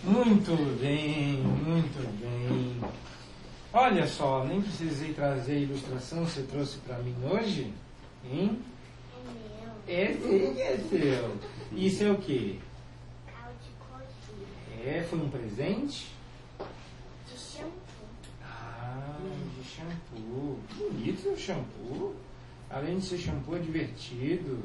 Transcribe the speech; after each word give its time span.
Muito 0.03 0.57
bem, 0.81 1.39
muito 1.39 2.21
bem. 2.21 2.81
Olha 3.73 4.07
só, 4.07 4.45
nem 4.45 4.61
precisei 4.61 5.13
trazer 5.13 5.53
a 5.53 5.61
ilustração, 5.61 6.25
você 6.25 6.43
trouxe 6.43 6.79
para 6.79 6.99
mim 6.99 7.15
hoje? 7.25 7.73
Hein? 8.25 8.61
É 9.87 10.09
meu. 10.09 10.09
É 10.09 10.15
sim, 10.15 10.61
é 10.61 10.77
seu. 10.89 11.37
Isso 11.73 12.05
é 12.05 12.11
o 12.11 12.19
quê? 12.19 12.59
É, 14.85 15.05
foi 15.09 15.19
um 15.19 15.29
presente? 15.29 16.07
De 16.59 17.39
shampoo. 17.39 17.73
Ah, 18.43 19.19
de 19.59 19.65
shampoo. 19.69 20.59
Bonito 20.77 21.29
o 21.29 21.37
shampoo. 21.37 22.15
Além 22.71 22.99
de 22.99 23.07
ser 23.07 23.19
shampoo, 23.19 23.57
é 23.57 23.59
divertido. 23.59 24.63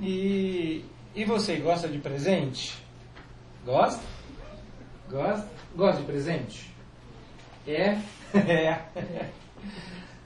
E, 0.00 0.84
e 1.16 1.24
você 1.24 1.56
gosta 1.56 1.88
de 1.88 1.98
presente? 1.98 2.76
Gosta? 3.64 4.04
Gosta? 5.10 5.48
Gosta 5.74 6.00
de 6.02 6.06
presente? 6.06 6.70
É? 7.66 7.98
É. 8.34 8.82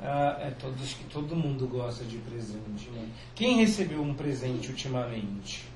Ah, 0.02 0.36
é 0.40 0.50
todos, 0.52 0.94
que 0.94 1.04
todo 1.04 1.36
mundo 1.36 1.68
gosta 1.68 2.04
de 2.04 2.16
presente, 2.18 2.88
né? 2.90 3.06
Quem 3.34 3.58
recebeu 3.58 4.00
um 4.00 4.14
presente 4.14 4.70
ultimamente? 4.70 5.68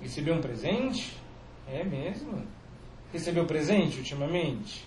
Recebeu 0.00 0.34
um 0.34 0.40
presente? 0.40 1.14
É 1.68 1.84
mesmo? 1.84 2.42
Recebeu 3.12 3.44
presente 3.44 3.98
ultimamente? 3.98 4.86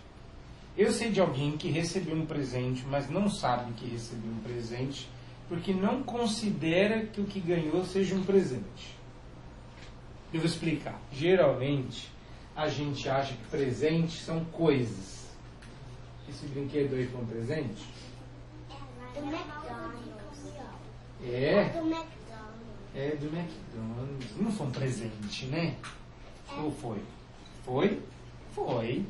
Eu 0.76 0.92
sei 0.92 1.12
de 1.12 1.22
alguém 1.22 1.56
que 1.56 1.70
recebeu 1.70 2.16
um 2.16 2.26
presente, 2.26 2.84
mas 2.90 3.08
não 3.08 3.30
sabe 3.30 3.72
que 3.74 3.88
recebeu 3.88 4.32
um 4.32 4.40
presente, 4.40 5.08
porque 5.48 5.72
não 5.72 6.02
considera 6.02 7.06
que 7.06 7.22
o 7.22 7.26
que 7.26 7.40
ganhou 7.40 7.86
seja 7.86 8.16
um 8.16 8.24
presente. 8.24 9.03
Eu 10.34 10.40
vou 10.40 10.50
explicar. 10.50 11.00
Geralmente, 11.12 12.10
a 12.56 12.68
gente 12.68 13.08
acha 13.08 13.34
que 13.34 13.48
presentes 13.50 14.22
são 14.22 14.44
coisas. 14.46 15.28
Esse 16.28 16.48
brinquedo 16.48 16.96
aí 16.96 17.08
foi 17.08 17.22
um 17.22 17.26
presente? 17.26 17.84
Do 19.14 19.20
McDonald's. 19.20 20.04
É, 21.24 21.66
Do 21.70 21.80
McDonald's. 21.80 22.08
é 22.96 23.10
do 23.16 23.28
McDonald's. 23.28 24.38
Não 24.38 24.52
foi 24.52 24.68
um 24.68 24.72
presente, 24.72 25.46
né? 25.46 25.76
Ou 26.58 26.72
foi? 26.72 26.98
Foi? 27.64 28.02
Foi. 28.54 29.06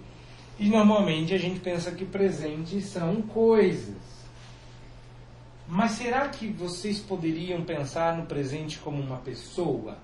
E 0.59 0.69
normalmente 0.69 1.33
a 1.33 1.37
gente 1.37 1.59
pensa 1.61 1.91
que 1.91 2.05
presentes 2.05 2.85
são 2.85 3.21
coisas. 3.21 3.95
Mas 5.67 5.91
será 5.91 6.27
que 6.27 6.47
vocês 6.47 6.99
poderiam 6.99 7.63
pensar 7.63 8.17
no 8.17 8.25
presente 8.25 8.77
como 8.79 9.01
uma 9.01 9.17
pessoa? 9.17 9.97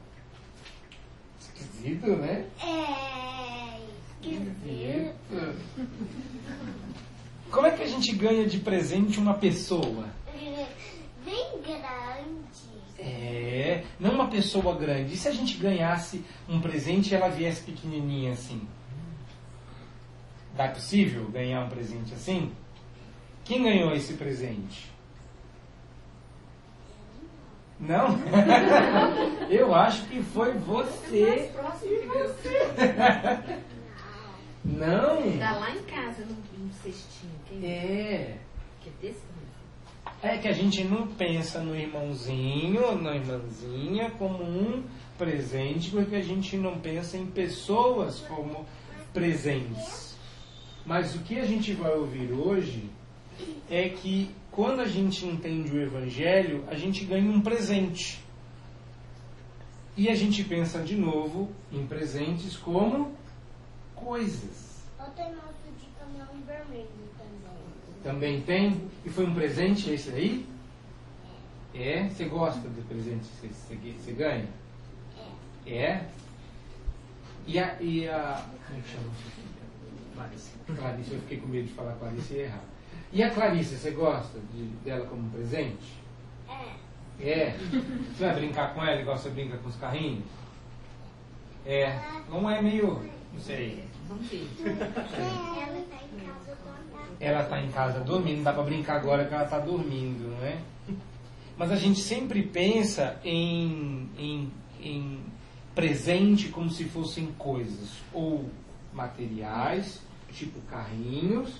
Esquisito, 1.60 2.08
né? 2.16 2.46
É. 2.62 3.80
Esquisito. 4.22 5.56
Como 7.52 7.66
é 7.66 7.72
que 7.72 7.84
a 7.84 7.88
gente 7.88 8.16
ganha 8.16 8.46
de 8.46 8.60
presente 8.60 9.20
uma 9.20 9.34
pessoa? 9.34 10.08
Bem 11.26 11.62
grande. 11.62 12.50
É, 12.98 13.84
não 14.00 14.12
uma 14.12 14.28
pessoa 14.28 14.76
grande. 14.76 15.14
E 15.14 15.18
se 15.18 15.28
a 15.28 15.32
gente 15.32 15.58
ganhasse 15.58 16.24
um 16.48 16.60
presente 16.60 17.12
e 17.12 17.16
ela 17.16 17.30
viesse 17.30 17.64
pequenininha 17.64 18.34
assim? 18.34 18.62
Dá 20.56 20.68
possível 20.68 21.30
ganhar 21.30 21.64
um 21.66 21.70
presente 21.70 22.14
assim? 22.14 22.52
Quem 23.46 23.64
ganhou 23.64 23.94
esse 23.94 24.14
presente? 24.14 24.92
Não? 27.80 28.18
Eu 29.50 29.74
acho 29.74 30.06
que 30.08 30.22
foi 30.22 30.54
você. 30.54 31.50
Próximo 31.54 31.98
que 32.02 32.08
você. 32.08 32.60
Não? 34.66 35.40
Tá 35.40 35.52
lá 35.54 35.72
em 35.72 35.84
casa, 35.84 36.26
num, 36.26 36.70
cestinho. 36.84 37.32
Quem 37.48 37.66
É. 37.66 38.38
que 38.82 38.90
é 38.90 38.92
desse? 39.02 39.30
É 40.22 40.38
que 40.38 40.48
a 40.50 40.54
gente 40.54 40.84
não 40.84 41.08
pensa 41.08 41.62
no 41.62 41.76
irmãozinho, 41.76 43.02
na 43.02 43.16
irmãzinha 43.16 44.12
como 44.12 44.44
um 44.44 44.84
presente, 45.18 45.92
porque 45.92 46.16
a 46.16 46.22
gente 46.22 46.58
não 46.58 46.78
pensa 46.80 47.18
em 47.18 47.26
pessoas 47.26 48.20
como 48.22 48.66
presentes. 49.14 50.18
Mas 50.86 51.16
o 51.16 51.20
que 51.20 51.40
a 51.40 51.46
gente 51.46 51.74
vai 51.74 51.94
ouvir 51.94 52.34
hoje 52.34 52.90
é 53.70 53.88
que 53.90 54.30
quando 54.52 54.82
a 54.82 54.86
gente 54.86 55.26
entende 55.26 55.72
o 55.72 55.82
Evangelho, 55.82 56.64
a 56.68 56.76
gente 56.76 57.06
ganha 57.06 57.30
um 57.30 57.42
presente. 57.42 58.24
E 59.96 60.10
a 60.10 60.16
gente 60.16 60.44
pensa 60.44 60.82
de 60.82 60.96
novo 60.96 61.50
em 61.72 61.86
presentes 61.86 62.56
como 62.56 63.14
coisas. 63.96 64.84
Ontem 65.00 65.34
nosso 65.34 65.54
de 65.78 65.86
caminhão 66.00 66.28
vermelho 66.46 66.88
também. 67.18 68.04
Também 68.04 68.42
tem? 68.42 68.90
E 69.06 69.10
foi 69.10 69.26
um 69.26 69.34
presente 69.34 69.90
esse 69.92 70.10
aí? 70.12 70.46
É? 71.74 72.08
Você 72.10 72.26
gosta 72.26 72.62
do 72.62 72.88
presente 72.88 73.28
que 73.42 73.48
você, 73.50 73.94
você- 73.98 74.12
ganha? 74.14 74.48
É? 75.66 76.06
E 77.46 77.60
a, 77.60 77.82
e 77.82 78.08
a. 78.08 78.46
Como 78.66 78.80
é 78.80 78.82
que 78.82 78.90
chama? 78.90 79.10
Clarice. 80.16 80.52
Clarice, 80.76 81.12
eu 81.14 81.20
fiquei 81.22 81.38
com 81.38 81.48
medo 81.48 81.68
de 81.68 81.74
falar 81.74 81.94
Clarice 81.96 82.34
e 82.34 82.40
errar. 82.40 82.64
E 83.12 83.24
a 83.24 83.32
Clarice, 83.32 83.76
você 83.76 83.92
gosta 83.92 84.40
de, 84.54 84.64
dela 84.84 85.06
como 85.08 85.30
presente? 85.32 86.00
É. 86.48 86.80
É? 87.22 87.58
Você 88.14 88.26
vai 88.26 88.36
brincar 88.36 88.74
com 88.74 88.84
ela 88.84 89.02
igual 89.02 89.18
você 89.18 89.30
brinca 89.30 89.58
com 89.58 89.70
os 89.70 89.76
carrinhos? 89.76 90.26
É. 91.66 92.00
Não 92.30 92.50
é 92.50 92.62
meio. 92.62 93.04
Não 93.34 93.40
sei. 93.40 93.84
Ela 94.10 94.24
tá 95.84 96.02
em 96.02 96.12
casa 96.22 96.56
dormindo. 96.64 97.18
Ela 97.20 97.42
está 97.44 97.62
em 97.62 97.72
casa 97.72 98.00
dormindo, 98.00 98.38
não 98.38 98.44
dá 98.44 98.54
para 98.54 98.64
brincar 98.64 98.96
agora 98.98 99.26
que 99.26 99.34
ela 99.34 99.44
está 99.44 99.60
dormindo, 99.60 100.30
não 100.30 100.46
é? 100.46 100.58
Mas 101.58 101.72
a 101.72 101.76
gente 101.76 102.00
sempre 102.00 102.42
pensa 102.44 103.20
em, 103.24 104.10
em, 104.18 104.52
em 104.82 105.20
presente 105.76 106.48
como 106.50 106.70
se 106.70 106.86
fossem 106.86 107.28
coisas, 107.38 107.98
ou 108.14 108.50
materiais, 108.94 110.02
tipo 110.32 110.62
carrinhos, 110.62 111.54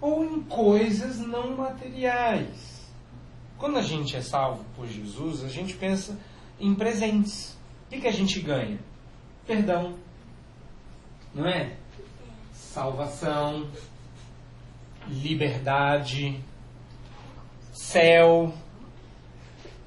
ou 0.00 0.24
em 0.24 0.42
coisas 0.42 1.18
não 1.18 1.56
materiais. 1.56 2.76
Quando 3.58 3.78
a 3.78 3.82
gente 3.82 4.16
é 4.16 4.20
salvo 4.20 4.64
por 4.76 4.86
Jesus, 4.86 5.42
a 5.44 5.48
gente 5.48 5.74
pensa 5.74 6.18
em 6.60 6.74
presentes. 6.74 7.56
O 7.86 7.90
que, 7.90 8.00
que 8.00 8.08
a 8.08 8.12
gente 8.12 8.40
ganha? 8.40 8.78
Perdão. 9.46 9.96
Não 11.34 11.46
é? 11.46 11.76
Salvação, 12.52 13.70
liberdade, 15.08 16.42
céu. 17.72 18.52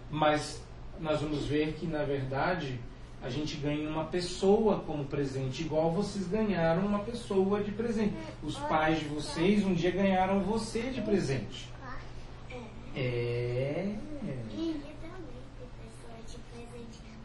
Mas 0.10 0.62
nós 1.00 1.22
vamos 1.22 1.46
ver 1.46 1.74
que, 1.74 1.86
na 1.86 2.04
verdade, 2.04 2.80
a 3.22 3.30
gente 3.30 3.58
ganha 3.58 3.90
uma 3.90 4.06
pessoa 4.06 4.80
como 4.80 5.04
presente, 5.06 5.64
igual 5.64 5.92
vocês 5.92 6.28
ganharam 6.28 6.86
uma 6.86 7.00
pessoa 7.00 7.62
de 7.62 7.72
presente. 7.72 8.14
Os 8.42 8.58
pais 8.58 9.00
de 9.00 9.06
vocês 9.06 9.66
um 9.66 9.74
dia 9.74 9.92
ganharam 9.92 10.40
você 10.40 10.84
de 10.84 11.02
presente. 11.02 11.70
É. 12.96 13.94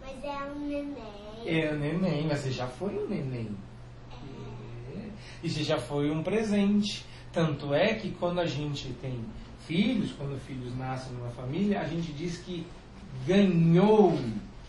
Mas 0.01 0.25
é 0.25 0.53
um 0.53 0.67
neném. 0.67 0.97
É 1.47 1.73
o 1.73 1.79
neném, 1.79 2.27
mas 2.27 2.41
você 2.41 2.51
já 2.51 2.67
foi 2.67 2.95
um 2.97 3.09
neném. 3.09 3.51
É. 4.97 5.09
E 5.43 5.51
você 5.51 5.63
já 5.63 5.79
foi 5.79 6.11
um 6.11 6.23
presente. 6.23 7.07
Tanto 7.33 7.73
é 7.73 7.95
que 7.95 8.11
quando 8.13 8.41
a 8.41 8.47
gente 8.47 8.89
tem 9.01 9.25
filhos, 9.67 10.13
quando 10.13 10.39
filhos 10.41 10.77
nascem 10.77 11.13
numa 11.15 11.31
família, 11.31 11.81
a 11.81 11.85
gente 11.85 12.13
diz 12.13 12.39
que 12.39 12.67
ganhou 13.27 14.19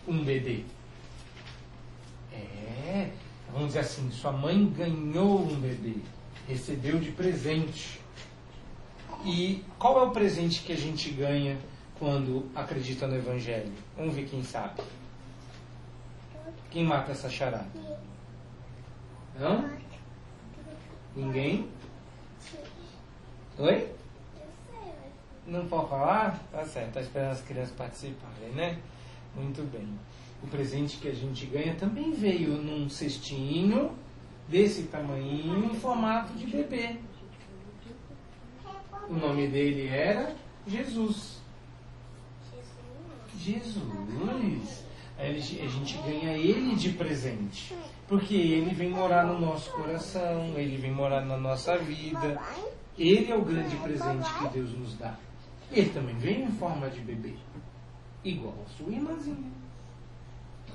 um 0.06 0.24
bebê. 0.24 0.64
É, 2.86 3.10
vamos 3.50 3.68
dizer 3.68 3.80
assim, 3.80 4.08
sua 4.12 4.30
mãe 4.30 4.64
ganhou 4.70 5.40
um 5.40 5.60
bebê, 5.60 5.96
recebeu 6.46 7.00
de 7.00 7.10
presente. 7.10 8.00
E 9.24 9.64
qual 9.76 9.98
é 9.98 10.02
o 10.04 10.12
presente 10.12 10.62
que 10.62 10.72
a 10.72 10.76
gente 10.76 11.10
ganha 11.10 11.58
quando 11.98 12.48
acredita 12.54 13.08
no 13.08 13.16
Evangelho? 13.16 13.72
Vamos 13.96 14.14
ver 14.14 14.28
quem 14.28 14.44
sabe. 14.44 14.82
Quem 16.70 16.84
mata 16.84 17.10
essa 17.10 17.28
charada? 17.28 17.66
Não? 19.36 19.68
Ninguém? 21.16 21.68
Oi? 23.58 23.92
Não 25.44 25.66
pode 25.66 25.88
falar? 25.88 26.38
Tá 26.52 26.64
certo, 26.64 26.92
tá 26.92 27.00
esperando 27.00 27.32
as 27.32 27.40
crianças 27.40 27.74
participarem, 27.74 28.50
né? 28.54 28.78
Muito 29.34 29.62
bem. 29.72 29.98
O 30.42 30.46
presente 30.46 30.98
que 30.98 31.08
a 31.08 31.14
gente 31.14 31.46
ganha 31.46 31.74
também 31.74 32.12
veio 32.12 32.50
num 32.62 32.88
cestinho 32.88 33.92
desse 34.48 34.84
tamanhinho 34.84 35.64
em 35.64 35.74
formato 35.74 36.32
de 36.34 36.46
bebê. 36.46 36.96
O 39.08 39.14
nome 39.14 39.48
dele 39.48 39.88
era 39.88 40.34
Jesus. 40.66 41.40
Jesus. 43.38 44.84
a 45.18 45.68
gente 45.68 45.96
ganha 45.98 46.36
ele 46.36 46.74
de 46.74 46.90
presente. 46.92 47.74
Porque 48.08 48.34
ele 48.34 48.74
vem 48.74 48.90
morar 48.90 49.24
no 49.24 49.40
nosso 49.40 49.70
coração, 49.72 50.54
ele 50.56 50.76
vem 50.76 50.92
morar 50.92 51.24
na 51.24 51.36
nossa 51.36 51.76
vida. 51.78 52.40
Ele 52.98 53.30
é 53.30 53.36
o 53.36 53.44
grande 53.44 53.76
presente 53.76 54.32
que 54.38 54.48
Deus 54.48 54.72
nos 54.72 54.96
dá. 54.96 55.16
Ele 55.70 55.90
também 55.90 56.16
vem 56.16 56.44
em 56.44 56.52
forma 56.52 56.88
de 56.88 57.00
bebê, 57.00 57.34
igual 58.24 58.54
a 58.64 58.68
sua 58.70 58.92
irmãzinha. 58.92 59.65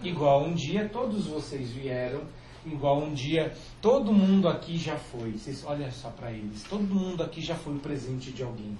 Igual 0.03 0.45
um 0.45 0.53
dia 0.53 0.89
todos 0.89 1.27
vocês 1.27 1.71
vieram, 1.71 2.23
igual 2.65 2.99
um 3.01 3.13
dia 3.13 3.53
todo 3.81 4.11
mundo 4.11 4.47
aqui 4.47 4.77
já 4.77 4.97
foi. 4.97 5.31
Vocês, 5.33 5.63
olha 5.65 5.91
só 5.91 6.09
para 6.09 6.31
eles, 6.31 6.63
todo 6.63 6.83
mundo 6.83 7.21
aqui 7.23 7.41
já 7.41 7.55
foi 7.55 7.75
o 7.75 7.79
presente 7.79 8.31
de 8.31 8.43
alguém. 8.43 8.77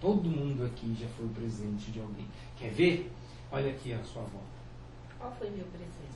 Todo 0.00 0.30
mundo 0.30 0.64
aqui 0.64 0.96
já 0.98 1.06
foi 1.08 1.26
o 1.26 1.30
presente 1.30 1.90
de 1.90 2.00
alguém. 2.00 2.26
Quer 2.56 2.70
ver? 2.70 3.10
Olha 3.52 3.70
aqui 3.70 3.92
a 3.92 4.02
sua 4.04 4.22
avó. 4.22 4.40
Qual 5.18 5.32
foi 5.32 5.50
meu 5.50 5.66
presente? 5.66 6.10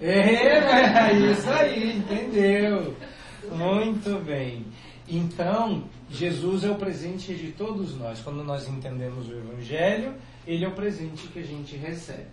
É, 0.00 1.12
isso 1.30 1.50
aí, 1.50 1.96
entendeu? 1.96 2.94
Muito 3.50 4.24
bem. 4.24 4.66
Então, 5.08 5.84
Jesus 6.10 6.64
é 6.64 6.70
o 6.70 6.76
presente 6.76 7.34
de 7.34 7.52
todos 7.52 7.96
nós. 7.96 8.20
Quando 8.20 8.42
nós 8.44 8.68
entendemos 8.68 9.28
o 9.28 9.32
Evangelho, 9.32 10.14
ele 10.46 10.64
é 10.64 10.68
o 10.68 10.72
presente 10.72 11.28
que 11.28 11.38
a 11.38 11.44
gente 11.44 11.76
recebe. 11.76 12.28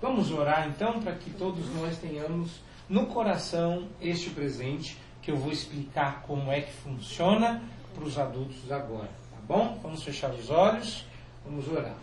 Vamos 0.00 0.30
orar 0.30 0.68
então 0.68 1.00
para 1.00 1.12
que 1.12 1.30
todos 1.30 1.68
nós 1.74 1.96
tenhamos 1.98 2.60
no 2.88 3.06
coração 3.06 3.88
este 4.00 4.30
presente 4.30 4.96
que 5.22 5.30
eu 5.30 5.36
vou 5.36 5.50
explicar 5.50 6.22
como 6.22 6.52
é 6.52 6.60
que 6.60 6.72
funciona 6.72 7.62
para 7.94 8.04
os 8.04 8.18
adultos 8.18 8.70
agora, 8.70 9.08
tá 9.30 9.38
bom? 9.48 9.78
Vamos 9.82 10.02
fechar 10.04 10.30
os 10.30 10.50
olhos, 10.50 11.04
vamos 11.44 11.66
orar. 11.66 11.96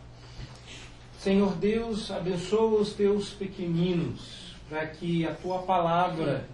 Senhor 1.19 1.55
Deus, 1.55 2.11
abençoa 2.11 2.81
os 2.81 2.93
teus 2.93 3.29
pequeninos, 3.29 4.55
para 4.67 4.85
que 4.87 5.25
a 5.25 5.33
tua 5.33 5.59
palavra 5.59 6.49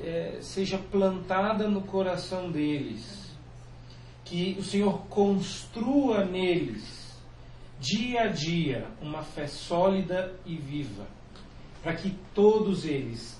é, 0.00 0.38
seja 0.40 0.78
plantada 0.78 1.66
no 1.66 1.80
coração 1.80 2.52
deles, 2.52 3.32
que 4.24 4.56
o 4.58 4.62
Senhor 4.62 5.06
construa 5.08 6.24
neles, 6.24 7.03
dia 7.84 8.22
a 8.22 8.26
dia, 8.28 8.88
uma 9.02 9.22
fé 9.22 9.46
sólida 9.46 10.34
e 10.46 10.56
viva, 10.56 11.06
para 11.82 11.94
que 11.94 12.16
todos 12.34 12.86
eles 12.86 13.38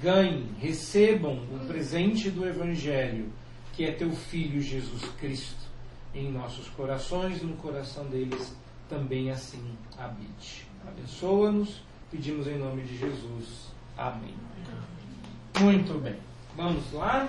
ganhem, 0.00 0.46
recebam 0.58 1.44
o 1.52 1.66
presente 1.66 2.30
do 2.30 2.46
Evangelho, 2.48 3.30
que 3.74 3.84
é 3.84 3.92
teu 3.92 4.10
Filho 4.12 4.62
Jesus 4.62 5.04
Cristo, 5.18 5.70
em 6.14 6.32
nossos 6.32 6.68
corações, 6.70 7.42
no 7.42 7.54
coração 7.56 8.06
deles 8.06 8.56
também 8.88 9.30
assim 9.30 9.76
habite. 9.98 10.66
Abençoa-nos, 10.88 11.82
pedimos 12.10 12.46
em 12.46 12.58
nome 12.58 12.82
de 12.84 12.96
Jesus. 12.96 13.70
Amém. 13.96 14.34
Muito 15.60 16.00
bem. 16.00 16.16
Vamos 16.56 16.90
lá? 16.92 17.28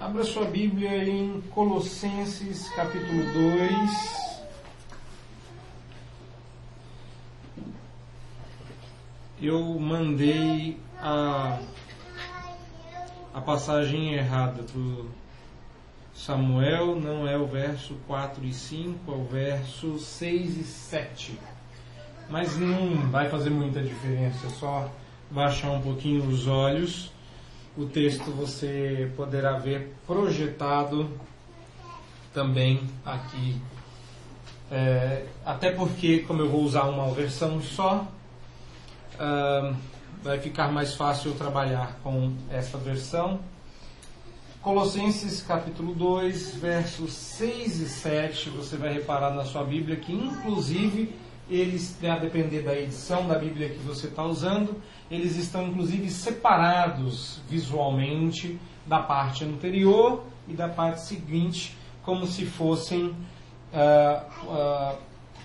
Abra 0.00 0.24
sua 0.24 0.46
Bíblia 0.46 1.04
em 1.04 1.42
Colossenses 1.50 2.70
capítulo 2.70 3.22
2. 3.34 4.40
Eu 9.42 9.78
mandei 9.78 10.78
a, 10.98 11.60
a 13.34 13.42
passagem 13.42 14.14
errada 14.14 14.62
para 14.62 15.04
Samuel, 16.14 16.98
não 16.98 17.28
é 17.28 17.36
o 17.36 17.46
verso 17.46 17.94
4 18.06 18.42
e 18.42 18.54
5, 18.54 19.12
é 19.12 19.14
o 19.14 19.24
verso 19.24 19.98
6 19.98 20.56
e 20.56 20.64
7. 20.64 21.38
Mas 22.30 22.56
não 22.56 23.06
vai 23.10 23.28
fazer 23.28 23.50
muita 23.50 23.82
diferença, 23.82 24.46
é 24.46 24.50
só 24.50 24.90
baixar 25.30 25.72
um 25.72 25.82
pouquinho 25.82 26.26
os 26.26 26.46
olhos 26.46 27.12
o 27.80 27.86
texto 27.86 28.30
você 28.30 29.10
poderá 29.16 29.56
ver 29.56 29.94
projetado 30.06 31.08
também 32.32 32.82
aqui. 33.04 33.56
É, 34.70 35.24
até 35.44 35.70
porque, 35.72 36.18
como 36.20 36.42
eu 36.42 36.48
vou 36.50 36.62
usar 36.62 36.84
uma 36.84 37.10
versão 37.12 37.60
só, 37.62 38.06
uh, 39.14 39.74
vai 40.22 40.38
ficar 40.38 40.70
mais 40.70 40.94
fácil 40.94 41.32
trabalhar 41.32 41.98
com 42.02 42.34
essa 42.50 42.76
versão. 42.76 43.40
Colossenses 44.60 45.40
capítulo 45.40 45.94
2, 45.94 46.56
versos 46.56 47.14
6 47.14 47.80
e 47.80 47.88
7, 47.88 48.50
você 48.50 48.76
vai 48.76 48.92
reparar 48.92 49.30
na 49.30 49.44
sua 49.46 49.64
Bíblia 49.64 49.96
que, 49.96 50.12
inclusive, 50.12 51.14
eles, 51.50 51.98
a 52.04 52.16
depender 52.16 52.62
da 52.62 52.78
edição 52.78 53.26
da 53.26 53.36
Bíblia 53.36 53.68
que 53.68 53.78
você 53.78 54.06
está 54.06 54.24
usando, 54.24 54.80
eles 55.10 55.36
estão 55.36 55.66
inclusive 55.66 56.08
separados 56.08 57.40
visualmente 57.48 58.58
da 58.86 59.00
parte 59.00 59.44
anterior 59.44 60.24
e 60.48 60.54
da 60.54 60.68
parte 60.68 61.00
seguinte, 61.00 61.76
como 62.02 62.26
se 62.26 62.46
fossem 62.46 63.06
uh, 63.06 64.46
uh, 64.46 64.98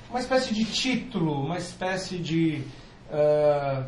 uma 0.10 0.20
espécie 0.20 0.54
de 0.54 0.64
título, 0.64 1.44
uma 1.44 1.58
espécie 1.58 2.18
de. 2.20 2.64
Uh, 3.10 3.86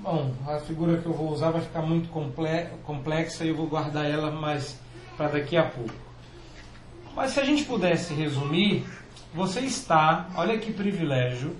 bom, 0.00 0.32
a 0.46 0.58
figura 0.58 0.98
que 0.98 1.06
eu 1.06 1.12
vou 1.12 1.30
usar 1.30 1.50
vai 1.50 1.60
ficar 1.60 1.82
muito 1.82 2.08
complexa 2.82 3.44
e 3.44 3.48
eu 3.48 3.56
vou 3.56 3.66
guardar 3.66 4.10
ela 4.10 4.30
mais 4.30 4.80
para 5.16 5.28
daqui 5.28 5.56
a 5.56 5.64
pouco. 5.64 5.94
Mas 7.14 7.32
se 7.32 7.40
a 7.40 7.44
gente 7.44 7.64
pudesse 7.64 8.14
resumir, 8.14 8.86
você 9.34 9.60
está, 9.60 10.28
olha 10.34 10.58
que 10.58 10.72
privilégio, 10.72 11.56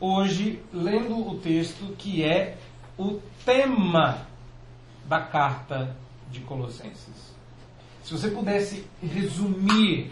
hoje 0.00 0.62
lendo 0.72 1.28
o 1.28 1.38
texto 1.38 1.94
que 1.96 2.24
é 2.24 2.56
o 2.98 3.20
tema 3.44 4.26
da 5.04 5.20
carta 5.20 5.94
de 6.30 6.40
Colossenses. 6.40 7.34
Se 8.02 8.12
você 8.12 8.30
pudesse 8.30 8.86
resumir 9.02 10.10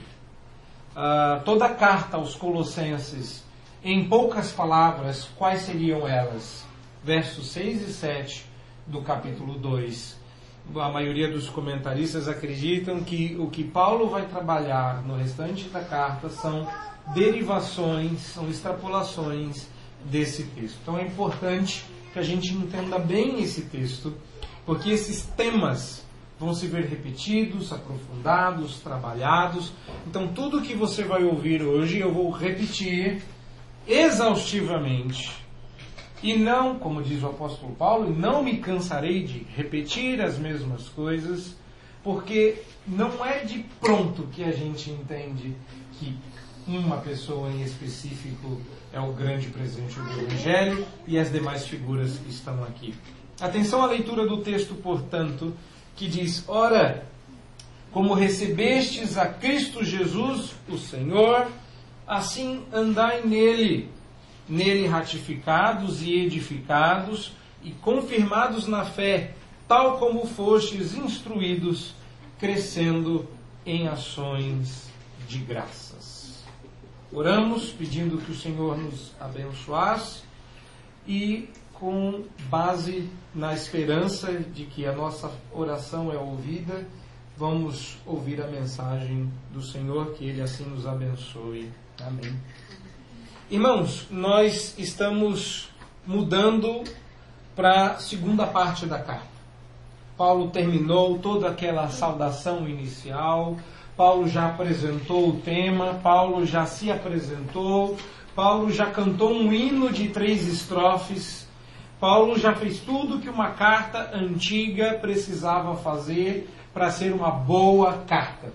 uh, 0.91 1.43
toda 1.45 1.67
a 1.67 1.75
carta 1.75 2.17
aos 2.17 2.35
Colossenses 2.35 3.45
em 3.83 4.09
poucas 4.09 4.53
palavras, 4.53 5.29
quais 5.37 5.63
seriam 5.63 6.07
elas? 6.07 6.67
Versos 7.03 7.49
6 7.49 7.89
e 7.89 7.93
7 7.93 8.47
do 8.87 9.03
capítulo 9.03 9.55
2. 9.59 10.18
A 10.77 10.91
maioria 10.91 11.31
dos 11.31 11.49
comentaristas 11.49 12.29
acreditam 12.29 13.03
que 13.03 13.37
o 13.39 13.49
que 13.49 13.65
Paulo 13.65 14.09
vai 14.09 14.27
trabalhar 14.27 15.03
no 15.07 15.17
restante 15.17 15.69
da 15.69 15.81
carta 15.81 16.29
são 16.29 16.69
derivações, 17.15 18.21
são 18.21 18.49
extrapolações 18.51 19.67
desse 20.05 20.45
texto. 20.45 20.79
Então 20.83 20.99
é 20.99 21.03
importante 21.03 21.85
que 22.13 22.19
a 22.19 22.23
gente 22.23 22.53
entenda 22.53 22.99
bem 22.99 23.43
esse 23.43 23.63
texto, 23.63 24.15
porque 24.67 24.91
esses 24.91 25.23
temas 25.23 26.05
vão 26.39 26.55
se 26.55 26.67
ver 26.67 26.85
repetidos, 26.85 27.73
aprofundados, 27.73 28.79
trabalhados. 28.81 29.73
Então 30.07 30.29
tudo 30.29 30.63
que 30.63 30.75
você 30.75 31.03
vai 31.03 31.25
ouvir 31.25 31.63
hoje 31.63 31.99
eu 31.99 32.13
vou 32.13 32.31
repetir 32.31 33.23
exaustivamente. 33.87 35.48
E 36.23 36.37
não, 36.37 36.79
como 36.79 37.03
diz 37.03 37.23
o 37.23 37.27
apóstolo 37.27 37.75
Paulo, 37.75 38.15
não 38.15 38.43
me 38.43 38.59
cansarei 38.59 39.23
de 39.23 39.47
repetir 39.55 40.21
as 40.21 40.37
mesmas 40.37 40.89
coisas, 40.89 41.55
porque 42.03 42.57
não 42.87 43.25
é 43.25 43.45
de 43.45 43.65
pronto 43.81 44.25
que 44.33 44.43
a 44.43 44.51
gente 44.51 44.91
entende 44.91 45.55
que 45.93 46.17
uma 46.67 46.99
pessoa 46.99 47.51
em 47.51 47.63
específico 47.63 48.61
é 48.93 49.01
o 49.01 49.13
grande 49.13 49.49
presente 49.49 49.95
do 49.95 50.21
Evangelho 50.21 50.87
e 51.07 51.19
as 51.19 51.31
demais 51.31 51.67
figuras 51.67 52.19
que 52.19 52.31
estão 52.31 52.63
aqui. 52.65 52.95
Atenção 53.41 53.83
à 53.83 53.87
leitura 53.87 54.27
do 54.27 54.39
texto, 54.39 54.75
portanto, 54.75 55.55
que 55.95 56.09
diz: 56.09 56.45
Ora, 56.49 57.07
como 57.93 58.15
recebestes 58.15 59.17
a 59.17 59.27
Cristo 59.27 59.85
Jesus, 59.85 60.55
o 60.69 60.77
Senhor, 60.77 61.47
assim 62.07 62.65
andai 62.73 63.23
nele, 63.23 63.91
nele 64.49 64.87
ratificados 64.87 66.03
e 66.03 66.15
edificados 66.15 67.33
e 67.63 67.71
confirmados 67.73 68.67
na 68.67 68.85
fé, 68.85 69.35
tal 69.67 69.99
como 69.99 70.27
fostes 70.27 70.95
instruídos, 70.95 71.95
crescendo 72.39 73.29
em 73.67 73.89
ações 73.89 74.89
de 75.29 75.39
graça. 75.39 75.99
Oramos 77.13 77.71
pedindo 77.71 78.19
que 78.19 78.33
o 78.33 78.35
Senhor 78.35 78.77
nos 78.77 79.13
abençoasse 79.19 80.23
e 81.07 81.49
com 81.73 82.25
base 82.51 83.09
na 83.35 83.55
esperança 83.55 84.33
de 84.33 84.65
que 84.65 84.85
a 84.85 84.93
nossa 84.93 85.31
oração 85.53 86.13
é 86.13 86.19
ouvida, 86.19 86.87
vamos 87.37 87.97
ouvir 88.05 88.43
a 88.43 88.49
mensagem 88.49 89.33
do 89.53 89.63
Senhor, 89.63 90.13
que 90.15 90.25
Ele 90.25 90.43
assim 90.43 90.65
nos 90.65 90.87
abençoe. 90.87 91.71
Amém. 92.01 92.37
Irmãos, 93.51 94.07
nós 94.11 94.75
estamos 94.77 95.71
mudando 96.07 96.85
para 97.57 97.93
a 97.93 97.99
segunda 97.99 98.47
parte 98.47 98.85
da 98.85 98.99
carta. 98.99 99.27
Paulo 100.19 100.51
terminou 100.51 101.19
toda 101.19 101.49
aquela 101.49 101.89
saudação 101.89 102.69
inicial, 102.69 103.57
Paulo 103.97 104.29
já 104.29 104.49
apresentou 104.49 105.31
o 105.31 105.41
tema, 105.41 105.95
Paulo 105.95 106.45
já 106.45 106.67
se 106.67 106.93
apresentou, 106.93 107.97
Paulo 108.35 108.71
já 108.71 108.85
cantou 108.91 109.33
um 109.33 109.51
hino 109.51 109.91
de 109.91 110.11
três 110.11 110.47
estrofes, 110.47 111.49
Paulo 111.99 112.39
já 112.39 112.55
fez 112.55 112.81
tudo 112.81 113.19
que 113.19 113.31
uma 113.31 113.53
carta 113.53 114.11
antiga 114.13 114.99
precisava 115.01 115.75
fazer 115.75 116.51
para 116.75 116.91
ser 116.91 117.15
uma 117.15 117.31
boa 117.31 117.95
carta. 118.07 118.53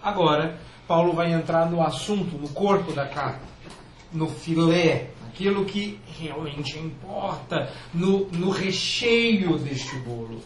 Agora, 0.00 0.56
Paulo 0.86 1.14
vai 1.14 1.32
entrar 1.32 1.68
no 1.68 1.82
assunto, 1.82 2.38
no 2.38 2.48
corpo 2.50 2.92
da 2.92 3.06
carta, 3.06 3.49
no 4.12 4.28
filé, 4.28 5.10
aquilo 5.28 5.64
que 5.64 6.00
realmente 6.18 6.78
importa, 6.78 7.70
no, 7.94 8.26
no 8.28 8.50
recheio 8.50 9.58
deste 9.58 9.96
bolo. 9.96 10.40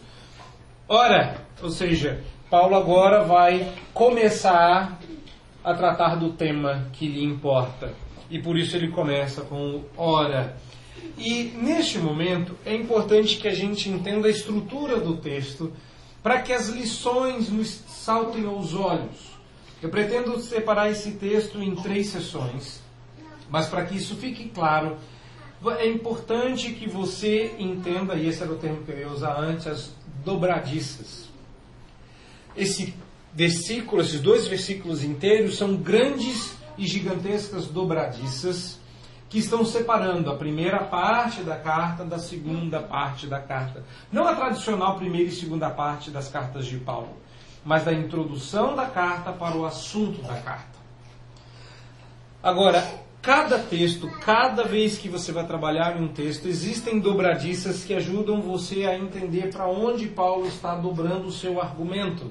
Ora, 0.89 1.43
ou 1.63 1.71
seja, 1.71 2.23
Paulo 2.51 2.77
agora 2.77 3.25
vai 3.25 3.73
começar 3.93 5.01
a 5.65 5.75
tratar 5.75 6.17
do 6.17 6.33
tema 6.33 6.89
que 6.93 7.09
lhe 7.09 7.25
importa. 7.25 7.93
E 8.31 8.39
por 8.39 8.57
isso 8.59 8.77
ele 8.77 8.89
começa 8.89 9.41
com 9.43 9.83
ora. 9.97 10.57
E 11.17 11.53
neste 11.57 11.99
momento 11.99 12.57
é 12.65 12.75
importante 12.75 13.39
que 13.39 13.49
a 13.49 13.55
gente 13.55 13.89
entenda 13.89 14.29
a 14.29 14.31
estrutura 14.31 15.01
do 15.01 15.17
texto 15.17 15.73
para 16.23 16.43
que 16.43 16.53
as 16.53 16.69
lições 16.69 17.49
nos 17.49 17.69
saltem 17.89 18.47
aos 18.47 18.75
olhos. 18.75 19.35
Eu 19.83 19.89
pretendo 19.89 20.39
separar 20.41 20.91
esse 20.91 21.13
texto 21.13 21.63
em 21.63 21.75
três 21.75 22.09
sessões, 22.09 22.81
mas 23.51 23.67
para 23.67 23.85
que 23.85 23.97
isso 23.97 24.17
fique 24.17 24.49
claro, 24.49 24.97
é 25.79 25.89
importante 25.89 26.73
que 26.73 26.89
você 26.89 27.55
entenda, 27.59 28.15
e 28.15 28.29
esse 28.29 28.43
era 28.43 28.53
o 28.53 28.57
termo 28.57 28.83
que 28.85 28.93
eu 28.93 28.99
ia 28.99 29.09
usar 29.09 29.39
antes, 29.39 29.67
as 29.67 29.95
dobradiças. 30.25 31.29
Esse 32.57 32.95
versículo, 33.33 34.03
esses 34.03 34.21
dois 34.21 34.47
versículos 34.47 35.03
inteiros, 35.03 35.57
são 35.57 35.77
grandes 35.77 36.57
e 36.77 36.87
gigantescas 36.87 37.67
dobradiças 37.67 38.79
que 39.29 39.39
estão 39.39 39.65
separando 39.65 40.31
a 40.31 40.37
primeira 40.37 40.85
parte 40.85 41.43
da 41.43 41.57
carta 41.57 42.05
da 42.05 42.19
segunda 42.19 42.81
parte 42.81 43.27
da 43.27 43.41
carta. 43.41 43.83
Não 44.13 44.29
a 44.29 44.35
tradicional 44.35 44.97
primeira 44.97 45.29
e 45.29 45.33
segunda 45.33 45.71
parte 45.71 46.11
das 46.11 46.29
cartas 46.29 46.67
de 46.67 46.77
Paulo 46.77 47.25
mas 47.65 47.85
da 47.85 47.93
introdução 47.93 48.77
da 48.77 48.87
carta 48.87 49.33
para 49.33 49.57
o 49.57 49.65
assunto 49.65 50.21
da 50.23 50.35
carta. 50.41 50.79
Agora, 52.43 52.85
cada 53.25 53.59
texto, 53.59 54.07
cada 54.21 54.65
vez 54.65 54.99
que 54.99 55.09
você 55.09 55.33
vai 55.33 55.47
trabalhar 55.47 55.97
em 55.97 56.05
um 56.05 56.09
texto, 56.09 56.47
existem 56.47 57.01
dobradiças 57.01 57.83
que 57.83 57.95
ajudam 57.95 58.43
você 58.43 58.85
a 58.85 58.99
entender 58.99 59.51
para 59.51 59.67
onde 59.67 60.07
Paulo 60.09 60.47
está 60.47 60.75
dobrando 60.75 61.29
o 61.29 61.33
seu 61.33 61.59
argumento. 61.59 62.31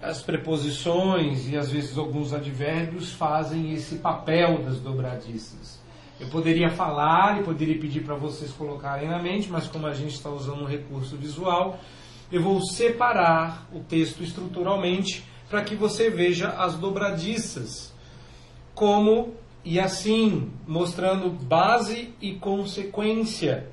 As 0.00 0.22
preposições 0.22 1.50
e 1.50 1.56
às 1.56 1.70
vezes 1.70 1.98
alguns 1.98 2.32
advérbios 2.32 3.12
fazem 3.12 3.74
esse 3.74 3.96
papel 3.96 4.62
das 4.62 4.80
dobradiças. 4.80 5.78
Eu 6.18 6.28
poderia 6.28 6.70
falar 6.70 7.38
e 7.38 7.44
poderia 7.44 7.78
pedir 7.78 8.02
para 8.02 8.14
vocês 8.14 8.50
colocarem 8.52 9.06
na 9.06 9.18
mente, 9.22 9.50
mas 9.50 9.68
como 9.68 9.86
a 9.86 9.92
gente 9.92 10.14
está 10.14 10.30
usando 10.30 10.62
um 10.62 10.66
recurso 10.66 11.14
visual, 11.14 11.78
eu 12.32 12.42
vou 12.42 12.62
separar 12.62 13.68
o 13.70 13.80
texto 13.80 14.22
estruturalmente 14.22 15.26
para 15.50 15.62
que 15.62 15.74
você 15.74 16.08
veja 16.08 16.48
as 16.48 16.74
dobradiças, 16.76 17.92
como 18.74 19.34
e 19.64 19.78
assim, 19.78 20.50
mostrando 20.66 21.30
base 21.30 22.14
e 22.20 22.34
consequência. 22.34 23.66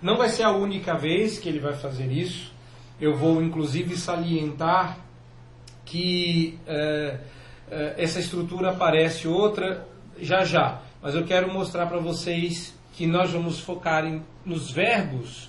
Não 0.00 0.16
vai 0.16 0.28
ser 0.28 0.44
a 0.44 0.52
única 0.52 0.96
vez 0.96 1.38
que 1.38 1.48
ele 1.48 1.58
vai 1.58 1.74
fazer 1.74 2.10
isso. 2.10 2.52
Eu 3.00 3.16
vou 3.16 3.42
inclusive 3.42 3.96
salientar 3.96 4.98
que 5.84 6.58
é, 6.66 7.18
é, 7.70 7.94
essa 7.98 8.20
estrutura 8.20 8.70
aparece 8.70 9.26
outra 9.26 9.86
já 10.20 10.44
já, 10.44 10.82
mas 11.00 11.14
eu 11.14 11.24
quero 11.24 11.52
mostrar 11.52 11.86
para 11.86 11.98
vocês 11.98 12.76
que 12.92 13.06
nós 13.06 13.30
vamos 13.30 13.60
focar 13.60 14.04
em, 14.04 14.22
nos 14.44 14.70
verbos 14.70 15.48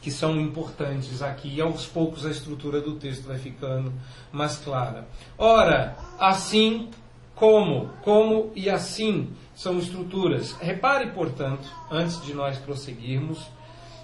que 0.00 0.10
são 0.10 0.38
importantes 0.40 1.22
aqui. 1.22 1.54
E 1.54 1.60
aos 1.60 1.86
poucos 1.86 2.26
a 2.26 2.30
estrutura 2.30 2.80
do 2.80 2.96
texto 2.96 3.26
vai 3.26 3.38
ficando 3.38 3.92
mais 4.32 4.56
clara. 4.56 5.06
Ora, 5.36 5.96
assim 6.18 6.90
como, 7.38 7.90
como 8.02 8.50
e 8.54 8.68
assim 8.68 9.30
são 9.54 9.78
estruturas. 9.78 10.52
Repare, 10.60 11.10
portanto, 11.10 11.68
antes 11.90 12.20
de 12.22 12.34
nós 12.34 12.58
prosseguirmos, 12.58 13.46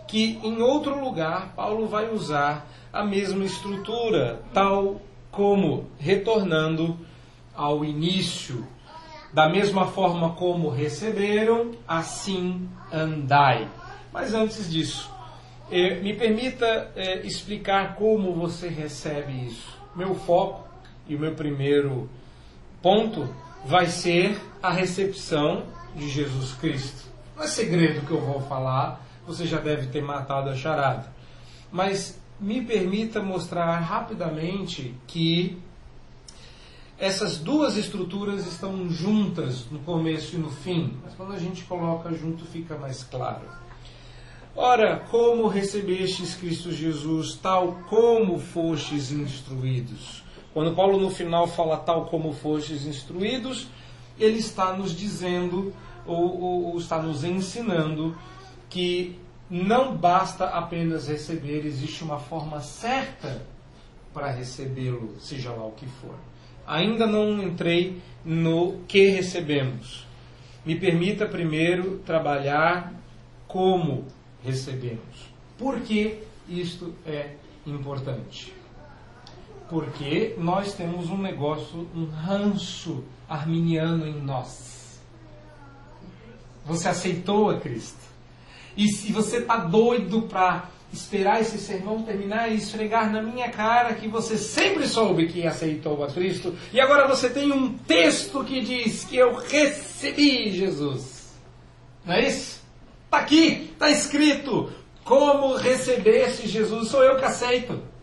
que 0.06 0.38
em 0.42 0.62
outro 0.62 1.02
lugar 1.02 1.52
Paulo 1.56 1.86
vai 1.86 2.10
usar 2.10 2.68
a 2.92 3.04
mesma 3.04 3.44
estrutura, 3.44 4.40
tal 4.52 5.00
como 5.30 5.90
retornando 5.98 6.96
ao 7.54 7.84
início. 7.84 8.66
Da 9.32 9.48
mesma 9.48 9.88
forma 9.88 10.34
como 10.34 10.68
receberam, 10.68 11.72
assim 11.88 12.68
andai. 12.92 13.68
Mas 14.12 14.32
antes 14.32 14.70
disso, 14.70 15.10
eh, 15.72 15.96
me 15.96 16.14
permita 16.14 16.92
eh, 16.94 17.26
explicar 17.26 17.96
como 17.96 18.32
você 18.32 18.68
recebe 18.68 19.46
isso. 19.46 19.76
Meu 19.96 20.14
foco 20.14 20.68
e 21.08 21.16
o 21.16 21.18
meu 21.18 21.34
primeiro 21.34 22.08
ponto 22.84 23.26
vai 23.64 23.86
ser 23.86 24.38
a 24.62 24.70
recepção 24.70 25.62
de 25.96 26.06
Jesus 26.06 26.52
Cristo. 26.52 27.08
Não 27.34 27.44
é 27.44 27.46
segredo 27.46 28.06
que 28.06 28.12
eu 28.12 28.20
vou 28.20 28.42
falar, 28.42 29.02
você 29.26 29.46
já 29.46 29.58
deve 29.58 29.86
ter 29.86 30.02
matado 30.02 30.50
a 30.50 30.54
charada. 30.54 31.10
Mas 31.72 32.20
me 32.38 32.62
permita 32.62 33.22
mostrar 33.22 33.74
rapidamente 33.78 34.94
que 35.06 35.58
essas 36.98 37.38
duas 37.38 37.78
estruturas 37.78 38.46
estão 38.46 38.90
juntas 38.90 39.64
no 39.70 39.78
começo 39.78 40.36
e 40.36 40.38
no 40.38 40.50
fim, 40.50 40.98
mas 41.02 41.14
quando 41.14 41.32
a 41.32 41.38
gente 41.38 41.64
coloca 41.64 42.12
junto 42.12 42.44
fica 42.44 42.76
mais 42.76 43.02
claro. 43.02 43.48
Ora, 44.54 44.98
como 45.10 45.48
recebestes 45.48 46.34
Cristo 46.34 46.70
Jesus, 46.70 47.34
tal 47.34 47.78
como 47.88 48.38
fostes 48.38 49.10
instruídos. 49.10 50.23
Quando 50.54 50.72
Paulo 50.72 51.00
no 51.00 51.10
final 51.10 51.48
fala 51.48 51.76
tal 51.76 52.06
como 52.06 52.32
fostes 52.32 52.86
instruídos, 52.86 53.66
ele 54.16 54.38
está 54.38 54.72
nos 54.72 54.96
dizendo, 54.96 55.74
ou, 56.06 56.66
ou 56.66 56.78
está 56.78 57.02
nos 57.02 57.24
ensinando, 57.24 58.16
que 58.70 59.18
não 59.50 59.96
basta 59.96 60.44
apenas 60.46 61.08
receber, 61.08 61.66
existe 61.66 62.04
uma 62.04 62.20
forma 62.20 62.60
certa 62.60 63.42
para 64.12 64.30
recebê-lo, 64.30 65.16
seja 65.18 65.50
lá 65.50 65.66
o 65.66 65.72
que 65.72 65.86
for. 65.86 66.14
Ainda 66.64 67.04
não 67.04 67.42
entrei 67.42 68.00
no 68.24 68.78
que 68.86 69.08
recebemos. 69.08 70.06
Me 70.64 70.76
permita 70.76 71.26
primeiro 71.26 71.98
trabalhar 72.06 72.94
como 73.48 74.06
recebemos. 74.44 75.28
Por 75.58 75.80
que 75.80 76.22
isto 76.48 76.94
é 77.04 77.34
importante? 77.66 78.53
Porque 79.68 80.34
nós 80.38 80.74
temos 80.74 81.08
um 81.10 81.18
negócio, 81.18 81.88
um 81.94 82.06
ranço 82.06 83.04
arminiano 83.28 84.06
em 84.06 84.20
nós. 84.20 85.00
Você 86.66 86.88
aceitou 86.88 87.50
a 87.50 87.58
Cristo. 87.58 88.04
E 88.76 88.88
se 88.88 89.12
você 89.12 89.38
está 89.38 89.56
doido 89.56 90.22
para 90.22 90.68
esperar 90.92 91.40
esse 91.40 91.58
sermão 91.58 92.02
terminar 92.02 92.50
e 92.50 92.56
esfregar 92.56 93.10
na 93.10 93.20
minha 93.20 93.50
cara 93.50 93.94
que 93.94 94.06
você 94.06 94.38
sempre 94.38 94.86
soube 94.86 95.26
que 95.26 95.44
aceitou 95.44 96.04
a 96.04 96.06
Cristo 96.06 96.54
e 96.72 96.80
agora 96.80 97.08
você 97.08 97.28
tem 97.28 97.50
um 97.50 97.76
texto 97.76 98.44
que 98.44 98.60
diz 98.60 99.04
que 99.04 99.16
eu 99.16 99.34
recebi 99.34 100.52
Jesus. 100.52 101.34
Não 102.04 102.14
é 102.14 102.28
isso? 102.28 102.62
Está 103.06 103.18
aqui, 103.18 103.70
está 103.72 103.90
escrito. 103.90 104.70
Como 105.04 105.54
recebesse 105.56 106.46
Jesus, 106.46 106.88
sou 106.88 107.02
eu 107.02 107.16
que 107.16 107.24
aceito. 107.24 107.93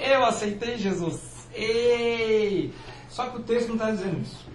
Eu 0.00 0.24
aceitei 0.24 0.78
Jesus. 0.78 1.46
Ei! 1.54 2.72
Só 3.10 3.26
que 3.26 3.36
o 3.36 3.42
texto 3.42 3.68
não 3.68 3.74
está 3.74 3.90
dizendo 3.90 4.22
isso. 4.22 4.46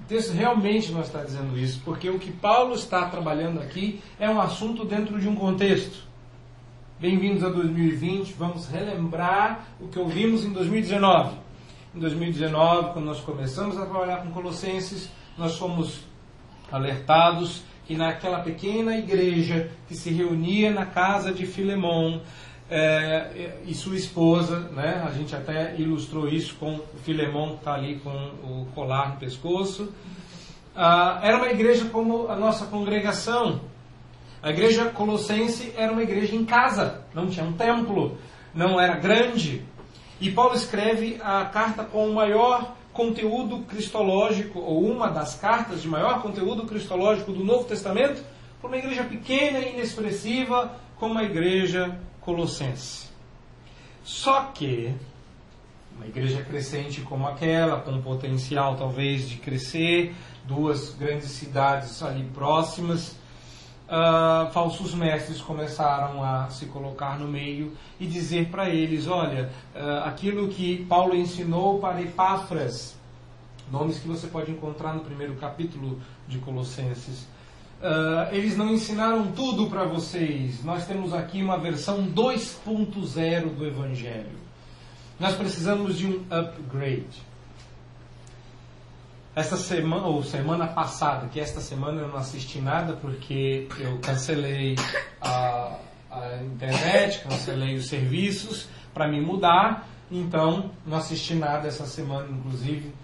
O 0.00 0.04
texto 0.08 0.32
realmente 0.32 0.90
não 0.90 1.02
está 1.02 1.22
dizendo 1.22 1.58
isso, 1.58 1.82
porque 1.84 2.08
o 2.08 2.18
que 2.18 2.32
Paulo 2.32 2.74
está 2.74 3.06
trabalhando 3.08 3.60
aqui 3.60 4.00
é 4.18 4.30
um 4.30 4.40
assunto 4.40 4.86
dentro 4.86 5.20
de 5.20 5.28
um 5.28 5.36
contexto. 5.36 6.04
Bem-vindos 6.98 7.44
a 7.44 7.50
2020, 7.50 8.32
vamos 8.32 8.68
relembrar 8.68 9.66
o 9.78 9.88
que 9.88 9.98
ouvimos 9.98 10.44
em 10.44 10.52
2019. 10.52 11.36
Em 11.94 12.00
2019, 12.00 12.92
quando 12.94 13.04
nós 13.04 13.20
começamos 13.20 13.76
a 13.76 13.84
trabalhar 13.84 14.22
com 14.22 14.30
Colossenses, 14.30 15.10
nós 15.36 15.58
fomos 15.58 16.00
alertados 16.70 17.64
que 17.84 17.96
naquela 17.96 18.40
pequena 18.40 18.96
igreja 18.96 19.70
que 19.88 19.94
se 19.94 20.10
reunia 20.10 20.70
na 20.70 20.86
casa 20.86 21.32
de 21.32 21.44
Filemão, 21.44 22.22
é, 22.74 23.58
e 23.66 23.74
sua 23.74 23.96
esposa, 23.96 24.60
né? 24.70 25.04
A 25.06 25.10
gente 25.10 25.36
até 25.36 25.74
ilustrou 25.76 26.26
isso 26.26 26.54
com 26.54 26.76
o 26.76 26.96
Filemão 27.04 27.50
que 27.50 27.56
está 27.56 27.74
ali 27.74 27.96
com 27.96 28.10
o 28.10 28.66
colar 28.74 29.10
no 29.10 29.16
pescoço. 29.16 29.92
Ah, 30.74 31.20
era 31.22 31.36
uma 31.36 31.50
igreja 31.50 31.84
como 31.92 32.28
a 32.28 32.34
nossa 32.34 32.64
congregação. 32.64 33.60
A 34.42 34.48
igreja 34.48 34.86
colossense 34.86 35.74
era 35.76 35.92
uma 35.92 36.02
igreja 36.02 36.34
em 36.34 36.46
casa, 36.46 37.04
não 37.12 37.28
tinha 37.28 37.44
um 37.44 37.52
templo, 37.52 38.16
não 38.54 38.80
era 38.80 38.96
grande. 38.96 39.62
E 40.18 40.30
Paulo 40.30 40.54
escreve 40.54 41.20
a 41.22 41.44
carta 41.44 41.84
com 41.84 42.08
o 42.08 42.14
maior 42.14 42.74
conteúdo 42.90 43.64
cristológico, 43.68 44.58
ou 44.58 44.82
uma 44.82 45.08
das 45.08 45.34
cartas 45.34 45.82
de 45.82 45.88
maior 45.88 46.22
conteúdo 46.22 46.64
cristológico 46.64 47.32
do 47.32 47.44
Novo 47.44 47.64
Testamento, 47.64 48.24
para 48.60 48.68
uma 48.68 48.78
igreja 48.78 49.04
pequena 49.04 49.58
e 49.58 49.74
inexpressiva, 49.74 50.74
como 50.96 51.18
a 51.18 51.24
igreja 51.24 51.98
colossense. 52.22 53.10
Só 54.04 54.44
que 54.46 54.94
uma 55.96 56.06
igreja 56.06 56.42
crescente 56.42 57.02
como 57.02 57.26
aquela, 57.28 57.80
com 57.80 58.00
potencial 58.00 58.76
talvez 58.76 59.28
de 59.28 59.36
crescer, 59.36 60.14
duas 60.44 60.94
grandes 60.94 61.30
cidades 61.30 62.02
ali 62.02 62.24
próximas, 62.34 63.16
uh, 63.88 64.50
falsos 64.52 64.94
mestres 64.94 65.40
começaram 65.40 66.22
a 66.24 66.48
se 66.48 66.66
colocar 66.66 67.18
no 67.18 67.28
meio 67.28 67.76
e 68.00 68.06
dizer 68.06 68.48
para 68.48 68.68
eles: 68.68 69.06
olha, 69.06 69.50
uh, 69.74 70.08
aquilo 70.08 70.48
que 70.48 70.84
Paulo 70.86 71.14
ensinou 71.14 71.78
para 71.78 72.02
Epáfras, 72.02 72.96
nomes 73.70 73.98
que 73.98 74.08
você 74.08 74.26
pode 74.26 74.50
encontrar 74.50 74.94
no 74.94 75.00
primeiro 75.00 75.34
capítulo 75.36 76.00
de 76.26 76.38
Colossenses. 76.38 77.26
Uh, 77.82 78.32
eles 78.32 78.56
não 78.56 78.72
ensinaram 78.72 79.32
tudo 79.32 79.68
para 79.68 79.84
vocês. 79.84 80.62
Nós 80.62 80.86
temos 80.86 81.12
aqui 81.12 81.42
uma 81.42 81.58
versão 81.58 82.06
2.0 82.06 83.56
do 83.56 83.66
Evangelho. 83.66 84.38
Nós 85.18 85.34
precisamos 85.34 85.98
de 85.98 86.06
um 86.06 86.24
upgrade. 86.30 87.32
Esta 89.34 89.56
semana, 89.56 90.06
ou 90.06 90.22
semana 90.22 90.68
passada, 90.68 91.26
que 91.26 91.40
esta 91.40 91.60
semana 91.60 92.02
eu 92.02 92.08
não 92.08 92.18
assisti 92.18 92.60
nada 92.60 92.92
porque 92.92 93.66
eu 93.80 93.98
cancelei 93.98 94.76
a, 95.20 95.76
a 96.08 96.36
internet, 96.44 97.20
cancelei 97.24 97.74
os 97.74 97.88
serviços 97.88 98.68
para 98.94 99.08
me 99.08 99.20
mudar, 99.20 99.88
então 100.08 100.70
não 100.86 100.98
assisti 100.98 101.34
nada 101.34 101.66
essa 101.66 101.86
semana, 101.86 102.28
inclusive. 102.30 102.94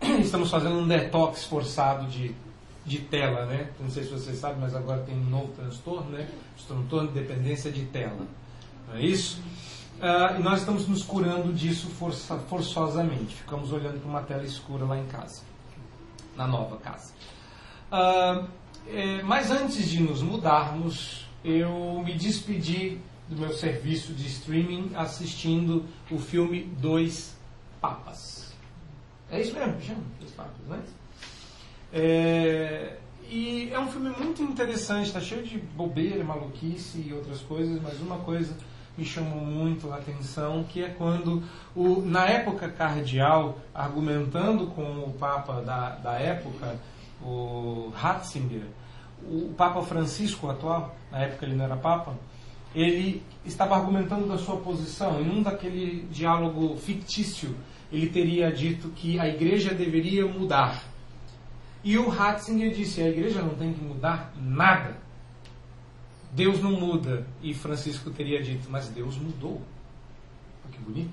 Estamos 0.18 0.50
fazendo 0.50 0.76
um 0.76 0.88
detox 0.88 1.44
forçado 1.44 2.06
de, 2.06 2.34
de 2.84 2.98
tela, 3.00 3.46
né? 3.46 3.70
Não 3.80 3.90
sei 3.90 4.04
se 4.04 4.10
vocês 4.10 4.38
sabem, 4.38 4.60
mas 4.60 4.74
agora 4.74 5.02
tem 5.02 5.14
um 5.14 5.24
novo 5.24 5.52
transtorno, 5.52 6.10
né? 6.10 6.28
Transtorno 6.66 7.08
de 7.08 7.14
dependência 7.14 7.70
de 7.70 7.84
tela. 7.86 8.26
Não 8.88 8.96
é 8.96 9.02
isso? 9.02 9.40
Uh, 9.96 10.38
e 10.38 10.42
nós 10.42 10.60
estamos 10.60 10.86
nos 10.86 11.02
curando 11.02 11.52
disso 11.52 11.88
força, 11.88 12.36
forçosamente. 12.38 13.36
Ficamos 13.36 13.72
olhando 13.72 14.00
para 14.00 14.08
uma 14.08 14.22
tela 14.22 14.44
escura 14.44 14.84
lá 14.84 14.98
em 14.98 15.06
casa 15.06 15.42
na 16.36 16.46
nova 16.46 16.76
casa. 16.76 17.12
Uh, 17.90 18.48
é, 18.86 19.22
mas 19.22 19.50
antes 19.50 19.88
de 19.88 20.00
nos 20.02 20.20
mudarmos, 20.20 21.26
eu 21.44 22.02
me 22.04 22.14
despedi 22.14 22.98
do 23.28 23.36
meu 23.36 23.52
serviço 23.52 24.12
de 24.12 24.26
streaming 24.26 24.90
assistindo 24.94 25.86
o 26.10 26.18
filme 26.18 26.64
Dois 26.78 27.36
Papas. 27.80 28.52
É 29.30 29.40
isso 29.40 29.54
mesmo 29.54 29.80
chama? 29.80 30.02
Dois 30.18 30.32
Papas, 30.32 30.66
né? 30.66 30.80
É, 30.80 31.03
e 33.30 33.70
é 33.72 33.78
um 33.78 33.88
filme 33.88 34.10
muito 34.10 34.42
interessante, 34.42 35.06
está 35.06 35.20
cheio 35.20 35.42
de 35.42 35.58
bobeira, 35.58 36.24
maluquice 36.24 37.04
e 37.08 37.12
outras 37.12 37.40
coisas, 37.40 37.80
mas 37.80 38.00
uma 38.00 38.18
coisa 38.18 38.56
me 38.96 39.04
chamou 39.04 39.40
muito 39.40 39.92
a 39.92 39.96
atenção, 39.96 40.64
que 40.64 40.82
é 40.82 40.88
quando, 40.88 41.42
o, 41.74 42.00
na 42.02 42.26
época 42.26 42.68
cardeal, 42.68 43.58
argumentando 43.74 44.68
com 44.68 44.82
o 44.82 45.14
Papa 45.18 45.60
da, 45.62 45.90
da 45.96 46.12
época, 46.14 46.78
o 47.22 47.92
Ratzinger, 47.94 48.62
o 49.22 49.52
Papa 49.56 49.82
Francisco 49.82 50.48
atual, 50.50 50.94
na 51.10 51.20
época 51.20 51.46
ele 51.46 51.56
não 51.56 51.64
era 51.64 51.76
Papa, 51.76 52.14
ele 52.74 53.22
estava 53.44 53.76
argumentando 53.76 54.28
da 54.28 54.36
sua 54.36 54.56
posição. 54.56 55.20
Em 55.20 55.30
um 55.30 55.42
daquele 55.42 56.06
diálogo 56.10 56.76
fictício, 56.76 57.56
ele 57.92 58.08
teria 58.08 58.50
dito 58.50 58.88
que 58.88 59.18
a 59.18 59.28
igreja 59.28 59.72
deveria 59.72 60.26
mudar. 60.26 60.93
E 61.84 61.98
o 61.98 62.08
Ratzinger 62.08 62.74
disse: 62.74 63.02
a 63.02 63.08
igreja 63.08 63.42
não 63.42 63.54
tem 63.54 63.72
que 63.74 63.84
mudar 63.84 64.32
nada. 64.40 64.96
Deus 66.32 66.60
não 66.60 66.72
muda. 66.72 67.26
E 67.42 67.52
Francisco 67.52 68.10
teria 68.10 68.42
dito, 68.42 68.68
mas 68.70 68.88
Deus 68.88 69.16
mudou. 69.16 69.60
que 70.72 70.78
bonito. 70.78 71.12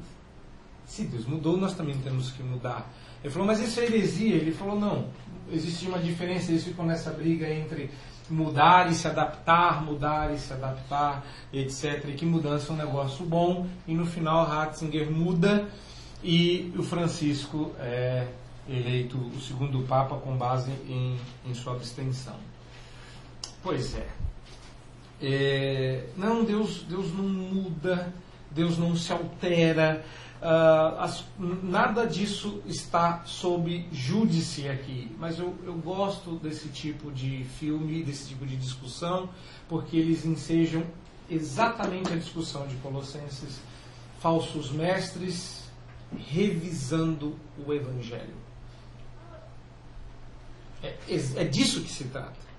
Se 0.86 1.04
Deus 1.04 1.26
mudou, 1.26 1.58
nós 1.58 1.76
também 1.76 1.98
temos 2.00 2.32
que 2.32 2.42
mudar. 2.42 2.90
Ele 3.24 3.32
falou, 3.32 3.48
mas 3.48 3.60
isso 3.60 3.80
é 3.80 3.84
heresia. 3.84 4.36
Ele 4.36 4.52
falou, 4.52 4.80
não. 4.80 5.10
Existe 5.52 5.88
uma 5.88 6.00
diferença. 6.00 6.52
Eles 6.52 6.64
ficam 6.64 6.86
nessa 6.86 7.12
briga 7.12 7.48
entre 7.48 7.92
mudar 8.30 8.90
e 8.90 8.96
se 8.96 9.08
adaptar, 9.08 9.84
mudar 9.84 10.34
e 10.34 10.40
se 10.40 10.52
adaptar, 10.54 11.24
etc. 11.54 12.06
E 12.08 12.14
que 12.14 12.26
mudança 12.26 12.72
é 12.72 12.74
um 12.74 12.78
negócio 12.78 13.26
bom. 13.26 13.68
E 13.88 13.94
no 13.94 14.06
final, 14.06 14.46
Ratzinger 14.46 15.12
muda 15.12 15.70
e 16.24 16.74
o 16.78 16.84
Francisco 16.84 17.72
é 17.80 18.28
eleito 18.68 19.18
o 19.18 19.40
segundo 19.42 19.86
Papa 19.88 20.16
com 20.18 20.36
base 20.36 20.72
em, 20.88 21.18
em 21.46 21.54
sua 21.54 21.74
abstenção. 21.74 22.36
Pois 23.64 23.96
é. 23.96 24.08
É, 25.22 26.06
não, 26.18 26.44
Deus, 26.44 26.84
Deus 26.84 27.14
não 27.14 27.24
muda, 27.24 28.12
Deus 28.50 28.78
não 28.78 28.96
se 28.96 29.12
altera, 29.12 30.04
uh, 30.42 31.00
as, 31.00 31.24
nada 31.38 32.06
disso 32.08 32.62
está 32.66 33.24
sob 33.26 33.88
júdice 33.92 34.68
aqui. 34.68 35.16
Mas 35.20 35.38
eu, 35.38 35.56
eu 35.64 35.74
gosto 35.76 36.32
desse 36.38 36.70
tipo 36.70 37.12
de 37.12 37.44
filme, 37.60 38.04
desse 38.04 38.30
tipo 38.30 38.46
de 38.46 38.58
discussão, 38.58 39.30
porque 39.70 39.96
eles 39.96 40.26
ensejam 40.26 40.84
exatamente 41.30 42.12
a 42.12 42.16
discussão 42.16 42.66
de 42.68 42.76
Colossenses, 42.78 43.60
falsos 44.20 44.72
mestres 44.72 45.70
revisando 46.30 47.36
o 47.66 47.72
Evangelho. 47.72 48.42
É, 50.84 50.96
é 51.10 51.44
disso 51.44 51.82
que 51.82 51.90
se 51.90 52.06
trata 52.06 52.52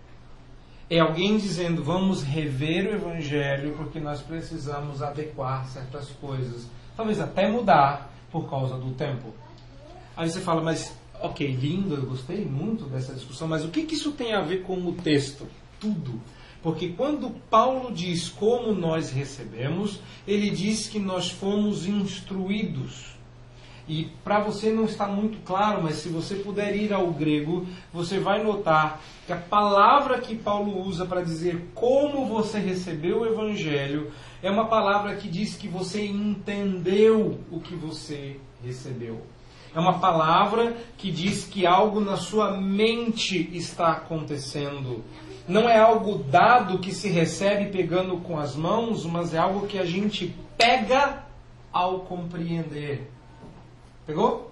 é 0.94 0.98
alguém 0.98 1.38
dizendo 1.38 1.82
vamos 1.82 2.22
rever 2.22 2.86
o 2.86 2.94
Evangelho 2.94 3.74
porque 3.78 3.98
nós 3.98 4.20
precisamos 4.20 5.02
adequar 5.02 5.66
certas 5.66 6.10
coisas, 6.20 6.68
talvez 6.94 7.18
até 7.18 7.48
mudar 7.50 8.12
por 8.30 8.48
causa 8.50 8.76
do 8.76 8.90
tempo. 8.90 9.32
Aí 10.14 10.28
você 10.28 10.40
fala, 10.40 10.60
mas 10.60 10.94
ok, 11.18 11.46
lindo, 11.50 11.94
eu 11.94 12.04
gostei 12.04 12.44
muito 12.44 12.84
dessa 12.84 13.14
discussão, 13.14 13.48
mas 13.48 13.64
o 13.64 13.68
que, 13.68 13.84
que 13.84 13.94
isso 13.94 14.12
tem 14.12 14.34
a 14.34 14.42
ver 14.42 14.64
com 14.64 14.76
o 14.86 14.92
texto? 14.92 15.46
Tudo. 15.80 16.20
Porque 16.62 16.90
quando 16.90 17.30
Paulo 17.48 17.90
diz 17.90 18.28
como 18.28 18.74
nós 18.74 19.10
recebemos, 19.10 19.98
ele 20.28 20.50
diz 20.50 20.88
que 20.88 20.98
nós 20.98 21.30
fomos 21.30 21.86
instruídos. 21.86 23.16
E 23.88 24.08
para 24.22 24.40
você 24.40 24.70
não 24.70 24.84
está 24.84 25.06
muito 25.06 25.38
claro, 25.44 25.82
mas 25.82 25.96
se 25.96 26.08
você 26.08 26.36
puder 26.36 26.76
ir 26.76 26.92
ao 26.92 27.08
grego, 27.10 27.66
você 27.92 28.18
vai 28.18 28.42
notar 28.42 29.00
que 29.26 29.32
a 29.32 29.36
palavra 29.36 30.20
que 30.20 30.36
Paulo 30.36 30.80
usa 30.86 31.04
para 31.04 31.22
dizer 31.22 31.70
como 31.74 32.26
você 32.26 32.58
recebeu 32.58 33.20
o 33.20 33.26
evangelho 33.26 34.12
é 34.42 34.50
uma 34.50 34.66
palavra 34.66 35.14
que 35.16 35.28
diz 35.28 35.56
que 35.56 35.68
você 35.68 36.04
entendeu 36.04 37.40
o 37.50 37.60
que 37.60 37.74
você 37.74 38.40
recebeu. 38.62 39.20
É 39.74 39.78
uma 39.78 39.98
palavra 39.98 40.76
que 40.98 41.10
diz 41.10 41.44
que 41.44 41.66
algo 41.66 42.00
na 42.00 42.16
sua 42.16 42.60
mente 42.60 43.48
está 43.56 43.92
acontecendo. 43.92 45.02
Não 45.48 45.68
é 45.68 45.78
algo 45.78 46.22
dado 46.24 46.78
que 46.78 46.92
se 46.92 47.08
recebe 47.08 47.70
pegando 47.70 48.18
com 48.18 48.38
as 48.38 48.54
mãos, 48.54 49.06
mas 49.06 49.32
é 49.32 49.38
algo 49.38 49.66
que 49.66 49.78
a 49.78 49.84
gente 49.84 50.34
pega 50.58 51.24
ao 51.72 52.00
compreender. 52.00 53.11
Pegou? 54.06 54.50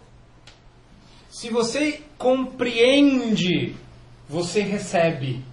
Se 1.29 1.49
você 1.51 2.03
compreende, 2.17 3.75
você 4.29 4.61
recebe. 4.61 5.45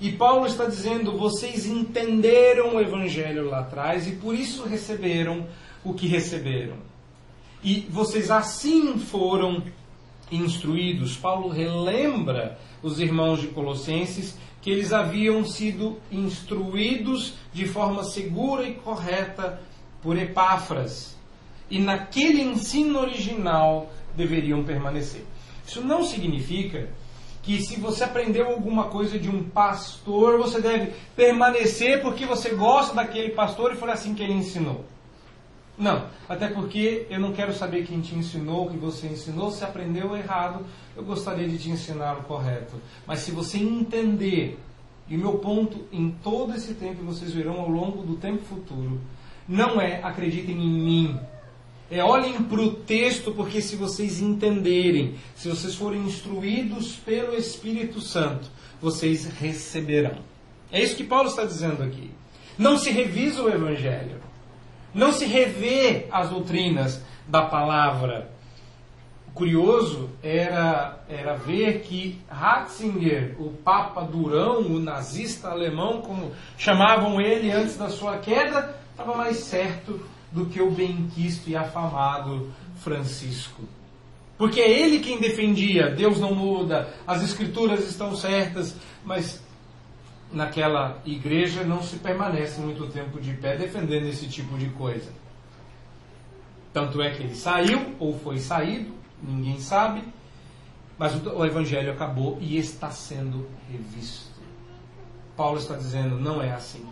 E 0.00 0.12
Paulo 0.12 0.46
está 0.46 0.66
dizendo: 0.66 1.16
vocês 1.16 1.66
entenderam 1.66 2.76
o 2.76 2.80
evangelho 2.80 3.48
lá 3.48 3.60
atrás 3.60 4.06
e 4.06 4.12
por 4.12 4.34
isso 4.34 4.64
receberam 4.64 5.46
o 5.82 5.94
que 5.94 6.06
receberam. 6.06 6.76
E 7.64 7.86
vocês 7.88 8.30
assim 8.30 8.98
foram 8.98 9.62
instruídos. 10.30 11.16
Paulo 11.16 11.48
relembra 11.48 12.58
os 12.82 13.00
irmãos 13.00 13.40
de 13.40 13.48
Colossenses 13.48 14.36
que 14.60 14.70
eles 14.70 14.92
haviam 14.92 15.44
sido 15.44 15.98
instruídos 16.10 17.34
de 17.52 17.66
forma 17.66 18.04
segura 18.04 18.68
e 18.68 18.74
correta 18.74 19.60
por 20.02 20.18
Epáfras 20.18 21.15
e 21.70 21.78
naquele 21.78 22.42
ensino 22.42 23.00
original 23.00 23.90
deveriam 24.16 24.64
permanecer. 24.64 25.24
Isso 25.66 25.80
não 25.80 26.04
significa 26.04 26.88
que 27.42 27.60
se 27.60 27.78
você 27.78 28.04
aprendeu 28.04 28.48
alguma 28.48 28.84
coisa 28.84 29.18
de 29.18 29.30
um 29.30 29.44
pastor, 29.44 30.38
você 30.38 30.60
deve 30.60 30.92
permanecer 31.14 32.02
porque 32.02 32.26
você 32.26 32.50
gosta 32.50 32.94
daquele 32.94 33.30
pastor 33.30 33.72
e 33.72 33.76
foi 33.76 33.90
assim 33.90 34.14
que 34.14 34.22
ele 34.22 34.32
ensinou. 34.32 34.84
Não, 35.78 36.06
até 36.28 36.48
porque 36.48 37.06
eu 37.10 37.20
não 37.20 37.32
quero 37.32 37.52
saber 37.52 37.84
quem 37.84 38.00
te 38.00 38.14
ensinou, 38.14 38.66
o 38.66 38.70
que 38.70 38.78
você 38.78 39.06
ensinou. 39.06 39.50
Se 39.50 39.62
aprendeu 39.62 40.16
errado, 40.16 40.64
eu 40.96 41.04
gostaria 41.04 41.46
de 41.46 41.58
te 41.58 41.70
ensinar 41.70 42.18
o 42.18 42.22
correto. 42.22 42.80
Mas 43.06 43.20
se 43.20 43.30
você 43.30 43.58
entender, 43.58 44.58
e 45.08 45.16
o 45.16 45.18
meu 45.18 45.34
ponto 45.34 45.84
em 45.92 46.10
todo 46.10 46.54
esse 46.54 46.74
tempo, 46.74 47.04
vocês 47.04 47.32
verão 47.32 47.60
ao 47.60 47.68
longo 47.68 48.02
do 48.02 48.16
tempo 48.16 48.42
futuro, 48.42 49.00
não 49.46 49.80
é 49.80 50.00
acreditem 50.02 50.56
em 50.56 50.80
mim. 50.80 51.20
É 51.90 52.02
olhem 52.02 52.42
para 52.42 52.60
o 52.60 52.72
texto, 52.72 53.30
porque 53.30 53.62
se 53.62 53.76
vocês 53.76 54.20
entenderem, 54.20 55.14
se 55.36 55.48
vocês 55.48 55.74
forem 55.74 56.02
instruídos 56.02 56.96
pelo 56.96 57.34
Espírito 57.34 58.00
Santo, 58.00 58.48
vocês 58.80 59.26
receberão. 59.26 60.18
É 60.72 60.82
isso 60.82 60.96
que 60.96 61.04
Paulo 61.04 61.28
está 61.28 61.44
dizendo 61.44 61.82
aqui. 61.84 62.10
Não 62.58 62.76
se 62.76 62.90
revisa 62.90 63.42
o 63.42 63.48
Evangelho. 63.48 64.20
Não 64.92 65.12
se 65.12 65.26
revê 65.26 66.06
as 66.10 66.30
doutrinas 66.30 67.00
da 67.28 67.42
palavra. 67.42 68.30
O 69.28 69.32
curioso 69.32 70.10
era, 70.22 71.04
era 71.08 71.34
ver 71.36 71.82
que 71.82 72.18
Ratzinger, 72.28 73.36
o 73.38 73.50
Papa 73.50 74.00
Durão, 74.00 74.62
o 74.62 74.80
nazista 74.80 75.50
alemão, 75.50 76.00
como 76.00 76.32
chamavam 76.58 77.20
ele 77.20 77.52
antes 77.52 77.76
da 77.76 77.90
sua 77.90 78.16
queda, 78.18 78.74
estava 78.90 79.14
mais 79.14 79.36
certo 79.36 80.00
do 80.36 80.44
que 80.44 80.60
o 80.60 80.70
benquisto 80.70 81.48
e 81.48 81.56
afamado 81.56 82.52
Francisco. 82.76 83.62
Porque 84.36 84.60
é 84.60 84.70
ele 84.82 84.98
quem 84.98 85.18
defendia, 85.18 85.90
Deus 85.90 86.20
não 86.20 86.34
muda, 86.34 86.92
as 87.06 87.22
escrituras 87.22 87.88
estão 87.88 88.14
certas, 88.14 88.76
mas 89.02 89.42
naquela 90.30 91.00
igreja 91.06 91.64
não 91.64 91.82
se 91.82 91.96
permanece 91.96 92.60
muito 92.60 92.86
tempo 92.88 93.18
de 93.18 93.32
pé 93.32 93.56
defendendo 93.56 94.04
esse 94.04 94.28
tipo 94.28 94.58
de 94.58 94.68
coisa. 94.68 95.10
Tanto 96.70 97.00
é 97.00 97.10
que 97.12 97.22
ele 97.22 97.34
saiu, 97.34 97.96
ou 97.98 98.18
foi 98.18 98.38
saído, 98.38 98.92
ninguém 99.22 99.58
sabe, 99.58 100.02
mas 100.98 101.14
o, 101.14 101.46
evangelho 101.46 101.90
acabou 101.92 102.36
e 102.42 102.58
está 102.58 102.90
sendo 102.90 103.48
revisto. 103.70 104.36
Paulo 105.34 105.58
está 105.58 105.76
dizendo: 105.76 106.18
não 106.18 106.42
é 106.42 106.52
assim. 106.52 106.86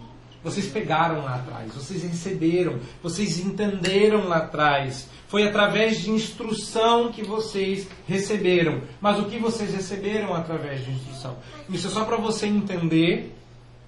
Vocês 0.45 0.67
pegaram 0.67 1.25
lá 1.25 1.37
atrás, 1.37 1.73
vocês 1.73 2.03
receberam, 2.03 2.79
vocês 3.03 3.39
entenderam 3.39 4.29
lá 4.29 4.37
atrás. 4.37 5.09
Foi 5.27 5.49
através 5.49 6.03
de 6.03 6.11
instrução 6.11 7.11
que 7.11 7.25
vocês 7.25 7.89
receberam. 8.07 8.83
Mas 9.01 9.19
o 9.19 9.25
que 9.25 9.39
vocês 9.39 9.73
receberam 9.73 10.35
através 10.35 10.85
de 10.85 10.91
instrução? 10.91 11.39
Isso 11.71 11.87
é 11.87 11.91
só 11.91 12.05
para 12.05 12.19
você 12.19 12.47
entender 12.47 13.35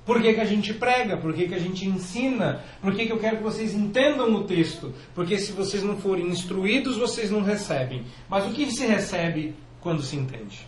por 0.07 0.23
que, 0.23 0.33
que, 0.33 0.41
a 0.41 0.47
gente 0.47 0.73
prega, 0.73 1.19
por 1.19 1.35
que, 1.35 1.47
que 1.47 1.55
a 1.55 1.59
gente 1.59 1.87
ensina, 1.87 2.65
por 2.81 2.95
que, 2.95 3.05
que 3.05 3.13
eu 3.13 3.19
quero 3.19 3.37
que 3.37 3.43
vocês 3.43 3.75
entendam 3.75 4.35
o 4.35 4.45
texto. 4.45 4.95
Porque 5.15 5.39
se 5.39 5.53
vocês 5.53 5.83
não 5.83 5.99
forem 5.99 6.29
instruídos, 6.29 6.97
vocês 6.97 7.31
não 7.31 7.43
recebem. 7.43 8.03
Mas 8.31 8.47
o 8.47 8.51
que 8.55 8.71
se 8.71 8.87
recebe 8.87 9.55
quando 9.81 10.03
se 10.03 10.17
entende? 10.17 10.67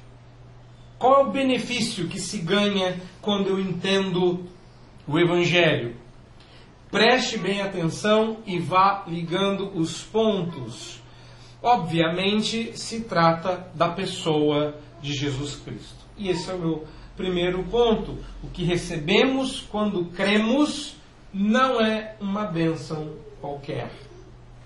Qual 0.98 1.20
é 1.22 1.24
o 1.24 1.30
benefício 1.30 2.08
que 2.08 2.20
se 2.20 2.38
ganha 2.38 3.00
quando 3.22 3.48
eu 3.48 3.58
entendo 3.58 4.44
o 5.08 5.18
Evangelho. 5.18 5.96
Preste 6.90 7.38
bem 7.38 7.62
atenção 7.62 8.38
e 8.46 8.58
vá 8.58 9.04
ligando 9.08 9.76
os 9.76 10.02
pontos. 10.02 11.00
Obviamente, 11.62 12.78
se 12.78 13.00
trata 13.00 13.68
da 13.74 13.88
pessoa 13.88 14.76
de 15.00 15.12
Jesus 15.12 15.56
Cristo. 15.56 16.06
E 16.16 16.28
esse 16.28 16.50
é 16.50 16.54
o 16.54 16.58
meu 16.58 16.86
primeiro 17.16 17.64
ponto. 17.64 18.18
O 18.42 18.48
que 18.48 18.64
recebemos 18.64 19.60
quando 19.62 20.04
cremos 20.06 20.96
não 21.32 21.80
é 21.80 22.14
uma 22.20 22.44
bênção 22.44 23.16
qualquer. 23.40 23.90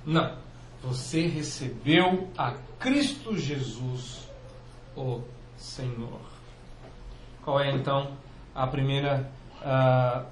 Não. 0.05 0.37
Você 0.83 1.27
recebeu 1.29 2.29
a 2.37 2.53
Cristo 2.79 3.37
Jesus, 3.37 4.29
o 4.97 5.21
Senhor. 5.57 6.21
Qual 7.45 7.61
é 7.61 7.71
então 7.71 8.17
a 8.55 8.67
primeira 8.67 9.31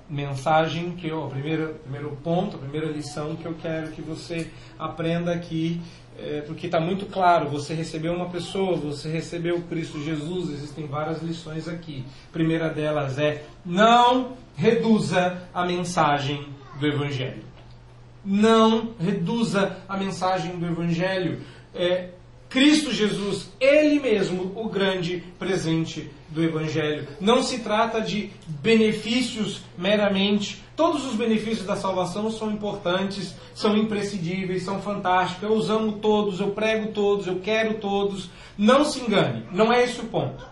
mensagem 0.09 0.93
que 0.93 1.09
eu, 1.09 1.25
o 1.25 1.31
primeiro, 1.31 1.75
primeiro 1.83 2.17
ponto, 2.23 2.57
a 2.57 2.59
primeira 2.59 2.89
lição 2.89 3.37
que 3.37 3.47
eu 3.47 3.55
quero 3.55 3.93
que 3.93 4.03
você 4.03 4.51
aprenda 4.79 5.33
aqui, 5.33 5.81
é, 6.19 6.43
porque 6.43 6.67
está 6.67 6.81
muito 6.81 7.07
claro, 7.07 7.49
você 7.49 7.73
recebeu 7.73 8.13
uma 8.13 8.29
pessoa, 8.29 8.77
você 8.77 9.09
recebeu 9.09 9.63
Cristo 9.63 10.03
Jesus, 10.03 10.51
existem 10.51 10.87
várias 10.87 11.23
lições 11.23 11.69
aqui. 11.69 12.05
A 12.29 12.33
primeira 12.33 12.69
delas 12.69 13.19
é 13.19 13.45
não 13.65 14.33
reduza 14.57 15.43
a 15.55 15.65
mensagem 15.65 16.47
do 16.79 16.87
Evangelho. 16.87 17.45
Não 18.25 18.91
reduza 18.99 19.79
a 19.89 19.97
mensagem 19.97 20.59
do 20.59 20.67
Evangelho. 20.67 21.41
É, 21.75 22.11
Cristo 22.51 22.93
Jesus, 22.93 23.51
Ele 23.61 24.01
mesmo, 24.01 24.53
o 24.57 24.69
grande 24.69 25.23
presente 25.39 26.11
do 26.31 26.43
Evangelho. 26.43 27.09
Não 27.21 27.43
se 27.43 27.59
trata 27.59 28.01
de 28.01 28.31
benefícios 28.47 29.63
meramente. 29.77 30.63
Todos 30.77 31.05
os 31.05 31.15
benefícios 31.15 31.67
da 31.67 31.77
salvação 31.77 32.31
são 32.31 32.51
importantes, 32.51 33.35
são 33.55 33.77
imprescindíveis, 33.77 34.63
são 34.63 34.81
fantásticos. 34.81 35.43
Eu 35.43 35.53
os 35.55 35.69
amo 35.69 35.93
todos, 35.93 36.41
eu 36.41 36.51
prego 36.51 36.93
todos, 36.93 37.27
eu 37.27 37.41
quero 37.41 37.75
todos. 37.75 38.31
Não 38.57 38.85
se 38.85 39.01
engane, 39.01 39.45
não 39.53 39.73
é 39.73 39.83
esse 39.83 40.01
o 40.01 40.05
ponto. 40.05 40.49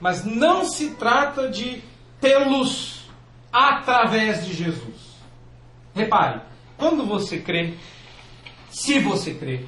Mas 0.00 0.24
não 0.24 0.64
se 0.64 0.90
trata 0.94 1.48
de 1.48 1.82
tê-los 2.20 3.08
através 3.52 4.44
de 4.44 4.52
Jesus. 4.52 5.16
Repare, 5.94 6.40
quando 6.76 7.06
você 7.06 7.38
crê, 7.38 7.74
se 8.70 8.98
você 8.98 9.32
crê, 9.32 9.64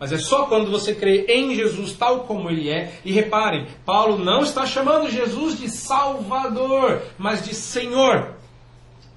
mas 0.00 0.12
é 0.12 0.18
só 0.18 0.46
quando 0.46 0.70
você 0.70 0.94
crê 0.94 1.26
em 1.28 1.54
Jesus 1.54 1.92
tal 1.92 2.20
como 2.20 2.48
ele 2.48 2.70
é. 2.70 2.98
E 3.04 3.12
reparem, 3.12 3.66
Paulo 3.84 4.16
não 4.16 4.40
está 4.42 4.64
chamando 4.64 5.10
Jesus 5.10 5.58
de 5.58 5.68
Salvador, 5.68 7.02
mas 7.18 7.44
de 7.44 7.54
Senhor. 7.54 8.34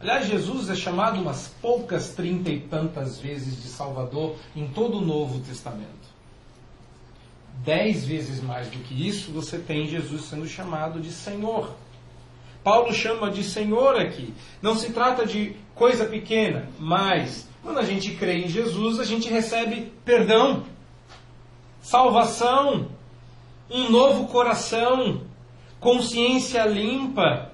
Aliás, 0.01 0.27
Jesus 0.27 0.69
é 0.69 0.75
chamado 0.75 1.21
umas 1.21 1.47
poucas 1.61 2.09
trinta 2.09 2.49
e 2.49 2.59
tantas 2.59 3.17
vezes 3.17 3.63
de 3.63 3.69
Salvador 3.69 4.35
em 4.53 4.67
todo 4.67 4.97
o 4.97 5.05
Novo 5.05 5.39
Testamento. 5.39 5.87
Dez 7.63 8.03
vezes 8.03 8.41
mais 8.41 8.67
do 8.67 8.79
que 8.79 9.07
isso, 9.07 9.31
você 9.31 9.57
tem 9.57 9.87
Jesus 9.87 10.23
sendo 10.23 10.45
chamado 10.45 10.99
de 10.99 11.13
Senhor. 11.13 11.73
Paulo 12.61 12.93
chama 12.93 13.31
de 13.31 13.41
Senhor 13.41 13.95
aqui. 13.95 14.33
Não 14.61 14.75
se 14.75 14.91
trata 14.91 15.25
de 15.25 15.55
coisa 15.73 16.03
pequena, 16.03 16.67
mas 16.77 17.47
quando 17.61 17.79
a 17.79 17.83
gente 17.83 18.11
crê 18.15 18.39
em 18.39 18.49
Jesus, 18.49 18.99
a 18.99 19.05
gente 19.05 19.29
recebe 19.29 19.93
perdão 20.03 20.65
salvação, 21.83 22.87
um 23.69 23.91
novo 23.91 24.27
coração, 24.27 25.21
consciência 25.79 26.65
limpa, 26.65 27.51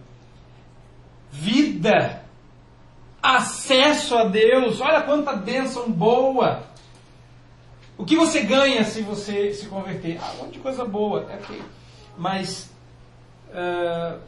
vida, 1.32 2.24
acesso 3.22 4.16
a 4.16 4.26
Deus. 4.26 4.80
Olha 4.80 5.02
quanta 5.02 5.34
bênção 5.34 5.92
boa! 5.92 6.64
O 7.98 8.06
que 8.06 8.16
você 8.16 8.42
ganha 8.42 8.86
se 8.86 9.02
você 9.02 9.52
se 9.54 9.66
converter? 9.66 10.20
Ah, 10.22 10.32
um 10.36 10.44
monte 10.44 10.54
de 10.54 10.60
coisa 10.60 10.86
boa, 10.86 11.26
é 11.30 11.36
okay. 11.36 11.62
mas 12.18 12.72
uh, 13.50 14.20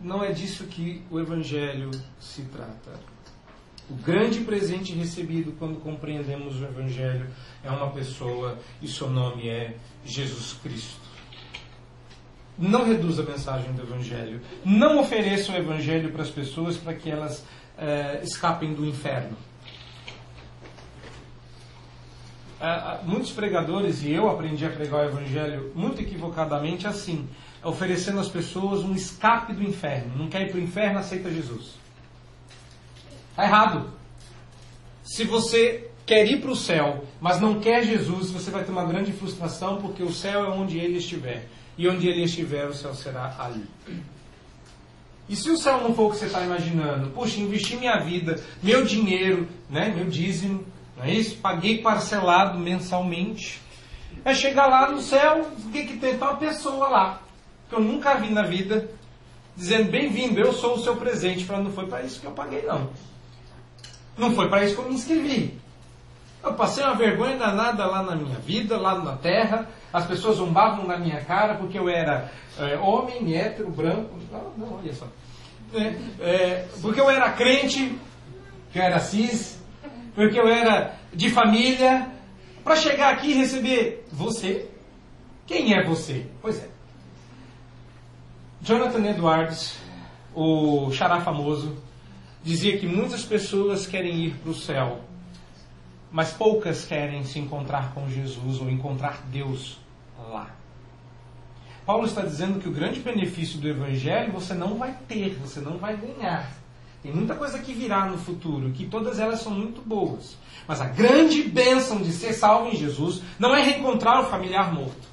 não 0.00 0.24
é 0.24 0.32
disso 0.32 0.64
que 0.64 1.04
o 1.10 1.20
Evangelho 1.20 1.90
se 2.18 2.42
trata. 2.46 2.98
O 3.90 3.94
grande 3.94 4.40
presente 4.40 4.92
recebido 4.92 5.52
quando 5.58 5.80
compreendemos 5.80 6.60
o 6.60 6.64
Evangelho 6.64 7.26
é 7.64 7.70
uma 7.70 7.90
pessoa 7.90 8.58
e 8.82 8.88
seu 8.88 9.08
nome 9.08 9.48
é 9.48 9.76
Jesus 10.04 10.52
Cristo. 10.62 11.08
Não 12.58 12.84
reduza 12.84 13.22
a 13.22 13.26
mensagem 13.26 13.72
do 13.72 13.82
Evangelho. 13.82 14.42
Não 14.62 14.98
ofereça 14.98 15.52
o 15.52 15.56
Evangelho 15.56 16.12
para 16.12 16.22
as 16.22 16.28
pessoas 16.28 16.76
para 16.76 16.92
que 16.92 17.10
elas 17.10 17.46
é, 17.78 18.20
escapem 18.22 18.74
do 18.74 18.84
inferno. 18.84 19.36
É, 22.60 22.98
muitos 23.04 23.30
pregadores, 23.30 24.02
e 24.02 24.10
eu 24.10 24.28
aprendi 24.28 24.66
a 24.66 24.70
pregar 24.70 25.06
o 25.06 25.08
Evangelho 25.08 25.72
muito 25.74 26.02
equivocadamente 26.02 26.86
assim, 26.86 27.26
oferecendo 27.62 28.18
às 28.18 28.28
pessoas 28.28 28.80
um 28.80 28.92
escape 28.92 29.54
do 29.54 29.62
inferno. 29.62 30.14
Não 30.16 30.28
quer 30.28 30.42
ir 30.42 30.50
para 30.50 30.58
o 30.58 30.62
inferno, 30.62 30.98
aceita 30.98 31.30
Jesus. 31.30 31.78
Está 33.38 33.46
errado. 33.46 33.92
Se 35.04 35.22
você 35.22 35.88
quer 36.04 36.26
ir 36.26 36.40
para 36.40 36.50
o 36.50 36.56
céu, 36.56 37.04
mas 37.20 37.40
não 37.40 37.60
quer 37.60 37.84
Jesus, 37.84 38.32
você 38.32 38.50
vai 38.50 38.64
ter 38.64 38.72
uma 38.72 38.84
grande 38.84 39.12
frustração, 39.12 39.80
porque 39.80 40.02
o 40.02 40.12
céu 40.12 40.46
é 40.46 40.48
onde 40.48 40.76
ele 40.76 40.98
estiver. 40.98 41.46
E 41.76 41.88
onde 41.88 42.08
ele 42.08 42.24
estiver, 42.24 42.66
o 42.66 42.74
céu 42.74 42.92
será 42.96 43.36
ali. 43.38 43.64
E 45.28 45.36
se 45.36 45.48
o 45.52 45.56
céu 45.56 45.80
não 45.80 45.94
for 45.94 46.08
o 46.08 46.10
que 46.10 46.16
você 46.16 46.26
está 46.26 46.42
imaginando? 46.42 47.10
Puxa, 47.10 47.38
investi 47.38 47.76
minha 47.76 48.00
vida, 48.00 48.42
meu 48.60 48.84
dinheiro, 48.84 49.46
né, 49.70 49.92
meu 49.94 50.06
dízimo, 50.06 50.66
não 50.96 51.04
é 51.04 51.12
isso? 51.12 51.36
Paguei 51.36 51.80
parcelado 51.80 52.58
mensalmente. 52.58 53.60
É 54.24 54.34
chegar 54.34 54.66
lá 54.66 54.90
no 54.90 55.00
céu, 55.00 55.48
o 55.64 55.70
que, 55.70 55.84
que 55.84 55.96
tem? 55.98 56.18
Tá 56.18 56.30
uma 56.30 56.38
pessoa 56.38 56.88
lá, 56.88 57.22
que 57.68 57.74
eu 57.76 57.80
nunca 57.80 58.16
vi 58.16 58.30
na 58.30 58.42
vida, 58.42 58.90
dizendo: 59.56 59.92
Bem-vindo, 59.92 60.40
eu 60.40 60.52
sou 60.52 60.74
o 60.74 60.82
seu 60.82 60.96
presente. 60.96 61.44
Falando, 61.44 61.66
não 61.66 61.72
foi 61.72 61.86
para 61.86 62.02
isso 62.02 62.20
que 62.20 62.26
eu 62.26 62.32
paguei, 62.32 62.62
não. 62.62 62.90
Não 64.18 64.34
foi 64.34 64.48
para 64.48 64.64
isso 64.64 64.74
que 64.74 64.80
eu 64.80 64.88
me 64.88 64.94
inscrevi. 64.94 65.58
Eu 66.42 66.54
passei 66.54 66.82
uma 66.84 66.94
vergonha 66.94 67.36
danada 67.36 67.86
lá 67.86 68.02
na 68.02 68.16
minha 68.16 68.38
vida, 68.38 68.76
lá 68.76 68.98
na 68.98 69.16
terra. 69.16 69.68
As 69.92 70.06
pessoas 70.06 70.36
zombavam 70.36 70.86
na 70.86 70.96
minha 70.96 71.20
cara 71.22 71.54
porque 71.54 71.78
eu 71.78 71.88
era 71.88 72.30
é, 72.58 72.76
homem, 72.76 73.34
hétero, 73.36 73.70
branco. 73.70 74.14
Não, 74.30 74.52
não 74.56 74.78
olha 74.78 74.92
só. 74.92 75.06
É, 75.74 75.96
é, 76.20 76.68
porque 76.80 77.00
eu 77.00 77.10
era 77.10 77.30
crente, 77.32 77.98
que 78.72 78.78
eu 78.78 78.82
era 78.82 78.98
cis, 78.98 79.60
porque 80.14 80.38
eu 80.38 80.48
era 80.48 80.94
de 81.12 81.30
família. 81.30 82.08
Para 82.64 82.76
chegar 82.76 83.14
aqui 83.14 83.30
e 83.30 83.34
receber 83.34 84.06
você. 84.12 84.68
Quem 85.46 85.74
é 85.74 85.82
você? 85.82 86.26
Pois 86.42 86.62
é. 86.62 86.68
Jonathan 88.60 89.06
Edwards, 89.06 89.78
o 90.34 90.90
xará 90.92 91.20
famoso, 91.20 91.76
dizia 92.42 92.78
que 92.78 92.86
muitas 92.86 93.24
pessoas 93.24 93.86
querem 93.86 94.26
ir 94.26 94.34
para 94.36 94.50
o 94.50 94.54
céu 94.54 95.08
mas 96.10 96.32
poucas 96.32 96.84
querem 96.84 97.24
se 97.24 97.38
encontrar 97.38 97.92
com 97.92 98.08
Jesus 98.08 98.60
ou 98.60 98.70
encontrar 98.70 99.22
Deus 99.30 99.78
lá. 100.30 100.50
Paulo 101.84 102.06
está 102.06 102.22
dizendo 102.22 102.60
que 102.60 102.68
o 102.68 102.72
grande 102.72 103.00
benefício 103.00 103.58
do 103.58 103.68
Evangelho 103.68 104.32
você 104.32 104.54
não 104.54 104.76
vai 104.76 104.96
ter, 105.06 105.34
você 105.34 105.60
não 105.60 105.78
vai 105.78 105.96
ganhar. 105.96 106.50
Tem 107.02 107.12
muita 107.12 107.34
coisa 107.34 107.58
que 107.58 107.72
virá 107.72 108.06
no 108.06 108.18
futuro, 108.18 108.72
que 108.72 108.86
todas 108.86 109.18
elas 109.18 109.40
são 109.40 109.52
muito 109.52 109.80
boas. 109.80 110.36
Mas 110.66 110.80
a 110.80 110.86
grande 110.86 111.44
bênção 111.44 112.02
de 112.02 112.12
ser 112.12 112.32
salvo 112.32 112.70
em 112.70 112.76
Jesus 112.76 113.22
não 113.38 113.54
é 113.54 113.62
reencontrar 113.62 114.22
o 114.22 114.30
familiar 114.30 114.72
morto. 114.72 115.08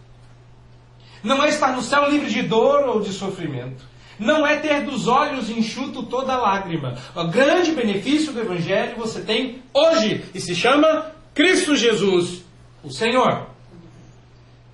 Não 1.24 1.44
é 1.44 1.50
estar 1.50 1.74
no 1.76 1.82
céu 1.82 2.10
livre 2.10 2.30
de 2.30 2.42
dor 2.42 2.88
ou 2.88 3.02
de 3.02 3.14
sofrimento 3.14 3.95
não 4.20 4.46
é 4.46 4.58
ter 4.58 4.82
dos 4.82 5.08
olhos 5.08 5.50
enxuto 5.50 6.04
toda 6.04 6.38
lágrima. 6.38 6.96
O 7.16 7.28
grande 7.28 7.72
benefício 7.72 8.32
do 8.32 8.40
Evangelho 8.40 8.98
você 8.98 9.22
tem 9.22 9.62
hoje 9.74 10.26
e 10.34 10.40
se 10.40 10.56
chama 10.56 11.12
Cristo 11.34 11.76
Jesus, 11.76 12.44
o 12.84 12.92
Senhor. 12.92 13.48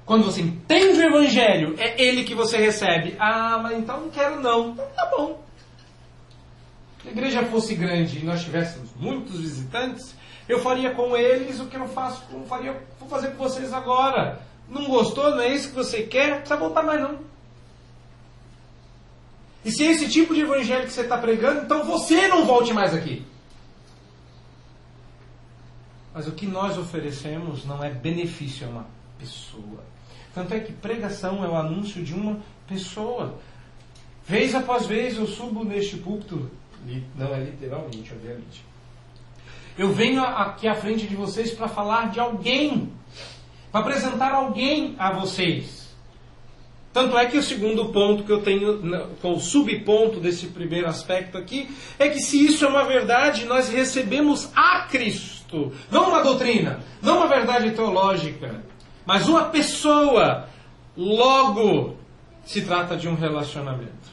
Quando 0.06 0.26
você 0.26 0.42
entende 0.42 1.00
o 1.00 1.08
Evangelho, 1.08 1.76
é 1.78 2.02
Ele 2.02 2.24
que 2.24 2.36
você 2.36 2.58
recebe. 2.58 3.16
Ah, 3.20 3.60
mas 3.62 3.78
então 3.78 4.02
não 4.02 4.10
quero 4.10 4.42
não. 4.42 4.72
Então 4.72 4.86
tá 4.96 5.06
bom. 5.16 5.44
Se 7.02 7.08
a 7.08 7.12
igreja 7.12 7.44
fosse 7.46 7.74
grande 7.76 8.20
e 8.20 8.24
nós 8.24 8.44
tivéssemos 8.44 8.90
muitos 8.96 9.40
visitantes, 9.40 10.16
eu 10.48 10.60
faria 10.60 10.92
com 10.92 11.16
eles 11.16 11.60
o 11.60 11.66
que 11.66 11.78
eu 11.78 11.88
faço, 11.88 12.24
faria, 12.48 12.76
vou 13.00 13.08
fazer 13.08 13.30
com 13.30 13.38
vocês 13.38 13.74
agora. 13.74 14.40
Não 14.70 14.86
gostou? 14.86 15.32
Não 15.32 15.42
é 15.42 15.54
isso 15.54 15.70
que 15.70 15.76
você 15.76 16.04
quer? 16.04 16.30
Não 16.30 16.38
precisa 16.38 16.60
voltar 16.60 16.84
mais 16.84 17.02
não. 17.02 17.31
E 19.64 19.72
se 19.72 19.86
é 19.86 19.92
esse 19.92 20.10
tipo 20.10 20.34
de 20.34 20.42
evangelho 20.42 20.86
que 20.86 20.94
você 20.94 21.02
está 21.02 21.18
pregando, 21.18 21.62
então 21.62 21.86
você 21.86 22.28
não 22.28 22.46
volte 22.46 22.74
mais 22.74 22.94
aqui. 22.94 23.24
Mas 26.14 26.28
o 26.28 26.32
que 26.32 26.46
nós 26.46 26.78
oferecemos 26.78 27.66
não 27.66 27.84
é 27.84 27.90
benefício 27.90 28.68
a 28.68 28.70
uma 28.70 28.86
pessoa. 29.18 29.84
Tanto 30.34 30.54
é 30.54 30.60
que 30.60 30.74
pregação 30.74 31.44
é 31.44 31.48
o 31.48 31.56
anúncio 31.56 32.04
de 32.04 32.14
uma 32.14 32.40
pessoa. 32.68 33.40
Vez 34.26 34.56
após 34.56 34.86
vez 34.86 35.18
eu 35.18 35.28
subo 35.28 35.64
neste 35.64 35.98
púlpito, 35.98 36.50
não 37.16 37.34
é 37.34 37.44
literalmente, 37.44 38.14
obviamente. 38.14 38.66
Eu 39.78 39.94
venho 39.94 40.24
aqui 40.24 40.68
à 40.68 40.76
frente 40.76 41.08
de 41.08 41.16
vocês 41.16 41.52
para 41.52 41.68
falar 41.68 42.12
de 42.12 42.20
alguém, 42.20 42.92
para 43.72 43.82
apresentar 43.82 44.34
alguém 44.34 44.96
a 44.98 45.14
vocês. 45.14 45.81
Tanto 46.94 47.18
é 47.18 47.26
que 47.26 47.38
o 47.38 47.44
segundo 47.44 47.86
ponto 47.86 48.24
que 48.24 48.32
eu 48.32 48.42
tenho, 48.42 49.08
com 49.22 49.34
o 49.34 49.40
subponto 49.40 50.20
desse 50.20 50.48
primeiro 50.48 50.88
aspecto 50.88 51.38
aqui, 51.38 51.70
é 51.98 52.10
que 52.10 52.20
se 52.20 52.46
isso 52.46 52.66
é 52.66 52.68
uma 52.68 52.84
verdade, 52.84 53.46
nós 53.46 53.70
recebemos 53.70 54.50
a 54.54 54.82
Cristo. 54.90 55.72
Não 55.90 56.10
uma 56.10 56.22
doutrina, 56.22 56.82
não 57.02 57.18
uma 57.18 57.28
verdade 57.28 57.72
teológica, 57.72 58.62
mas 59.06 59.28
uma 59.28 59.46
pessoa. 59.46 60.50
Logo, 60.98 61.96
se 62.44 62.62
trata 62.64 62.98
de 62.98 63.08
um 63.08 63.16
relacionamento. 63.16 64.11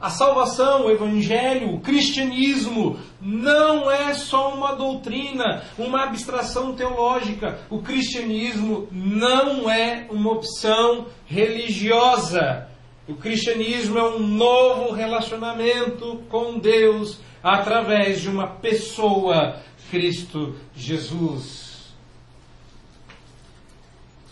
A 0.00 0.08
salvação, 0.08 0.86
o 0.86 0.90
evangelho, 0.90 1.74
o 1.74 1.80
cristianismo 1.80 2.98
não 3.20 3.90
é 3.90 4.14
só 4.14 4.54
uma 4.54 4.74
doutrina, 4.74 5.62
uma 5.76 6.04
abstração 6.04 6.74
teológica. 6.74 7.58
O 7.68 7.82
cristianismo 7.82 8.88
não 8.90 9.70
é 9.70 10.06
uma 10.08 10.32
opção 10.32 11.06
religiosa. 11.26 12.66
O 13.06 13.14
cristianismo 13.14 13.98
é 13.98 14.04
um 14.04 14.20
novo 14.20 14.92
relacionamento 14.92 16.22
com 16.30 16.58
Deus 16.58 17.18
através 17.42 18.22
de 18.22 18.30
uma 18.30 18.46
pessoa, 18.46 19.60
Cristo 19.90 20.54
Jesus. 20.74 21.94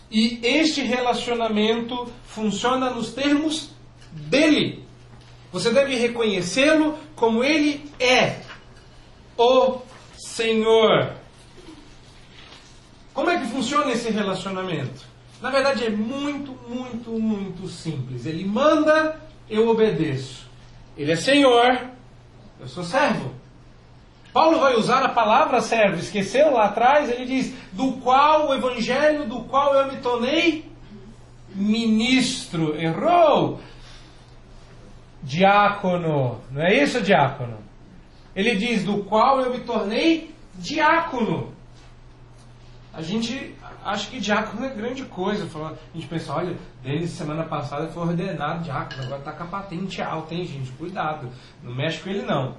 E 0.09 0.39
este 0.41 0.81
relacionamento 0.81 2.11
funciona 2.23 2.89
nos 2.89 3.13
termos 3.13 3.69
dele. 4.11 4.88
Você 5.51 5.71
deve 5.71 5.95
reconhecê-lo 5.95 6.97
como 7.15 7.43
ele 7.43 7.91
é, 7.99 8.37
o 9.37 9.79
Senhor. 10.17 11.13
Como 13.13 13.29
é 13.29 13.39
que 13.39 13.47
funciona 13.47 13.91
esse 13.91 14.09
relacionamento? 14.09 15.07
Na 15.41 15.49
verdade 15.49 15.85
é 15.85 15.89
muito, 15.89 16.51
muito, 16.67 17.11
muito 17.11 17.67
simples. 17.67 18.25
Ele 18.25 18.45
manda, 18.45 19.19
eu 19.49 19.67
obedeço. 19.67 20.47
Ele 20.97 21.11
é 21.11 21.15
Senhor, 21.15 21.79
eu 22.59 22.67
sou 22.67 22.83
servo. 22.83 23.33
Paulo 24.31 24.59
vai 24.59 24.75
usar 24.75 25.03
a 25.03 25.09
palavra 25.09 25.61
servo, 25.61 25.97
esqueceu 25.97 26.53
lá 26.53 26.65
atrás? 26.65 27.09
Ele 27.09 27.25
diz: 27.25 27.53
do 27.71 27.93
qual 27.93 28.49
o 28.49 28.53
evangelho, 28.53 29.25
do 29.25 29.41
qual 29.41 29.73
eu 29.73 29.91
me 29.91 29.97
tornei 29.97 30.69
ministro. 31.55 32.79
Errou! 32.79 33.59
Diácono. 35.23 36.39
Não 36.51 36.61
é 36.61 36.83
isso, 36.83 37.01
diácono? 37.01 37.57
Ele 38.35 38.55
diz: 38.55 38.83
do 38.83 39.03
qual 39.03 39.41
eu 39.41 39.51
me 39.51 39.59
tornei 39.61 40.33
diácono. 40.55 41.53
A 42.93 43.01
gente 43.01 43.55
acha 43.83 44.09
que 44.09 44.19
diácono 44.19 44.65
é 44.65 44.69
grande 44.69 45.05
coisa. 45.05 45.45
A 45.45 45.75
gente 45.93 46.07
pensa, 46.07 46.33
olha, 46.33 46.57
Denis 46.83 47.11
semana 47.11 47.43
passada 47.43 47.87
foi 47.87 48.07
ordenado 48.07 48.63
diácono, 48.63 49.03
agora 49.03 49.19
está 49.19 49.31
com 49.31 49.43
a 49.43 49.47
patente 49.47 50.01
alta, 50.01 50.33
hein, 50.33 50.45
gente? 50.45 50.71
Cuidado, 50.71 51.29
não 51.63 51.73
mexe 51.73 52.01
com 52.01 52.09
ele 52.09 52.23
não. 52.23 52.57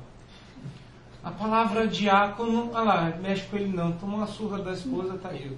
A 1.23 1.31
palavra 1.31 1.87
diácono, 1.87 2.71
olha 2.73 2.85
lá, 2.85 3.17
mexe 3.21 3.47
com 3.47 3.57
ele 3.57 3.77
não. 3.77 3.93
Tomou 3.93 4.17
uma 4.17 4.27
surra 4.27 4.63
da 4.63 4.73
esposa, 4.73 5.19
tá 5.19 5.29
aí. 5.29 5.55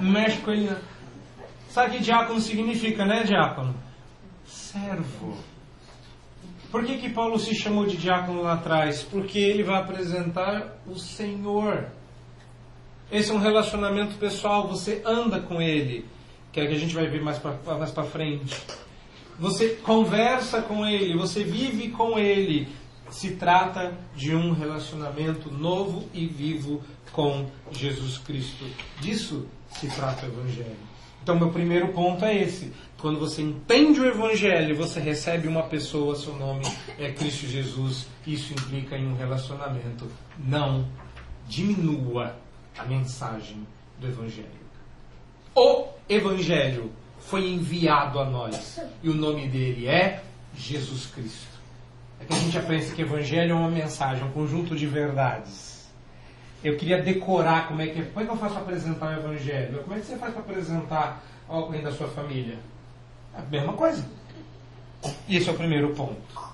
Não 0.00 0.10
mexe 0.10 0.38
com 0.38 0.50
ele 0.50 0.68
não. 0.68 0.78
Sabe 1.68 1.90
o 1.90 1.92
que 1.92 2.04
diácono 2.04 2.40
significa, 2.40 3.04
né, 3.04 3.22
diácono? 3.22 3.74
Servo. 4.44 5.36
Por 6.70 6.84
que, 6.84 6.98
que 6.98 7.10
Paulo 7.10 7.38
se 7.38 7.54
chamou 7.54 7.86
de 7.86 7.96
diácono 7.96 8.42
lá 8.42 8.54
atrás? 8.54 9.02
Porque 9.02 9.38
ele 9.38 9.62
vai 9.62 9.80
apresentar 9.80 10.78
o 10.86 10.96
Senhor. 10.96 11.86
Esse 13.10 13.30
é 13.30 13.34
um 13.34 13.38
relacionamento 13.38 14.16
pessoal, 14.16 14.66
você 14.66 15.02
anda 15.04 15.38
com 15.38 15.60
ele, 15.60 16.06
que 16.50 16.60
é 16.60 16.66
que 16.66 16.74
a 16.74 16.78
gente 16.78 16.94
vai 16.94 17.06
ver 17.06 17.22
mais 17.22 17.38
para 17.38 17.76
mais 17.76 17.92
frente. 18.10 18.58
Você 19.38 19.70
conversa 19.82 20.62
com 20.62 20.86
ele, 20.86 21.16
você 21.16 21.44
vive 21.44 21.90
com 21.90 22.18
ele. 22.18 22.68
Se 23.10 23.36
trata 23.36 23.92
de 24.16 24.34
um 24.34 24.52
relacionamento 24.52 25.50
novo 25.50 26.08
e 26.14 26.26
vivo 26.26 26.82
com 27.12 27.46
Jesus 27.70 28.16
Cristo. 28.16 28.64
Disso 29.00 29.46
se 29.68 29.88
trata 29.88 30.24
o 30.24 30.28
Evangelho. 30.30 30.91
Então, 31.22 31.38
meu 31.38 31.50
primeiro 31.50 31.88
ponto 31.88 32.24
é 32.24 32.36
esse. 32.36 32.72
Quando 32.98 33.18
você 33.18 33.42
entende 33.42 34.00
o 34.00 34.06
Evangelho, 34.06 34.76
você 34.76 34.98
recebe 34.98 35.46
uma 35.46 35.62
pessoa, 35.64 36.16
seu 36.16 36.34
nome 36.36 36.64
é 36.98 37.12
Cristo 37.12 37.46
Jesus. 37.46 38.06
Isso 38.26 38.52
implica 38.52 38.96
em 38.96 39.06
um 39.06 39.16
relacionamento. 39.16 40.10
Não 40.38 40.86
diminua 41.48 42.36
a 42.76 42.84
mensagem 42.84 43.66
do 44.00 44.08
Evangelho. 44.08 44.48
O 45.54 45.88
Evangelho 46.08 46.90
foi 47.20 47.48
enviado 47.48 48.18
a 48.18 48.24
nós 48.24 48.80
e 49.02 49.08
o 49.08 49.14
nome 49.14 49.46
dele 49.48 49.86
é 49.86 50.22
Jesus 50.56 51.06
Cristo. 51.06 51.52
É 52.20 52.24
que 52.24 52.34
a 52.34 52.38
gente 52.38 52.60
pensa 52.66 52.94
que 52.94 53.02
Evangelho 53.02 53.52
é 53.52 53.54
uma 53.54 53.70
mensagem, 53.70 54.24
um 54.24 54.30
conjunto 54.30 54.74
de 54.74 54.86
verdades. 54.86 55.71
Eu 56.62 56.76
queria 56.76 57.02
decorar 57.02 57.68
como 57.68 57.82
é 57.82 57.88
que, 57.88 58.02
como 58.02 58.20
é 58.20 58.24
que 58.24 58.30
eu 58.32 58.36
faço 58.36 58.54
para 58.54 58.62
apresentar 58.62 59.16
o 59.16 59.20
Evangelho. 59.20 59.82
Como 59.82 59.96
é 59.96 60.00
que 60.00 60.06
você 60.06 60.16
faz 60.16 60.32
para 60.32 60.42
apresentar 60.42 61.24
alguém 61.48 61.82
da 61.82 61.90
sua 61.92 62.08
família? 62.08 62.58
A 63.34 63.42
mesma 63.42 63.72
coisa. 63.72 64.04
Esse 65.28 65.48
é 65.48 65.52
o 65.52 65.56
primeiro 65.56 65.90
ponto. 65.94 66.52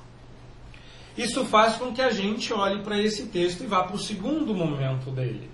Isso 1.17 1.45
faz 1.45 1.75
com 1.77 1.93
que 1.93 2.01
a 2.01 2.11
gente 2.11 2.53
olhe 2.53 2.83
para 2.83 2.97
esse 2.99 3.27
texto 3.27 3.65
e 3.65 3.67
vá 3.67 3.83
para 3.83 3.97
o 3.97 3.99
segundo 3.99 4.55
momento 4.55 5.11
dele. 5.11 5.51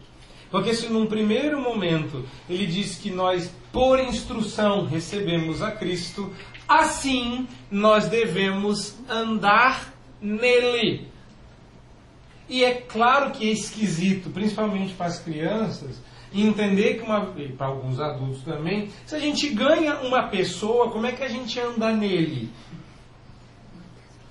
Porque 0.50 0.74
se 0.74 0.88
num 0.88 1.06
primeiro 1.06 1.60
momento 1.60 2.24
ele 2.48 2.66
diz 2.66 2.96
que 2.96 3.10
nós, 3.10 3.50
por 3.72 3.98
instrução, 3.98 4.84
recebemos 4.84 5.62
a 5.62 5.72
Cristo, 5.72 6.32
assim 6.68 7.48
nós 7.70 8.06
devemos 8.06 8.94
andar 9.08 9.92
nele. 10.20 11.08
E 12.48 12.64
é 12.64 12.74
claro 12.74 13.30
que 13.30 13.48
é 13.48 13.52
esquisito, 13.52 14.30
principalmente 14.30 14.94
para 14.94 15.06
as 15.06 15.18
crianças, 15.18 16.00
entender 16.32 16.94
que 16.94 17.02
uma 17.02 17.32
e 17.36 17.48
para 17.48 17.68
alguns 17.68 18.00
adultos 18.00 18.42
também, 18.42 18.90
se 19.06 19.14
a 19.14 19.18
gente 19.18 19.48
ganha 19.50 20.00
uma 20.00 20.24
pessoa, 20.24 20.90
como 20.90 21.06
é 21.06 21.12
que 21.12 21.22
a 21.22 21.28
gente 21.28 21.58
anda 21.60 21.92
nele? 21.92 22.50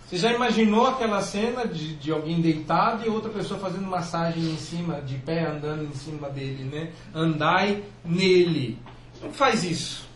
Você 0.06 0.18
já 0.18 0.32
imaginou 0.32 0.86
aquela 0.86 1.22
cena 1.22 1.66
de, 1.68 1.96
de 1.96 2.12
alguém 2.12 2.40
deitado 2.40 3.04
e 3.04 3.10
outra 3.10 3.32
pessoa 3.32 3.60
fazendo 3.60 3.88
massagem 3.88 4.44
em 4.44 4.58
cima, 4.58 5.02
de 5.02 5.16
pé, 5.16 5.48
andando 5.48 5.86
em 5.86 5.94
cima 5.94 6.30
dele, 6.30 6.66
né? 6.66 6.92
Andai 7.16 7.84
nele. 8.06 8.78
Não 9.20 9.32
faz 9.32 9.64
isso. 9.64 10.08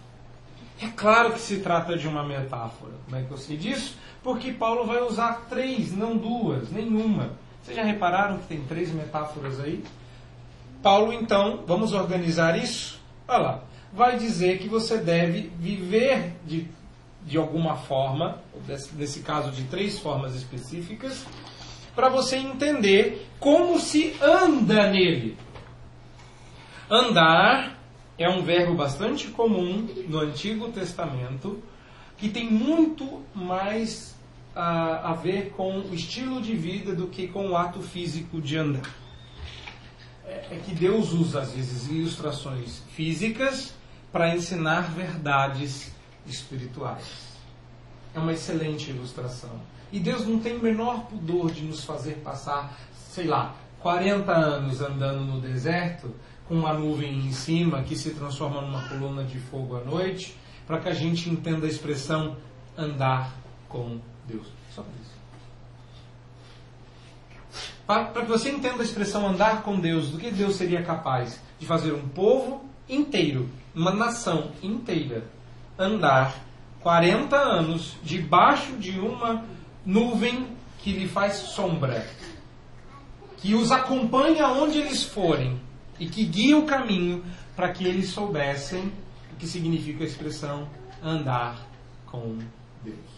É 0.79 0.87
claro 0.87 1.33
que 1.33 1.39
se 1.39 1.61
trata 1.61 1.97
de 1.97 2.07
uma 2.07 2.23
metáfora. 2.23 2.93
Como 3.05 3.17
é 3.17 3.23
que 3.23 3.31
eu 3.31 3.37
sei 3.37 3.57
disso? 3.57 3.97
Porque 4.21 4.51
Paulo 4.51 4.85
vai 4.85 5.01
usar 5.01 5.47
três, 5.49 5.91
não 5.95 6.15
duas, 6.15 6.69
nenhuma. 6.69 7.31
Vocês 7.67 7.75
já 7.75 7.83
repararam 7.83 8.37
que 8.37 8.47
tem 8.47 8.61
três 8.61 8.93
metáforas 8.93 9.59
aí? 9.59 9.83
Paulo, 10.81 11.11
então, 11.11 11.65
vamos 11.67 11.91
organizar 11.91 12.57
isso? 12.57 12.97
Olha 13.27 13.37
lá. 13.39 13.63
Vai 13.91 14.17
dizer 14.17 14.59
que 14.59 14.69
você 14.69 14.99
deve 14.99 15.51
viver 15.59 16.37
de 16.45 16.65
de 17.25 17.37
alguma 17.37 17.75
forma, 17.75 18.41
nesse 18.93 19.19
caso 19.19 19.51
de 19.51 19.65
três 19.65 19.99
formas 19.99 20.33
específicas, 20.33 21.25
para 21.93 22.07
você 22.07 22.37
entender 22.37 23.27
como 23.37 23.77
se 23.81 24.15
anda 24.21 24.89
nele. 24.89 25.37
Andar 26.89 27.77
é 28.17 28.29
um 28.29 28.43
verbo 28.43 28.75
bastante 28.75 29.27
comum 29.27 29.89
no 30.07 30.19
Antigo 30.19 30.71
Testamento, 30.71 31.61
que 32.15 32.29
tem 32.29 32.49
muito 32.49 33.21
mais 33.35 34.16
a, 34.57 35.11
a 35.11 35.13
ver 35.13 35.51
com 35.51 35.79
o 35.79 35.93
estilo 35.93 36.41
de 36.41 36.55
vida 36.55 36.95
do 36.95 37.07
que 37.07 37.27
com 37.27 37.49
o 37.49 37.55
ato 37.55 37.79
físico 37.79 38.41
de 38.41 38.57
andar. 38.57 38.89
É, 40.25 40.47
é 40.51 40.61
que 40.65 40.73
Deus 40.73 41.13
usa, 41.13 41.41
às 41.41 41.51
vezes, 41.51 41.87
ilustrações 41.87 42.81
físicas 42.89 43.75
para 44.11 44.35
ensinar 44.35 44.91
verdades 44.91 45.91
espirituais. 46.25 47.37
É 48.15 48.19
uma 48.19 48.33
excelente 48.33 48.89
ilustração. 48.89 49.61
E 49.91 49.99
Deus 49.99 50.25
não 50.27 50.39
tem 50.39 50.57
o 50.57 50.61
menor 50.61 51.05
pudor 51.05 51.51
de 51.51 51.61
nos 51.63 51.85
fazer 51.85 52.15
passar, 52.15 52.75
sei 53.11 53.27
lá, 53.27 53.55
40 53.79 54.31
anos 54.31 54.81
andando 54.81 55.23
no 55.23 55.39
deserto, 55.39 56.13
com 56.47 56.55
uma 56.55 56.73
nuvem 56.73 57.27
em 57.27 57.31
cima 57.31 57.83
que 57.83 57.95
se 57.95 58.11
transforma 58.11 58.61
numa 58.61 58.89
coluna 58.89 59.23
de 59.23 59.37
fogo 59.37 59.77
à 59.77 59.83
noite, 59.83 60.35
para 60.65 60.79
que 60.79 60.89
a 60.89 60.93
gente 60.93 61.29
entenda 61.29 61.67
a 61.67 61.69
expressão 61.69 62.35
andar 62.75 63.33
com 63.69 63.99
Deus. 64.27 64.47
Só 64.73 64.83
isso. 65.01 65.17
Para 67.85 68.05
que 68.05 68.25
você 68.25 68.49
entenda 68.49 68.81
a 68.81 68.85
expressão 68.85 69.25
andar 69.25 69.63
com 69.63 69.79
Deus, 69.79 70.09
do 70.09 70.17
que 70.17 70.29
Deus 70.29 70.55
seria 70.55 70.83
capaz 70.83 71.41
de 71.57 71.65
fazer 71.65 71.93
um 71.93 72.07
povo 72.09 72.65
inteiro, 72.87 73.49
uma 73.73 73.91
nação 73.91 74.51
inteira, 74.61 75.23
andar 75.79 76.35
40 76.81 77.35
anos 77.35 77.95
debaixo 78.03 78.73
de 78.73 78.99
uma 78.99 79.43
nuvem 79.85 80.47
que 80.79 80.91
lhe 80.91 81.07
faz 81.07 81.35
sombra, 81.35 82.05
que 83.37 83.55
os 83.55 83.71
acompanha 83.71 84.47
onde 84.47 84.79
eles 84.79 85.03
forem 85.03 85.59
e 85.99 86.07
que 86.07 86.25
guia 86.25 86.57
o 86.57 86.65
caminho 86.65 87.23
para 87.55 87.71
que 87.71 87.85
eles 87.85 88.09
soubessem 88.09 88.91
o 89.33 89.35
que 89.37 89.47
significa 89.47 90.03
a 90.03 90.07
expressão 90.07 90.67
andar 91.01 91.57
com 92.05 92.37
Deus. 92.83 93.16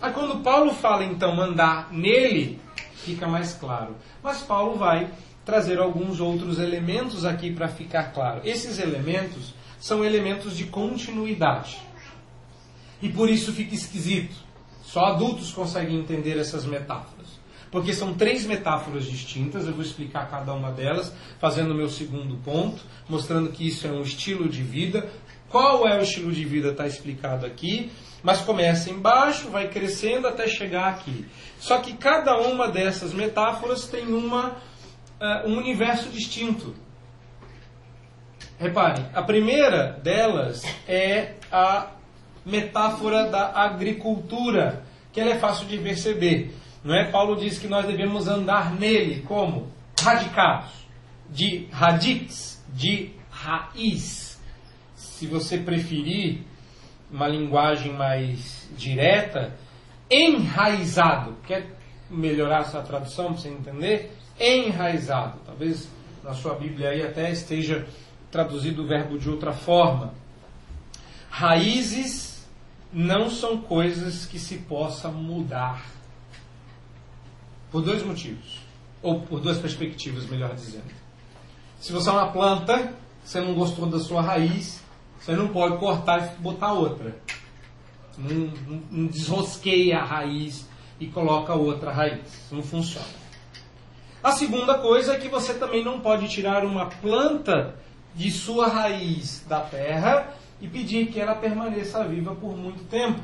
Aí 0.00 0.12
quando 0.12 0.42
Paulo 0.42 0.72
fala 0.72 1.04
então 1.04 1.40
andar 1.40 1.92
nele, 1.92 2.60
fica 2.94 3.26
mais 3.26 3.54
claro. 3.54 3.96
Mas 4.22 4.42
Paulo 4.42 4.76
vai 4.76 5.10
trazer 5.44 5.78
alguns 5.78 6.20
outros 6.20 6.58
elementos 6.58 7.24
aqui 7.24 7.52
para 7.52 7.68
ficar 7.68 8.12
claro. 8.12 8.40
Esses 8.44 8.78
elementos 8.78 9.54
são 9.80 10.04
elementos 10.04 10.56
de 10.56 10.64
continuidade. 10.64 11.78
E 13.00 13.08
por 13.08 13.30
isso 13.30 13.52
fica 13.52 13.74
esquisito. 13.74 14.36
Só 14.82 15.06
adultos 15.06 15.52
conseguem 15.52 15.98
entender 15.98 16.38
essas 16.38 16.64
metáforas. 16.64 17.38
Porque 17.70 17.92
são 17.92 18.14
três 18.14 18.46
metáforas 18.46 19.04
distintas, 19.04 19.66
eu 19.66 19.72
vou 19.72 19.82
explicar 19.82 20.28
cada 20.30 20.54
uma 20.54 20.70
delas, 20.70 21.12
fazendo 21.38 21.72
o 21.72 21.74
meu 21.74 21.88
segundo 21.88 22.36
ponto, 22.38 22.82
mostrando 23.08 23.50
que 23.50 23.66
isso 23.66 23.86
é 23.86 23.90
um 23.90 24.02
estilo 24.02 24.48
de 24.48 24.62
vida. 24.62 25.08
Qual 25.48 25.86
é 25.86 25.98
o 25.98 26.02
estilo 26.02 26.32
de 26.32 26.44
vida 26.44 26.70
está 26.70 26.86
explicado 26.86 27.44
aqui, 27.44 27.90
mas 28.22 28.40
começa 28.40 28.90
embaixo, 28.90 29.50
vai 29.50 29.68
crescendo 29.68 30.26
até 30.26 30.46
chegar 30.46 30.88
aqui. 30.88 31.26
Só 31.58 31.78
que 31.78 31.94
cada 31.94 32.36
uma 32.38 32.68
dessas 32.68 33.12
metáforas 33.12 33.86
tem 33.86 34.06
uma, 34.12 34.56
uh, 35.20 35.48
um 35.48 35.56
universo 35.56 36.08
distinto. 36.08 36.74
Reparem, 38.58 39.06
a 39.14 39.22
primeira 39.22 39.92
delas 40.02 40.62
é 40.88 41.34
a 41.50 41.92
metáfora 42.44 43.30
da 43.30 43.52
agricultura, 43.52 44.82
que 45.12 45.20
ela 45.20 45.30
é 45.30 45.38
fácil 45.38 45.66
de 45.66 45.78
perceber. 45.78 46.54
Não 46.82 46.94
é? 46.94 47.10
Paulo 47.10 47.36
diz 47.36 47.58
que 47.58 47.68
nós 47.68 47.86
devemos 47.86 48.26
andar 48.26 48.72
nele 48.72 49.22
como 49.22 49.68
radicados, 50.00 50.72
de 51.30 51.68
radix, 51.70 52.64
de 52.72 53.12
raiz. 53.30 54.40
Se 54.96 55.26
você 55.26 55.58
preferir 55.58 56.47
uma 57.10 57.28
linguagem 57.28 57.92
mais 57.92 58.68
direta, 58.76 59.54
enraizado. 60.10 61.36
Quer 61.46 61.66
melhorar 62.10 62.64
sua 62.64 62.82
tradução 62.82 63.32
para 63.32 63.36
você 63.36 63.48
entender? 63.48 64.16
Enraizado. 64.38 65.38
Talvez 65.44 65.88
na 66.22 66.34
sua 66.34 66.54
Bíblia 66.54 66.90
aí 66.90 67.02
até 67.02 67.30
esteja 67.30 67.86
traduzido 68.30 68.82
o 68.82 68.86
verbo 68.86 69.18
de 69.18 69.28
outra 69.28 69.52
forma. 69.52 70.12
Raízes 71.30 72.46
não 72.92 73.30
são 73.30 73.58
coisas 73.58 74.24
que 74.24 74.38
se 74.38 74.58
possa 74.58 75.08
mudar. 75.08 75.84
Por 77.70 77.82
dois 77.82 78.02
motivos. 78.02 78.60
Ou 79.02 79.20
por 79.20 79.40
duas 79.40 79.58
perspectivas, 79.58 80.26
melhor 80.26 80.54
dizendo. 80.54 80.92
Se 81.78 81.92
você 81.92 82.08
é 82.08 82.12
uma 82.12 82.32
planta, 82.32 82.92
você 83.24 83.40
não 83.40 83.54
gostou 83.54 83.86
da 83.86 84.00
sua 84.00 84.20
raiz, 84.20 84.82
você 85.28 85.36
não 85.36 85.48
pode 85.48 85.76
cortar 85.76 86.24
e 86.24 86.40
botar 86.40 86.72
outra. 86.72 87.14
Não, 88.16 88.50
não, 88.66 88.82
não 88.90 89.06
desrosqueia 89.08 89.98
a 89.98 90.04
raiz 90.04 90.66
e 90.98 91.06
coloca 91.06 91.52
outra 91.52 91.92
raiz. 91.92 92.48
Não 92.50 92.62
funciona. 92.62 93.06
A 94.24 94.32
segunda 94.32 94.78
coisa 94.78 95.12
é 95.12 95.18
que 95.18 95.28
você 95.28 95.52
também 95.52 95.84
não 95.84 96.00
pode 96.00 96.28
tirar 96.28 96.64
uma 96.64 96.86
planta 96.86 97.74
de 98.14 98.30
sua 98.30 98.68
raiz 98.68 99.44
da 99.46 99.60
terra 99.60 100.32
e 100.62 100.66
pedir 100.66 101.08
que 101.08 101.20
ela 101.20 101.34
permaneça 101.34 102.02
viva 102.04 102.34
por 102.34 102.56
muito 102.56 102.84
tempo. 102.84 103.20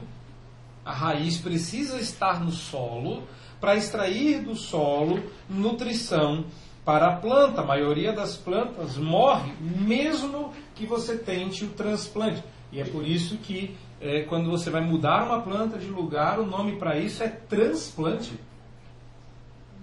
A 0.84 0.92
raiz 0.92 1.38
precisa 1.38 1.98
estar 1.98 2.38
no 2.38 2.52
solo 2.52 3.22
para 3.58 3.76
extrair 3.76 4.42
do 4.42 4.54
solo 4.54 5.22
nutrição 5.48 6.44
para 6.84 7.08
a 7.08 7.16
planta. 7.16 7.60
A 7.60 7.66
maioria 7.66 8.12
das 8.12 8.36
plantas 8.36 8.96
morre 8.96 9.52
mesmo 9.60 10.52
que 10.74 10.86
você 10.86 11.16
tente 11.16 11.64
o 11.64 11.70
transplante. 11.70 12.42
E 12.70 12.80
é 12.80 12.84
por 12.84 13.06
isso 13.06 13.38
que 13.38 13.76
é, 14.00 14.22
quando 14.22 14.50
você 14.50 14.68
vai 14.68 14.82
mudar 14.82 15.24
uma 15.24 15.40
planta 15.40 15.78
de 15.78 15.86
lugar, 15.86 16.38
o 16.38 16.46
nome 16.46 16.76
para 16.76 16.98
isso 16.98 17.22
é 17.22 17.28
transplante. 17.28 18.38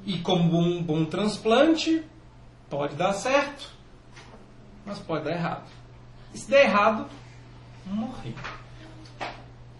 E 0.06 0.20
como 0.20 0.60
um 0.60 0.84
bom 0.84 1.06
transplante, 1.06 2.04
pode 2.70 2.96
dar 2.96 3.14
certo, 3.14 3.70
mas 4.86 5.00
pode 5.00 5.26
dar 5.26 5.32
errado. 5.32 5.64
E 6.34 6.38
se 6.38 6.50
der 6.50 6.66
errado, 6.66 7.08
morrer. 7.86 8.36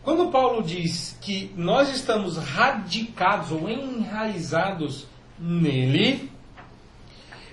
Quando 0.04 0.32
Paulo 0.32 0.64
diz 0.64 1.18
que 1.22 1.54
nós 1.56 1.90
estamos 1.90 2.38
radicados 2.38 3.52
ou 3.52 3.70
enraizados 3.70 5.06
nele, 5.38 6.31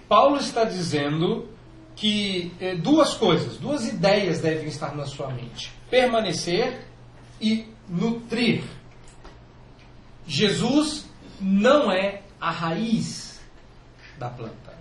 Paulo 0.09 0.39
está 0.39 0.65
dizendo 0.65 1.49
que 1.95 2.53
eh, 2.61 2.77
duas 2.77 3.15
coisas, 3.15 3.59
duas 3.59 3.87
ideias 3.87 4.41
devem 4.41 4.69
estar 4.69 4.95
na 4.97 5.05
sua 5.05 5.29
mente: 5.29 5.73
permanecer 5.91 6.87
e 7.41 7.67
nutrir. 7.89 8.65
Jesus 10.27 11.09
não 11.41 11.91
é 11.91 12.23
a 12.41 12.51
raiz 12.51 13.41
da 14.19 14.29
planta, 14.29 14.75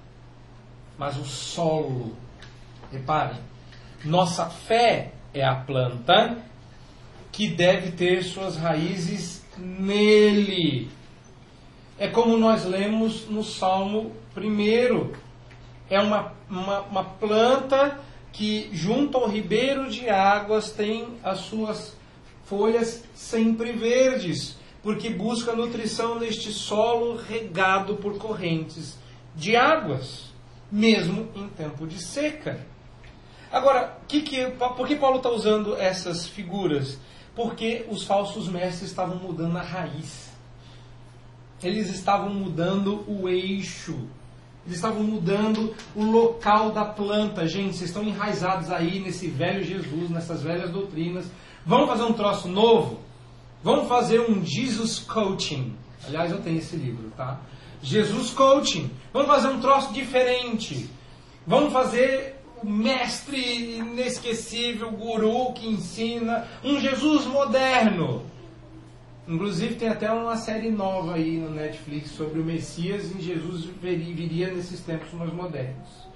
mas 0.97 1.17
o 1.17 1.25
solo. 1.25 2.15
Reparem, 2.91 3.41
nossa 4.05 4.45
fé 4.45 5.11
é 5.33 5.43
a 5.43 5.55
planta 5.55 6.37
que 7.33 7.49
deve 7.49 7.91
ter 7.91 8.23
suas 8.23 8.55
raízes 8.55 9.45
nele. 9.57 10.89
É 11.99 12.07
como 12.07 12.37
nós 12.37 12.63
lemos 12.63 13.27
no 13.27 13.43
Salmo 13.43 14.15
1. 14.45 15.11
É 15.89 15.99
uma, 15.99 16.33
uma, 16.49 16.81
uma 16.81 17.03
planta 17.03 17.99
que, 18.31 18.69
junto 18.71 19.17
ao 19.17 19.29
ribeiro 19.29 19.89
de 19.89 20.09
águas, 20.09 20.71
tem 20.71 21.17
as 21.23 21.39
suas 21.39 21.95
folhas 22.45 23.03
sempre 23.13 23.71
verdes, 23.73 24.57
porque 24.83 25.09
busca 25.09 25.53
nutrição 25.53 26.19
neste 26.19 26.51
solo 26.51 27.17
regado 27.17 27.95
por 27.95 28.17
correntes 28.17 28.97
de 29.35 29.55
águas, 29.55 30.33
mesmo 30.71 31.27
em 31.35 31.47
tempo 31.49 31.85
de 31.85 32.01
seca. 32.01 32.65
Agora, 33.51 33.97
que 34.07 34.21
que, 34.21 34.45
por 34.51 34.87
que 34.87 34.95
Paulo 34.95 35.17
está 35.17 35.29
usando 35.29 35.75
essas 35.75 36.27
figuras? 36.27 36.99
Porque 37.35 37.85
os 37.89 38.03
falsos 38.03 38.49
mestres 38.49 38.89
estavam 38.89 39.17
mudando 39.17 39.57
a 39.57 39.61
raiz. 39.61 40.31
Eles 41.63 41.89
estavam 41.89 42.29
mudando 42.29 43.03
o 43.07 43.27
eixo. 43.29 44.07
Eles 44.67 44.75
estavam 44.75 45.01
mudando 45.01 45.73
o 45.95 46.03
local 46.03 46.71
da 46.71 46.83
planta. 46.83 47.47
Gente, 47.47 47.77
vocês 47.77 47.89
estão 47.89 48.03
enraizados 48.03 48.69
aí 48.69 48.99
nesse 48.99 49.27
velho 49.27 49.63
Jesus, 49.63 50.09
nessas 50.09 50.43
velhas 50.43 50.69
doutrinas. 50.69 51.25
Vamos 51.65 51.87
fazer 51.87 52.03
um 52.03 52.11
troço 52.11 52.49
novo? 52.49 52.99
Vamos 53.63 53.87
fazer 53.87 54.19
um 54.19 54.45
Jesus 54.45 54.99
Coaching. 54.99 55.73
Aliás, 56.05 56.31
eu 56.31 56.41
tenho 56.41 56.57
esse 56.57 56.75
livro, 56.75 57.09
tá? 57.15 57.39
Jesus 57.81 58.31
Coaching. 58.31 58.91
Vamos 59.13 59.29
fazer 59.29 59.47
um 59.47 59.61
troço 59.61 59.93
diferente. 59.93 60.89
Vamos 61.45 61.71
fazer 61.71 62.35
o 62.61 62.69
mestre 62.69 63.77
inesquecível, 63.77 64.91
guru 64.91 65.53
que 65.53 65.65
ensina, 65.65 66.45
um 66.61 66.77
Jesus 66.77 67.25
moderno. 67.25 68.25
Inclusive 69.27 69.75
tem 69.75 69.89
até 69.89 70.09
uma 70.09 70.37
série 70.37 70.71
nova 70.71 71.15
aí 71.15 71.37
no 71.37 71.49
Netflix 71.49 72.11
sobre 72.11 72.39
o 72.39 72.45
Messias 72.45 73.11
e 73.13 73.21
Jesus 73.21 73.65
viria 73.81 74.51
nesses 74.51 74.79
tempos 74.79 75.11
mais 75.13 75.33
modernos. 75.33 76.07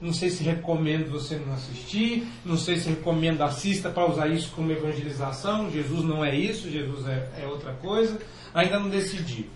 Não 0.00 0.12
sei 0.12 0.30
se 0.30 0.44
recomendo 0.44 1.10
você 1.10 1.36
não 1.36 1.52
assistir, 1.52 2.26
não 2.44 2.56
sei 2.56 2.76
se 2.76 2.88
recomendo 2.88 3.42
assista 3.42 3.90
para 3.90 4.08
usar 4.08 4.28
isso 4.28 4.52
como 4.54 4.70
evangelização. 4.70 5.70
Jesus 5.70 6.04
não 6.04 6.24
é 6.24 6.34
isso, 6.34 6.70
Jesus 6.70 7.06
é, 7.08 7.28
é 7.42 7.46
outra 7.46 7.72
coisa. 7.74 8.18
Ainda 8.54 8.78
não 8.78 8.88
decidi. 8.88 9.48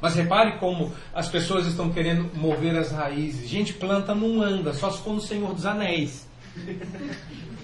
Mas 0.00 0.14
repare 0.14 0.58
como 0.58 0.92
as 1.12 1.28
pessoas 1.28 1.66
estão 1.66 1.90
querendo 1.90 2.30
mover 2.36 2.76
as 2.76 2.92
raízes. 2.92 3.48
Gente, 3.48 3.72
planta 3.72 4.14
não 4.14 4.42
anda, 4.42 4.72
só 4.72 4.90
se 4.90 5.02
for 5.02 5.14
no 5.14 5.20
Senhor 5.20 5.52
dos 5.54 5.66
Anéis. 5.66 6.28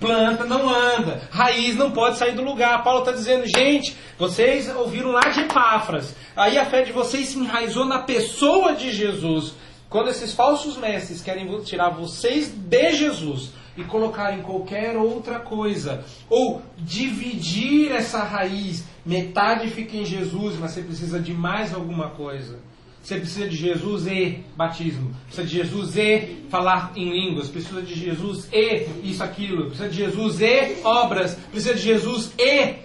Planta 0.01 0.45
não 0.45 0.68
anda, 0.68 1.28
raiz 1.30 1.76
não 1.76 1.90
pode 1.90 2.18
sair 2.18 2.34
do 2.34 2.42
lugar. 2.42 2.82
Paulo 2.82 3.01
está 3.01 3.12
dizendo, 3.12 3.47
gente, 3.47 3.97
vocês 4.18 4.68
ouviram 4.74 5.11
lá 5.12 5.28
de 5.28 5.40
Epáfras. 5.40 6.14
Aí 6.36 6.59
a 6.59 6.66
fé 6.66 6.82
de 6.82 6.92
vocês 6.92 7.28
se 7.28 7.38
enraizou 7.38 7.84
na 7.84 8.01
pessoa 8.01 8.74
de 8.74 8.92
Jesus. 8.92 9.55
Quando 9.88 10.11
esses 10.11 10.32
falsos 10.32 10.76
mestres 10.76 11.22
querem 11.22 11.47
tirar 11.62 11.90
vocês 11.90 12.49
de 12.49 12.92
Jesus 12.92 13.53
e 13.76 13.84
colocar 13.84 14.32
em 14.32 14.42
qualquer 14.42 14.97
outra 14.97 15.38
coisa, 15.40 16.05
ou 16.28 16.62
dividir 16.76 17.92
essa 17.92 18.22
raiz, 18.22 18.84
metade 19.05 19.68
fica 19.70 19.97
em 19.97 20.05
Jesus, 20.05 20.57
mas 20.59 20.72
você 20.72 20.82
precisa 20.82 21.20
de 21.20 21.32
mais 21.32 21.72
alguma 21.72 22.11
coisa. 22.11 22.59
Você 23.05 23.18
precisa 23.18 23.46
de 23.46 23.55
Jesus 23.55 24.07
e 24.07 24.42
batismo. 24.57 25.14
Precisa 25.26 25.46
de 25.46 25.57
Jesus 25.57 25.96
e 25.98 26.46
falar 26.48 26.90
em 26.96 27.11
línguas. 27.11 27.50
Precisa 27.50 27.82
de 27.82 27.94
Jesus 27.94 28.48
e 28.50 28.88
isso, 29.02 29.22
aquilo. 29.22 29.66
Precisa 29.66 29.90
de 29.90 29.96
Jesus 29.96 30.40
e 30.40 30.80
obras. 30.82 31.34
Precisa 31.34 31.74
de 31.74 31.82
Jesus 31.82 32.32
e. 32.38 32.76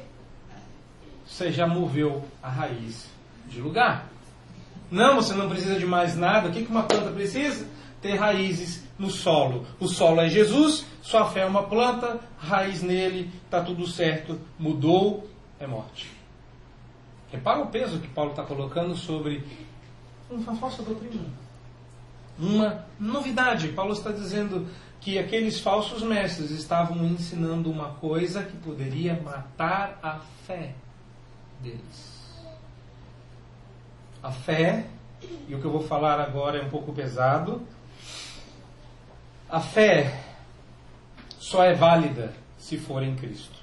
Você 1.26 1.53
já 1.53 1.65
moveu 1.65 2.26
a 2.43 2.49
raiz 2.49 3.09
de 3.47 3.61
lugar. 3.61 4.09
Não, 4.91 5.15
você 5.15 5.34
não 5.34 5.47
precisa 5.47 5.80
de 5.80 5.86
mais 5.86 6.17
nada. 6.17 6.49
O 6.49 6.51
que 6.51 6.70
uma 6.70 6.84
planta 6.84 7.11
precisa? 7.11 7.65
Ter 8.01 8.15
raízes 8.15 8.84
no 8.97 9.09
solo. 9.09 9.65
O 9.80 9.88
solo 9.88 10.20
é 10.20 10.28
Jesus, 10.28 10.86
sua 11.01 11.30
fé 11.30 11.41
é 11.41 11.45
uma 11.45 11.63
planta, 11.63 12.20
raiz 12.38 12.84
nele, 12.84 13.32
está 13.45 13.61
tudo 13.61 13.88
certo. 13.88 14.38
Mudou, 14.59 15.30
é 15.57 15.65
morte. 15.65 16.11
Repara 17.32 17.61
o 17.61 17.67
peso 17.67 17.99
que 17.99 18.07
Paulo 18.09 18.32
está 18.32 18.43
colocando 18.43 18.95
sobre 18.95 19.45
uma 20.30 20.55
falsa 20.55 20.84
doutrina. 20.84 21.27
Uma 22.38 22.86
novidade. 22.99 23.69
Paulo 23.69 23.93
está 23.93 24.11
dizendo 24.11 24.67
que 25.01 25.17
aqueles 25.17 25.59
falsos 25.59 26.01
mestres 26.03 26.51
estavam 26.51 27.05
ensinando 27.05 27.71
uma 27.71 27.89
coisa 27.95 28.43
que 28.43 28.55
poderia 28.57 29.19
matar 29.21 29.97
a 30.03 30.19
fé 30.45 30.73
deles. 31.61 32.09
A 34.21 34.32
fé, 34.32 34.86
e 35.47 35.55
o 35.55 35.59
que 35.59 35.65
eu 35.65 35.71
vou 35.71 35.82
falar 35.82 36.19
agora 36.19 36.59
é 36.59 36.61
um 36.61 36.69
pouco 36.69 36.93
pesado. 36.93 37.61
A 39.49 39.59
fé 39.59 40.23
só 41.39 41.63
é 41.63 41.73
válida 41.73 42.34
se 42.57 42.77
for 42.77 43.01
em 43.01 43.15
Cristo. 43.15 43.57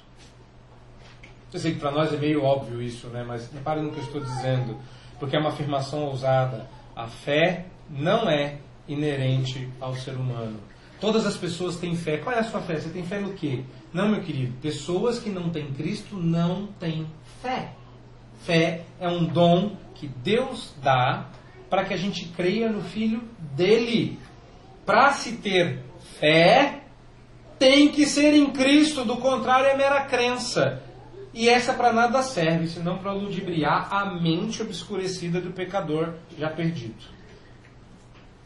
Eu 1.53 1.59
sei 1.59 1.73
que 1.73 1.79
para 1.79 1.91
nós 1.91 2.11
é 2.11 2.17
meio 2.17 2.43
óbvio 2.43 2.81
isso, 2.81 3.07
né? 3.07 3.23
mas 3.25 3.51
repare 3.51 3.81
no 3.81 3.91
que 3.91 3.99
eu 3.99 4.03
estou 4.03 4.21
dizendo 4.21 4.77
porque 5.19 5.35
é 5.35 5.39
uma 5.39 5.49
afirmação 5.49 6.05
ousada. 6.05 6.67
A 6.95 7.07
fé 7.07 7.65
não 7.89 8.29
é 8.29 8.57
inerente 8.87 9.69
ao 9.79 9.93
ser 9.95 10.15
humano. 10.15 10.59
Todas 10.99 11.25
as 11.25 11.37
pessoas 11.37 11.77
têm 11.77 11.95
fé. 11.95 12.17
Qual 12.17 12.35
é 12.35 12.39
a 12.39 12.43
sua 12.43 12.61
fé? 12.61 12.79
Você 12.79 12.89
tem 12.89 13.03
fé 13.03 13.19
no 13.19 13.33
quê? 13.33 13.63
Não, 13.93 14.09
meu 14.09 14.21
querido. 14.21 14.53
Pessoas 14.61 15.19
que 15.19 15.29
não 15.29 15.49
têm 15.49 15.71
Cristo 15.73 16.17
não 16.17 16.67
têm 16.79 17.07
fé. 17.41 17.73
Fé 18.41 18.83
é 18.99 19.07
um 19.07 19.25
dom 19.25 19.75
que 19.93 20.07
Deus 20.07 20.73
dá 20.81 21.29
para 21.69 21.85
que 21.85 21.93
a 21.93 21.97
gente 21.97 22.25
creia 22.29 22.69
no 22.69 22.81
Filho 22.81 23.21
dele. 23.55 24.17
Para 24.85 25.11
se 25.11 25.33
ter 25.37 25.83
fé, 26.19 26.83
tem 27.59 27.89
que 27.89 28.05
ser 28.05 28.33
em 28.33 28.51
Cristo, 28.51 29.03
do 29.03 29.17
contrário 29.17 29.67
é 29.67 29.75
mera 29.75 30.05
crença. 30.05 30.81
E 31.33 31.49
essa 31.49 31.73
para 31.73 31.93
nada 31.93 32.21
serve, 32.21 32.67
senão 32.67 32.97
para 32.97 33.11
ludibriar 33.11 33.93
a 33.93 34.05
mente 34.19 34.61
obscurecida 34.61 35.39
do 35.39 35.51
pecador 35.51 36.13
já 36.37 36.49
perdido. 36.49 37.03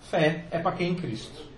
Fé 0.02 0.46
é 0.52 0.60
para 0.60 0.74
quem 0.74 0.88
é 0.88 0.90
em 0.92 0.96
Cristo. 0.96 1.52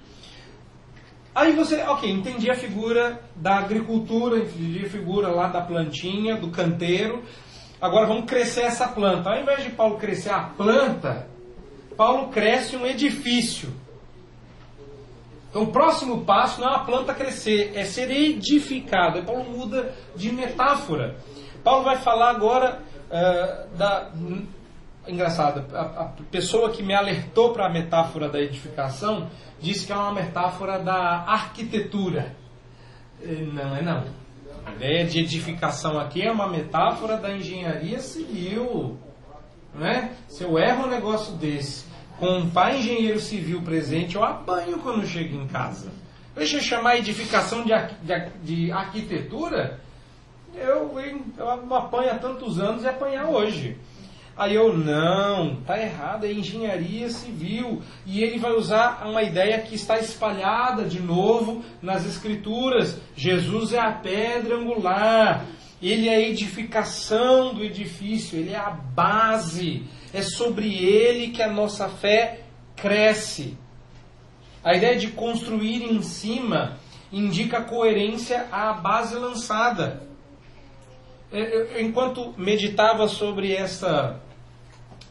Aí 1.34 1.52
você, 1.54 1.82
ok, 1.82 2.12
entendi 2.12 2.52
a 2.52 2.56
figura 2.56 3.20
da 3.36 3.58
agricultura, 3.58 4.38
entendi 4.38 4.86
a 4.86 4.90
figura 4.90 5.30
lá 5.30 5.48
da 5.48 5.62
plantinha, 5.62 6.38
do 6.38 6.52
canteiro. 6.52 7.24
Agora 7.82 8.06
vamos 8.06 8.26
crescer 8.26 8.62
essa 8.62 8.88
planta. 8.88 9.32
Ao 9.32 9.42
invés 9.42 9.64
de 9.64 9.72
Paulo 9.72 9.98
crescer 9.98 10.30
a 10.30 10.42
planta, 10.42 11.28
Paulo 11.98 12.28
cresce 12.28 12.76
um 12.76 12.86
edifício. 12.86 13.74
Então, 15.54 15.66
o 15.66 15.68
próximo 15.68 16.26
passo 16.26 16.60
não 16.60 16.68
é 16.68 16.76
a 16.78 16.80
planta 16.80 17.14
crescer, 17.14 17.74
é 17.76 17.86
ser 17.86 18.10
edificado. 18.10 19.20
Aí 19.20 19.24
Paulo 19.24 19.44
muda 19.44 19.94
de 20.16 20.32
metáfora. 20.32 21.16
Paulo 21.64 21.84
vai 21.84 21.98
falar 21.98 22.32
agora 22.32 22.80
uh, 23.08 23.78
da. 23.78 24.10
Engraçado, 25.08 25.64
a, 25.76 25.82
a, 25.82 26.06
pessoa 26.32 26.72
que 26.72 26.82
me 26.82 26.96
alertou 26.96 27.54
para 27.54 27.68
a 27.68 27.70
metáfora 27.70 28.30
da 28.30 28.42
edificação 28.42 29.30
disse 29.62 29.86
que 29.86 29.92
é 29.92 29.96
uma 29.96 30.12
metáfora 30.12 30.80
da 30.80 31.24
arquitetura. 31.28 32.36
Eh, 33.22 33.46
não 33.54 33.76
é 33.76 33.82
não. 33.84 34.06
A 34.66 34.72
ideia 34.72 35.06
de 35.06 35.20
edificação 35.20 36.00
aqui 36.00 36.24
é 36.24 36.32
uma 36.32 36.48
metáfora 36.48 37.18
da 37.18 37.32
engenharia 37.32 38.00
civil. 38.00 38.98
Né? 39.76 40.16
Se 40.28 40.46
eu 40.46 40.58
erro 40.58 40.86
um 40.86 40.90
negócio 40.90 41.36
desse 41.36 41.93
com 42.24 42.38
um 42.38 42.50
pai 42.50 42.80
engenheiro 42.80 43.20
civil 43.20 43.62
presente, 43.64 44.16
eu 44.16 44.24
apanho 44.24 44.80
quando 44.80 45.06
chego 45.06 45.36
em 45.36 45.46
casa. 45.46 45.92
Deixa 46.34 46.56
eu 46.56 46.62
chamar 46.62 46.96
edificação 46.96 47.66
de, 47.66 47.74
de, 48.02 48.30
de 48.42 48.72
arquitetura, 48.72 49.82
eu, 50.56 50.98
eu 51.38 51.76
apanho 51.76 52.12
há 52.12 52.16
tantos 52.16 52.62
anos 52.62 52.84
e 52.84 52.88
apanhar 52.88 53.26
hoje. 53.26 53.78
Aí 54.38 54.56
eu, 54.56 54.76
não, 54.76 55.58
tá 55.66 55.78
errado, 55.78 56.26
é 56.26 56.32
engenharia 56.32 57.10
civil. 57.10 57.82
E 58.06 58.24
ele 58.24 58.40
vai 58.40 58.54
usar 58.54 59.06
uma 59.06 59.22
ideia 59.22 59.60
que 59.60 59.76
está 59.76 60.00
espalhada 60.00 60.86
de 60.86 61.02
novo 61.02 61.62
nas 61.82 62.06
escrituras. 62.06 63.02
Jesus 63.18 63.74
é 63.74 63.80
a 63.80 63.92
pedra 63.92 64.56
angular. 64.56 65.46
Ele 65.82 66.08
é 66.08 66.16
a 66.16 66.22
edificação 66.22 67.54
do 67.54 67.62
edifício, 67.62 68.40
ele 68.40 68.52
é 68.52 68.58
a 68.58 68.70
base. 68.70 69.84
É 70.14 70.22
sobre 70.22 70.78
ele 70.78 71.30
que 71.30 71.42
a 71.42 71.52
nossa 71.52 71.90
fé 71.90 72.42
cresce. 72.76 73.58
A 74.64 74.76
ideia 74.76 74.98
de 74.98 75.08
construir 75.08 75.84
em 75.84 76.02
cima 76.02 76.78
indica 77.12 77.62
coerência 77.62 78.48
à 78.52 78.74
base 78.74 79.16
lançada. 79.16 80.04
Enquanto 81.80 82.34
meditava 82.38 83.08
sobre 83.08 83.54
essa, 83.54 84.22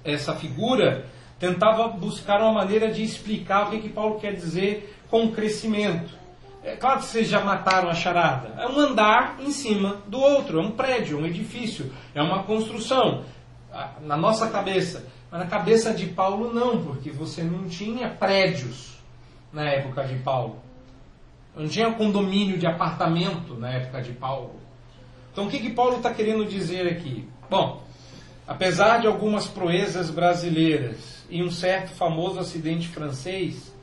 essa 0.05 0.35
figura, 0.35 1.07
tentava 1.39 1.89
buscar 1.89 2.41
uma 2.41 2.53
maneira 2.53 2.91
de 2.91 3.03
explicar 3.03 3.67
o 3.67 3.71
que, 3.71 3.81
que 3.81 3.89
Paulo 3.89 4.21
quer 4.21 4.33
dizer 4.35 4.97
com 5.11 5.33
crescimento. 5.33 6.23
É 6.65 6.77
claro 6.77 7.01
que 7.01 7.07
vocês 7.07 7.27
já 7.29 7.41
mataram 7.41 7.89
a 7.91 7.95
charada. 7.95 8.55
É 8.57 8.69
um 8.69 8.79
andar 8.79 9.39
em 9.41 9.51
cima 9.51 10.01
do 10.07 10.21
outro, 10.21 10.61
é 10.61 10.63
um 10.63 10.71
prédio, 10.71 11.19
um 11.19 11.27
edifício, 11.27 11.93
é 12.15 12.23
uma 12.23 12.45
construção. 12.45 13.25
Na 14.03 14.17
nossa 14.17 14.49
cabeça. 14.49 15.07
Mas 15.31 15.41
na 15.41 15.47
cabeça 15.47 15.95
de 15.95 16.07
Paulo 16.07 16.53
não, 16.53 16.85
porque 16.85 17.11
você 17.11 17.43
não 17.43 17.69
tinha 17.69 18.09
prédios. 18.09 18.93
na 19.53 19.65
época 19.65 20.05
de 20.05 20.17
Paulo. 20.17 20.63
Não 21.55 21.69
tinha 21.69 21.93
condomínio 21.93 22.57
de 22.57 22.67
apartamento 22.67 23.55
na 23.55 23.71
época 23.71 24.01
de 24.01 24.13
Paulo. 24.13 24.57
Então 25.33 25.47
o 25.47 25.51
que, 25.51 25.59
que 25.59 25.71
Paulo 25.71 25.97
está 25.97 26.13
querendo 26.13 26.45
dizer 26.47 26.87
aqui? 26.89 27.29
Bom, 27.51 27.83
apesar 28.47 28.99
de 29.01 29.07
algumas 29.07 29.47
proezas 29.47 30.11
brasileiras 30.11 31.25
e 31.29 31.43
um 31.43 31.51
certo 31.51 31.95
famoso 31.95 32.39
acidente 32.39 32.89
francês, 32.89 33.75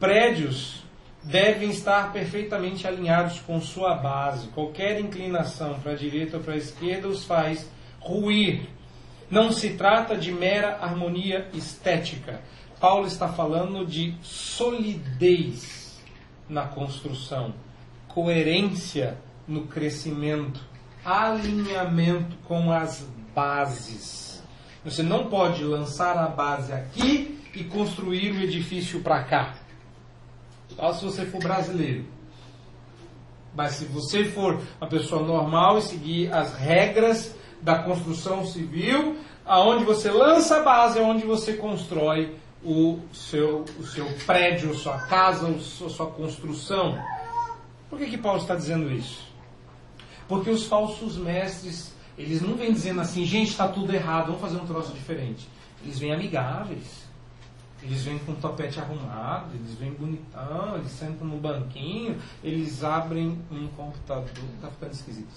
prédios 0.00 0.82
devem 1.22 1.70
estar 1.70 2.12
perfeitamente 2.12 2.86
alinhados 2.86 3.40
com 3.40 3.60
sua 3.60 3.94
base. 3.94 4.48
Qualquer 4.48 5.00
inclinação 5.00 5.78
para 5.80 5.92
a 5.92 5.96
direita 5.96 6.38
ou 6.38 6.42
para 6.42 6.54
a 6.54 6.58
esquerda 6.58 7.08
os 7.08 7.24
faz 7.24 7.70
ruir. 8.00 8.68
Não 9.32 9.50
se 9.50 9.70
trata 9.70 10.14
de 10.14 10.30
mera 10.30 10.76
harmonia 10.82 11.48
estética. 11.54 12.42
Paulo 12.78 13.06
está 13.06 13.28
falando 13.28 13.86
de 13.86 14.14
solidez 14.20 15.98
na 16.46 16.66
construção, 16.66 17.54
coerência 18.08 19.16
no 19.48 19.66
crescimento, 19.66 20.60
alinhamento 21.02 22.36
com 22.44 22.70
as 22.70 23.08
bases. 23.34 24.44
Você 24.84 25.02
não 25.02 25.30
pode 25.30 25.64
lançar 25.64 26.18
a 26.18 26.28
base 26.28 26.70
aqui 26.70 27.40
e 27.54 27.64
construir 27.64 28.32
o 28.32 28.42
edifício 28.42 29.00
para 29.00 29.24
cá. 29.24 29.54
Só 30.76 30.92
se 30.92 31.06
você 31.06 31.24
for 31.24 31.40
brasileiro. 31.40 32.04
Mas 33.56 33.76
se 33.76 33.86
você 33.86 34.26
for 34.26 34.60
uma 34.78 34.90
pessoa 34.90 35.26
normal 35.26 35.78
e 35.78 35.82
seguir 35.82 36.30
as 36.30 36.54
regras 36.54 37.34
da 37.62 37.78
construção 37.78 38.44
civil, 38.44 39.16
aonde 39.46 39.84
você 39.84 40.10
lança 40.10 40.58
a 40.58 40.62
base 40.62 40.98
onde 41.00 41.24
você 41.24 41.54
constrói 41.54 42.34
o 42.64 43.00
seu, 43.12 43.64
o 43.78 43.86
seu 43.86 44.06
prédio, 44.26 44.74
sua 44.74 44.98
casa, 45.06 45.48
a 45.48 45.58
sua, 45.58 45.88
sua 45.88 46.06
construção. 46.06 46.98
Por 47.88 47.98
que, 47.98 48.06
que 48.06 48.18
Paulo 48.18 48.40
está 48.40 48.54
dizendo 48.54 48.90
isso? 48.92 49.22
Porque 50.28 50.50
os 50.50 50.66
falsos 50.66 51.16
mestres, 51.16 51.94
eles 52.16 52.40
não 52.40 52.54
vêm 52.54 52.72
dizendo 52.72 53.00
assim, 53.00 53.24
gente, 53.24 53.50
está 53.50 53.68
tudo 53.68 53.92
errado, 53.94 54.26
vamos 54.26 54.40
fazer 54.40 54.56
um 54.56 54.66
troço 54.66 54.92
diferente. 54.92 55.48
Eles 55.84 55.98
vêm 55.98 56.12
amigáveis. 56.12 57.01
Eles 57.84 58.04
vêm 58.04 58.16
com 58.20 58.32
o 58.32 58.36
topete 58.36 58.78
arrumado, 58.78 59.54
eles 59.54 59.74
vêm 59.74 59.90
bonitão, 59.90 60.76
eles 60.76 60.92
sentam 60.92 61.26
no 61.26 61.36
banquinho, 61.38 62.16
eles 62.42 62.84
abrem 62.84 63.36
um 63.50 63.66
computador. 63.68 64.28
Tá 64.60 64.68
ficando 64.68 64.92
esquisito. 64.92 65.28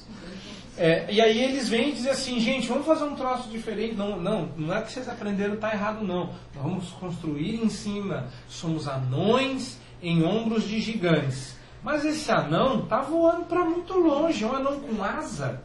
É, 0.77 1.11
e 1.11 1.19
aí 1.19 1.43
eles 1.43 1.67
vêm 1.67 1.89
e 1.89 1.93
dizem 1.93 2.11
assim, 2.11 2.39
gente, 2.39 2.67
vamos 2.67 2.85
fazer 2.85 3.05
um 3.05 3.15
troço 3.15 3.49
diferente. 3.49 3.95
Não, 3.95 4.19
não, 4.19 4.49
não 4.55 4.75
é 4.75 4.81
que 4.83 4.91
vocês 4.91 5.09
aprenderam, 5.09 5.57
tá 5.57 5.73
errado, 5.73 6.05
não. 6.05 6.35
Vamos 6.53 6.89
construir 6.91 7.63
em 7.63 7.69
cima. 7.69 8.27
Somos 8.47 8.87
anões 8.87 9.79
em 10.01 10.23
ombros 10.23 10.67
de 10.67 10.79
gigantes. 10.79 11.55
Mas 11.81 12.05
esse 12.05 12.31
anão 12.31 12.83
está 12.83 13.01
voando 13.01 13.45
para 13.45 13.65
muito 13.65 13.93
longe, 13.97 14.43
é 14.43 14.47
um 14.47 14.55
anão 14.55 14.79
com 14.79 15.03
asa. 15.03 15.63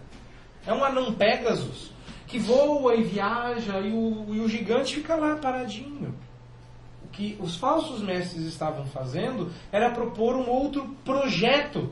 É 0.67 0.73
um 0.73 0.83
anão 0.83 1.13
Pegasus, 1.13 1.93
que 2.27 2.39
voa 2.39 2.95
e 2.95 3.03
viaja 3.03 3.81
e 3.81 3.93
o, 3.93 4.27
e 4.35 4.41
o 4.41 4.49
gigante 4.49 4.97
fica 4.97 5.15
lá 5.15 5.37
paradinho 5.37 6.15
que 7.13 7.37
os 7.41 7.57
falsos 7.57 8.01
mestres 8.01 8.45
estavam 8.45 8.87
fazendo 8.87 9.53
era 9.71 9.91
propor 9.91 10.37
um 10.37 10.49
outro 10.49 10.97
projeto. 11.05 11.91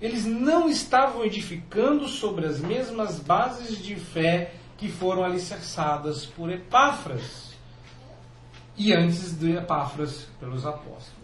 Eles 0.00 0.24
não 0.24 0.68
estavam 0.68 1.24
edificando 1.24 2.08
sobre 2.08 2.46
as 2.46 2.60
mesmas 2.60 3.18
bases 3.18 3.82
de 3.82 3.96
fé 3.96 4.52
que 4.76 4.90
foram 4.90 5.24
alicerçadas 5.24 6.26
por 6.26 6.50
Epáfras 6.50 7.54
e 8.76 8.92
antes 8.92 9.38
de 9.38 9.56
Epáfras 9.56 10.26
pelos 10.38 10.66
apóstolos. 10.66 11.16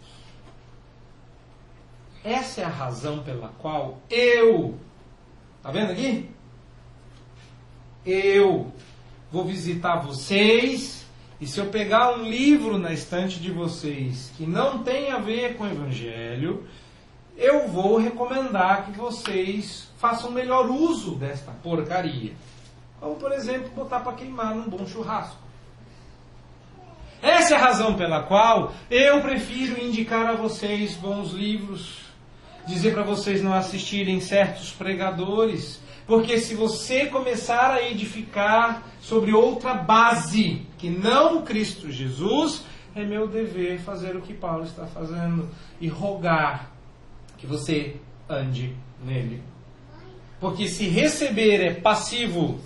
Essa 2.24 2.62
é 2.62 2.64
a 2.64 2.68
razão 2.68 3.22
pela 3.22 3.48
qual 3.58 3.98
eu, 4.08 4.78
tá 5.62 5.70
vendo 5.70 5.90
aqui? 5.90 6.30
Eu 8.06 8.72
vou 9.30 9.44
visitar 9.44 9.96
vocês 9.96 11.01
e 11.42 11.46
se 11.48 11.58
eu 11.58 11.66
pegar 11.66 12.12
um 12.12 12.22
livro 12.22 12.78
na 12.78 12.92
estante 12.92 13.40
de 13.40 13.50
vocês 13.50 14.30
que 14.36 14.46
não 14.46 14.84
tem 14.84 15.10
a 15.10 15.18
ver 15.18 15.56
com 15.56 15.64
o 15.64 15.66
Evangelho, 15.68 16.64
eu 17.36 17.66
vou 17.66 17.98
recomendar 17.98 18.84
que 18.84 18.92
vocês 18.92 19.88
façam 19.98 20.30
melhor 20.30 20.70
uso 20.70 21.16
desta 21.16 21.50
porcaria. 21.50 22.32
Como, 23.00 23.16
por 23.16 23.32
exemplo, 23.32 23.70
botar 23.70 23.98
para 23.98 24.12
queimar 24.12 24.54
num 24.54 24.68
bom 24.68 24.86
churrasco. 24.86 25.42
Essa 27.20 27.54
é 27.54 27.56
a 27.56 27.60
razão 27.60 27.96
pela 27.96 28.22
qual 28.22 28.72
eu 28.88 29.20
prefiro 29.20 29.84
indicar 29.84 30.28
a 30.28 30.34
vocês 30.34 30.94
bons 30.94 31.32
livros, 31.32 32.02
dizer 32.68 32.94
para 32.94 33.02
vocês 33.02 33.42
não 33.42 33.52
assistirem 33.52 34.20
certos 34.20 34.70
pregadores, 34.70 35.80
porque 36.06 36.38
se 36.38 36.54
você 36.54 37.06
começar 37.06 37.72
a 37.72 37.82
edificar 37.82 38.82
sobre 39.00 39.32
outra 39.32 39.74
base 39.74 40.66
que 40.78 40.90
não 40.90 41.42
Cristo 41.42 41.90
Jesus, 41.90 42.64
é 42.94 43.04
meu 43.04 43.26
dever 43.26 43.80
fazer 43.80 44.16
o 44.16 44.20
que 44.20 44.34
Paulo 44.34 44.64
está 44.64 44.86
fazendo 44.86 45.48
e 45.80 45.88
rogar 45.88 46.70
que 47.38 47.46
você 47.46 47.96
ande 48.28 48.76
nele. 49.04 49.42
Porque 50.40 50.68
se 50.68 50.88
receber 50.88 51.60
é 51.60 51.74
passivo, 51.74 52.60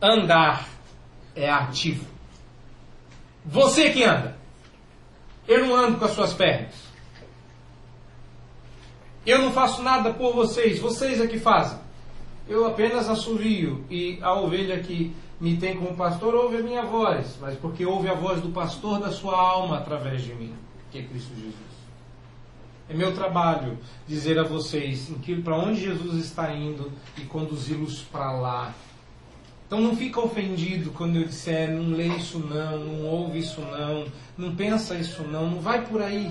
andar 0.00 0.68
é 1.34 1.48
ativo. 1.48 2.04
Você 3.44 3.90
que 3.90 4.04
anda. 4.04 4.36
Eu 5.46 5.66
não 5.66 5.74
ando 5.74 5.98
com 5.98 6.04
as 6.04 6.12
suas 6.12 6.32
pernas. 6.32 6.74
Eu 9.24 9.38
não 9.38 9.52
faço 9.52 9.82
nada 9.82 10.12
por 10.12 10.34
vocês, 10.34 10.78
vocês 10.80 11.20
é 11.20 11.26
que 11.26 11.38
fazem. 11.38 11.78
Eu 12.48 12.66
apenas 12.66 13.08
assovio 13.08 13.84
e 13.90 14.18
a 14.20 14.34
ovelha 14.34 14.80
que 14.80 15.14
me 15.40 15.56
tem 15.56 15.76
como 15.76 15.96
pastor 15.96 16.34
ouve 16.34 16.58
a 16.58 16.62
minha 16.62 16.84
voz, 16.84 17.36
mas 17.40 17.56
porque 17.56 17.84
ouve 17.84 18.08
a 18.08 18.14
voz 18.14 18.40
do 18.40 18.50
pastor 18.50 19.00
da 19.00 19.10
sua 19.10 19.36
alma 19.36 19.78
através 19.78 20.22
de 20.22 20.34
mim, 20.34 20.54
que 20.90 20.98
é 20.98 21.02
Cristo 21.02 21.34
Jesus. 21.34 21.54
É 22.88 22.94
meu 22.94 23.14
trabalho 23.14 23.78
dizer 24.06 24.38
a 24.38 24.42
vocês 24.42 25.10
para 25.42 25.56
onde 25.56 25.80
Jesus 25.80 26.24
está 26.24 26.52
indo 26.54 26.92
e 27.16 27.22
conduzi-los 27.22 28.02
para 28.02 28.32
lá. 28.32 28.74
Então 29.66 29.80
não 29.80 29.96
fica 29.96 30.20
ofendido 30.20 30.90
quando 30.90 31.16
eu 31.16 31.24
disser 31.24 31.70
não 31.70 31.96
lê 31.96 32.08
isso 32.08 32.38
não, 32.38 32.78
não 32.78 33.06
ouve 33.06 33.38
isso 33.38 33.60
não, 33.62 34.04
não 34.36 34.54
pensa 34.54 34.94
isso 34.96 35.22
não, 35.22 35.48
não 35.48 35.60
vai 35.60 35.86
por 35.86 36.02
aí. 36.02 36.30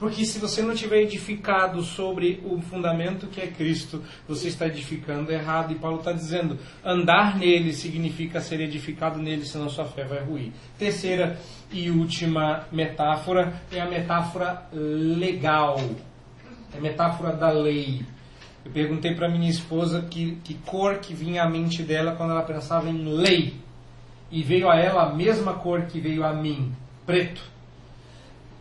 Porque 0.00 0.24
se 0.24 0.38
você 0.38 0.62
não 0.62 0.74
tiver 0.74 1.02
edificado 1.02 1.82
sobre 1.82 2.42
o 2.42 2.58
fundamento 2.62 3.26
que 3.26 3.38
é 3.38 3.46
Cristo, 3.48 4.02
você 4.26 4.48
está 4.48 4.66
edificando 4.66 5.30
errado. 5.30 5.72
E 5.72 5.78
Paulo 5.78 5.98
está 5.98 6.10
dizendo: 6.10 6.58
andar 6.82 7.38
nele 7.38 7.74
significa 7.74 8.40
ser 8.40 8.62
edificado 8.62 9.18
nele, 9.18 9.44
senão 9.44 9.68
sua 9.68 9.84
fé 9.84 10.04
vai 10.04 10.20
ruir. 10.20 10.52
Terceira 10.78 11.38
e 11.70 11.90
última 11.90 12.66
metáfora 12.72 13.60
é 13.70 13.78
a 13.78 13.86
metáfora 13.86 14.66
legal, 14.72 15.78
é 16.72 16.78
a 16.78 16.80
metáfora 16.80 17.36
da 17.36 17.50
lei. 17.50 18.00
Eu 18.64 18.72
perguntei 18.72 19.14
para 19.14 19.28
minha 19.28 19.50
esposa 19.50 20.00
que, 20.10 20.36
que 20.42 20.54
cor 20.54 20.96
que 21.00 21.12
vinha 21.12 21.42
à 21.42 21.50
mente 21.50 21.82
dela 21.82 22.16
quando 22.16 22.30
ela 22.30 22.42
pensava 22.42 22.88
em 22.88 23.04
lei. 23.04 23.54
E 24.30 24.42
veio 24.42 24.70
a 24.70 24.76
ela 24.76 25.10
a 25.10 25.14
mesma 25.14 25.54
cor 25.54 25.82
que 25.82 26.00
veio 26.00 26.24
a 26.24 26.32
mim, 26.32 26.72
preto 27.04 27.59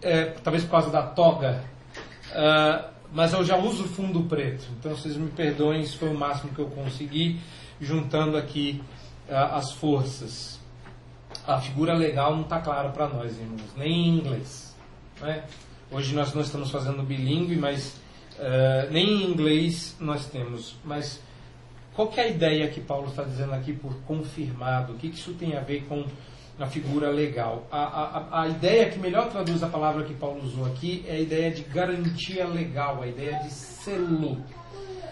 é, 0.02 0.26
talvez 0.44 0.64
por 0.64 0.72
causa 0.72 0.90
da 0.90 1.04
toga, 1.04 1.64
uh, 2.32 2.90
mas 3.12 3.34
eu 3.34 3.44
já 3.44 3.58
uso 3.58 3.84
fundo 3.86 4.24
preto, 4.24 4.66
então 4.78 4.96
vocês 4.96 5.18
me 5.18 5.30
perdoem, 5.30 5.82
isso 5.82 5.98
foi 5.98 6.10
o 6.10 6.18
máximo 6.18 6.54
que 6.54 6.60
eu 6.60 6.68
consegui, 6.68 7.40
juntando 7.82 8.38
aqui 8.38 8.82
uh, 9.28 9.56
as 9.56 9.72
forças. 9.72 10.60
A 11.48 11.60
figura 11.60 11.94
legal 11.94 12.36
não 12.36 12.44
está 12.44 12.60
clara 12.60 12.90
para 12.90 13.08
nós, 13.08 13.38
irmãos, 13.38 13.74
nem 13.76 13.92
em 13.92 14.18
inglês. 14.20 14.76
Né? 15.22 15.44
Hoje 15.92 16.14
nós 16.14 16.34
não 16.34 16.42
estamos 16.42 16.70
fazendo 16.70 17.02
bilíngue, 17.04 17.56
mas 17.56 18.00
uh, 18.38 18.92
nem 18.92 19.06
em 19.06 19.32
inglês 19.32 19.96
nós 20.00 20.26
temos. 20.28 20.76
Mas 20.84 21.20
qual 21.94 22.12
é 22.16 22.22
a 22.22 22.28
ideia 22.28 22.70
que 22.70 22.80
Paulo 22.80 23.08
está 23.08 23.24
dizendo 23.24 23.54
aqui 23.54 23.74
por 23.74 23.94
confirmado? 24.04 24.94
O 24.94 24.96
que, 24.98 25.10
que 25.10 25.18
isso 25.18 25.34
tem 25.34 25.58
a 25.58 25.62
ver 25.62 25.86
com 25.86 26.06
na 26.60 26.68
figura 26.68 27.10
legal. 27.10 27.66
A, 27.72 27.80
a, 27.80 28.42
a 28.42 28.48
ideia 28.50 28.90
que 28.90 29.00
melhor 29.00 29.30
traduz 29.30 29.64
a 29.64 29.68
palavra 29.68 30.04
que 30.04 30.14
Paulo 30.14 30.44
usou 30.44 30.66
aqui 30.66 31.06
é 31.08 31.14
a 31.14 31.20
ideia 31.20 31.50
de 31.50 31.64
garantia 31.64 32.46
legal, 32.46 33.02
a 33.02 33.08
ideia 33.08 33.40
de 33.40 33.50
selo. 33.50 34.44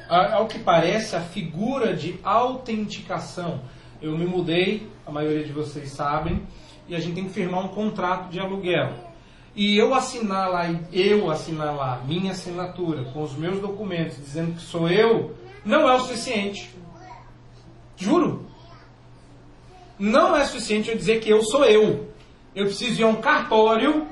Ao 0.10 0.46
que 0.46 0.60
parece, 0.60 1.16
a 1.16 1.22
figura 1.22 1.96
de 1.96 2.20
autenticação. 2.22 3.62
Eu 4.02 4.18
me 4.18 4.26
mudei, 4.26 4.90
a 5.06 5.12
maioria 5.12 5.44
de 5.44 5.54
vocês 5.54 5.90
sabem, 5.92 6.44
e 6.88 6.96
a 6.96 7.00
gente 7.00 7.16
tem 7.16 7.26
que 7.26 7.34
firmar 7.34 7.64
um 7.64 7.70
contrato 7.70 8.30
de 8.30 8.40
aluguel. 8.40 8.94
E 9.56 9.78
eu 9.78 9.94
assinar 9.94 10.50
lá, 10.50 10.70
eu 10.92 11.32
assinar 11.32 11.76
lá, 11.76 12.02
minha 12.06 12.32
assinatura, 12.32 13.06
com 13.06 13.24
os 13.24 13.36
meus 13.36 13.60
documentos, 13.60 14.18
dizendo 14.18 14.54
que 14.54 14.62
sou 14.62 14.90
eu, 14.90 15.36
não 15.66 15.90
é 15.90 15.96
o 15.96 16.00
suficiente. 16.00 16.76
Juro 17.96 18.46
não 19.98 20.36
é 20.36 20.44
suficiente 20.46 20.90
eu 20.90 20.98
dizer 20.98 21.20
que 21.20 21.30
eu 21.30 21.44
sou 21.44 21.66
eu. 21.66 22.12
Eu 22.56 22.66
preciso 22.66 23.02
ir 23.02 23.04
a 23.04 23.08
um 23.08 23.16
cartório 23.16 24.08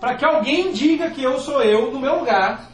para 0.00 0.16
que 0.16 0.24
alguém 0.24 0.72
diga 0.72 1.10
que 1.10 1.22
eu 1.22 1.38
sou 1.38 1.62
eu 1.62 1.90
no 1.90 2.00
meu 2.00 2.20
lugar 2.20 2.70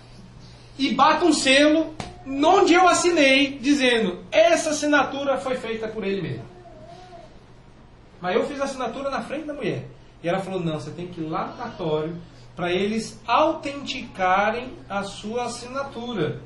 e 0.78 0.94
bata 0.94 1.24
um 1.24 1.32
selo 1.32 1.94
onde 2.26 2.74
eu 2.74 2.86
assinei 2.86 3.58
dizendo 3.58 4.24
essa 4.30 4.70
assinatura 4.70 5.38
foi 5.38 5.56
feita 5.56 5.88
por 5.88 6.04
ele 6.04 6.22
mesmo. 6.22 6.44
Mas 8.20 8.36
eu 8.36 8.46
fiz 8.46 8.60
a 8.60 8.64
assinatura 8.64 9.10
na 9.10 9.22
frente 9.22 9.46
da 9.46 9.54
mulher. 9.54 9.84
E 10.22 10.28
ela 10.28 10.40
falou: 10.40 10.60
não, 10.60 10.80
você 10.80 10.90
tem 10.90 11.06
que 11.06 11.20
ir 11.20 11.24
lá 11.24 11.46
no 11.46 11.56
cartório 11.56 12.16
para 12.56 12.72
eles 12.72 13.20
autenticarem 13.26 14.72
a 14.88 15.04
sua 15.04 15.44
assinatura. 15.44 16.40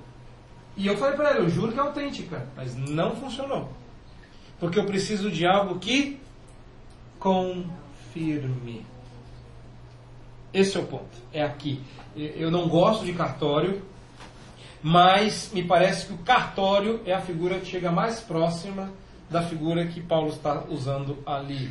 E 0.77 0.87
eu 0.87 0.97
falei 0.97 1.17
para 1.17 1.31
ela: 1.31 1.39
eu 1.41 1.49
juro 1.49 1.73
que 1.73 1.79
é 1.79 1.83
autêntica, 1.83 2.47
mas 2.57 2.77
não 2.77 3.17
funcionou. 3.17 3.69
Porque 4.63 4.79
eu 4.79 4.87
preciso 4.87 5.29
de 5.29 5.45
algo 5.45 5.81
que 5.81 6.21
confirme. 7.19 8.87
Esse 10.55 10.77
é 10.77 10.81
o 10.81 10.87
ponto. 10.87 11.19
É 11.33 11.43
aqui. 11.43 11.83
Eu 12.15 12.49
não 12.49 12.69
gosto 12.69 13.05
de 13.05 13.13
cartório, 13.13 13.83
mas 14.81 15.51
me 15.53 15.65
parece 15.65 16.07
que 16.07 16.13
o 16.13 16.19
cartório 16.19 17.01
é 17.05 17.13
a 17.13 17.21
figura 17.21 17.59
que 17.59 17.67
chega 17.67 17.91
mais 17.91 18.21
próxima 18.21 18.93
da 19.29 19.43
figura 19.43 19.85
que 19.89 20.01
Paulo 20.01 20.29
está 20.29 20.63
usando 20.69 21.19
ali. 21.27 21.69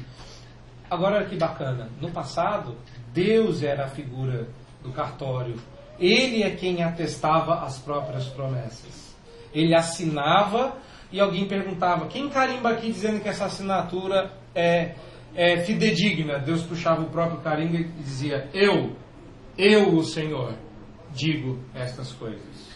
Agora 0.90 1.24
que 1.24 1.38
bacana, 1.38 1.90
no 2.02 2.12
passado, 2.12 2.76
Deus 3.14 3.64
era 3.64 3.86
a 3.86 3.90
figura 3.90 4.50
do 4.84 4.92
cartório. 4.92 5.56
Ele 5.98 6.44
é 6.44 6.50
quem 6.50 6.84
atestava 6.84 7.64
as 7.64 7.78
próprias 7.78 8.26
promessas. 8.26 9.16
Ele 9.54 9.74
assinava 9.74 10.76
e 11.12 11.20
alguém 11.20 11.48
perguntava: 11.48 12.08
quem 12.08 12.30
carimba 12.30 12.70
aqui 12.70 12.92
dizendo 12.92 13.22
que 13.22 13.30
essa 13.30 13.46
assinatura 13.46 14.32
é, 14.56 14.96
é 15.36 15.58
fidedigna? 15.58 16.40
Deus 16.40 16.64
puxava 16.64 17.02
o 17.02 17.10
próprio 17.10 17.42
carimbo 17.42 17.76
e 17.76 17.84
dizia: 17.84 18.50
Eu, 18.54 18.96
eu, 19.58 19.96
o 19.96 20.04
Senhor, 20.04 20.56
digo 21.14 21.60
estas 21.76 22.12
coisas. 22.14 22.72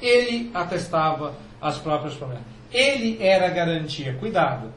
Ele 0.00 0.50
atestava 0.54 1.34
as 1.60 1.78
próprias 1.78 2.14
promessas. 2.14 2.44
Ele 2.72 3.20
era 3.20 3.46
a 3.46 3.50
garantia. 3.50 4.14
Cuidado. 4.14 4.72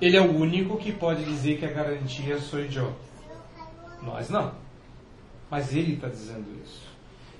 Ele 0.00 0.16
é 0.16 0.20
o 0.20 0.34
único 0.34 0.78
que 0.78 0.92
pode 0.92 1.24
dizer 1.24 1.58
que 1.58 1.66
a 1.66 1.72
garantia 1.72 2.38
sou 2.38 2.60
eu. 2.60 2.96
Nós 4.00 4.30
não. 4.30 4.54
Mas 5.50 5.74
ele 5.74 5.94
está 5.94 6.08
dizendo 6.08 6.46
isso. 6.64 6.86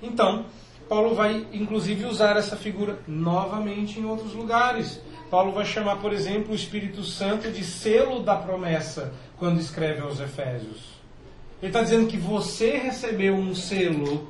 Então, 0.01 0.45
Paulo 0.89 1.13
vai 1.13 1.45
inclusive 1.53 2.05
usar 2.05 2.35
essa 2.35 2.57
figura 2.57 2.99
novamente 3.07 3.99
em 3.99 4.05
outros 4.05 4.33
lugares. 4.33 4.99
Paulo 5.29 5.51
vai 5.51 5.63
chamar, 5.63 5.97
por 5.97 6.11
exemplo, 6.11 6.51
o 6.51 6.55
Espírito 6.55 7.03
Santo 7.03 7.51
de 7.51 7.63
selo 7.63 8.23
da 8.23 8.35
promessa 8.35 9.13
quando 9.37 9.59
escreve 9.59 10.01
aos 10.01 10.19
Efésios. 10.19 10.99
Ele 11.61 11.69
está 11.69 11.83
dizendo 11.83 12.07
que 12.07 12.17
você 12.17 12.77
recebeu 12.77 13.35
um 13.35 13.53
selo 13.53 14.27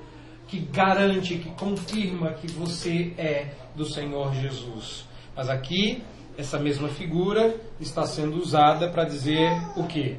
que 0.48 0.60
garante, 0.60 1.38
que 1.38 1.50
confirma 1.52 2.34
que 2.34 2.48
você 2.48 3.14
é 3.18 3.54
do 3.74 3.86
Senhor 3.86 4.34
Jesus. 4.36 5.06
Mas 5.36 5.48
aqui, 5.48 6.04
essa 6.38 6.60
mesma 6.60 6.90
figura 6.90 7.56
está 7.80 8.06
sendo 8.06 8.38
usada 8.38 8.90
para 8.90 9.06
dizer 9.06 9.50
o 9.78 9.86
quê? 9.86 10.18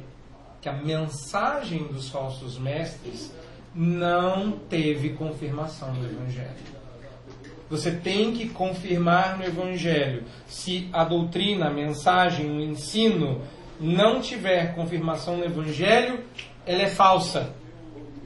Que 0.59 0.69
a 0.69 0.73
mensagem 0.73 1.83
dos 1.87 2.09
falsos 2.09 2.57
mestres 2.57 3.31
não 3.73 4.51
teve 4.51 5.11
confirmação 5.11 5.93
no 5.93 6.05
Evangelho. 6.05 6.71
Você 7.69 7.91
tem 7.91 8.33
que 8.33 8.49
confirmar 8.49 9.37
no 9.37 9.45
Evangelho. 9.45 10.23
Se 10.45 10.89
a 10.91 11.05
doutrina, 11.05 11.67
a 11.67 11.73
mensagem, 11.73 12.49
o 12.51 12.61
ensino 12.61 13.41
não 13.79 14.19
tiver 14.19 14.75
confirmação 14.75 15.37
no 15.37 15.45
Evangelho, 15.45 16.19
ela 16.65 16.81
é 16.81 16.87
falsa. 16.87 17.53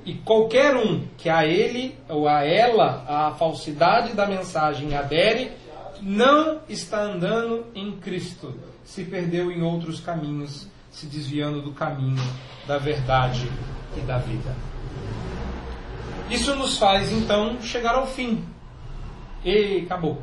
E 0.04 0.16
qualquer 0.16 0.76
um 0.76 1.06
que 1.18 1.30
a 1.30 1.46
ele 1.46 1.96
ou 2.10 2.28
a 2.28 2.44
ela, 2.44 3.06
a 3.08 3.32
falsidade 3.36 4.14
da 4.14 4.26
mensagem 4.26 4.96
adere, 4.96 5.52
não 6.02 6.60
está 6.68 7.02
andando 7.04 7.66
em 7.74 7.92
Cristo, 7.94 8.54
se 8.84 9.04
perdeu 9.04 9.52
em 9.52 9.62
outros 9.62 10.00
caminhos, 10.00 10.68
se 10.92 11.06
desviando 11.06 11.62
do 11.62 11.72
caminho 11.72 12.22
da 12.68 12.78
verdade 12.78 13.50
e 13.96 14.02
da 14.02 14.18
vida. 14.18 14.75
Isso 16.30 16.56
nos 16.56 16.78
faz 16.78 17.12
então 17.12 17.62
chegar 17.62 17.96
ao 17.96 18.08
fim. 18.08 18.44
E 19.44 19.84
acabou. 19.86 20.22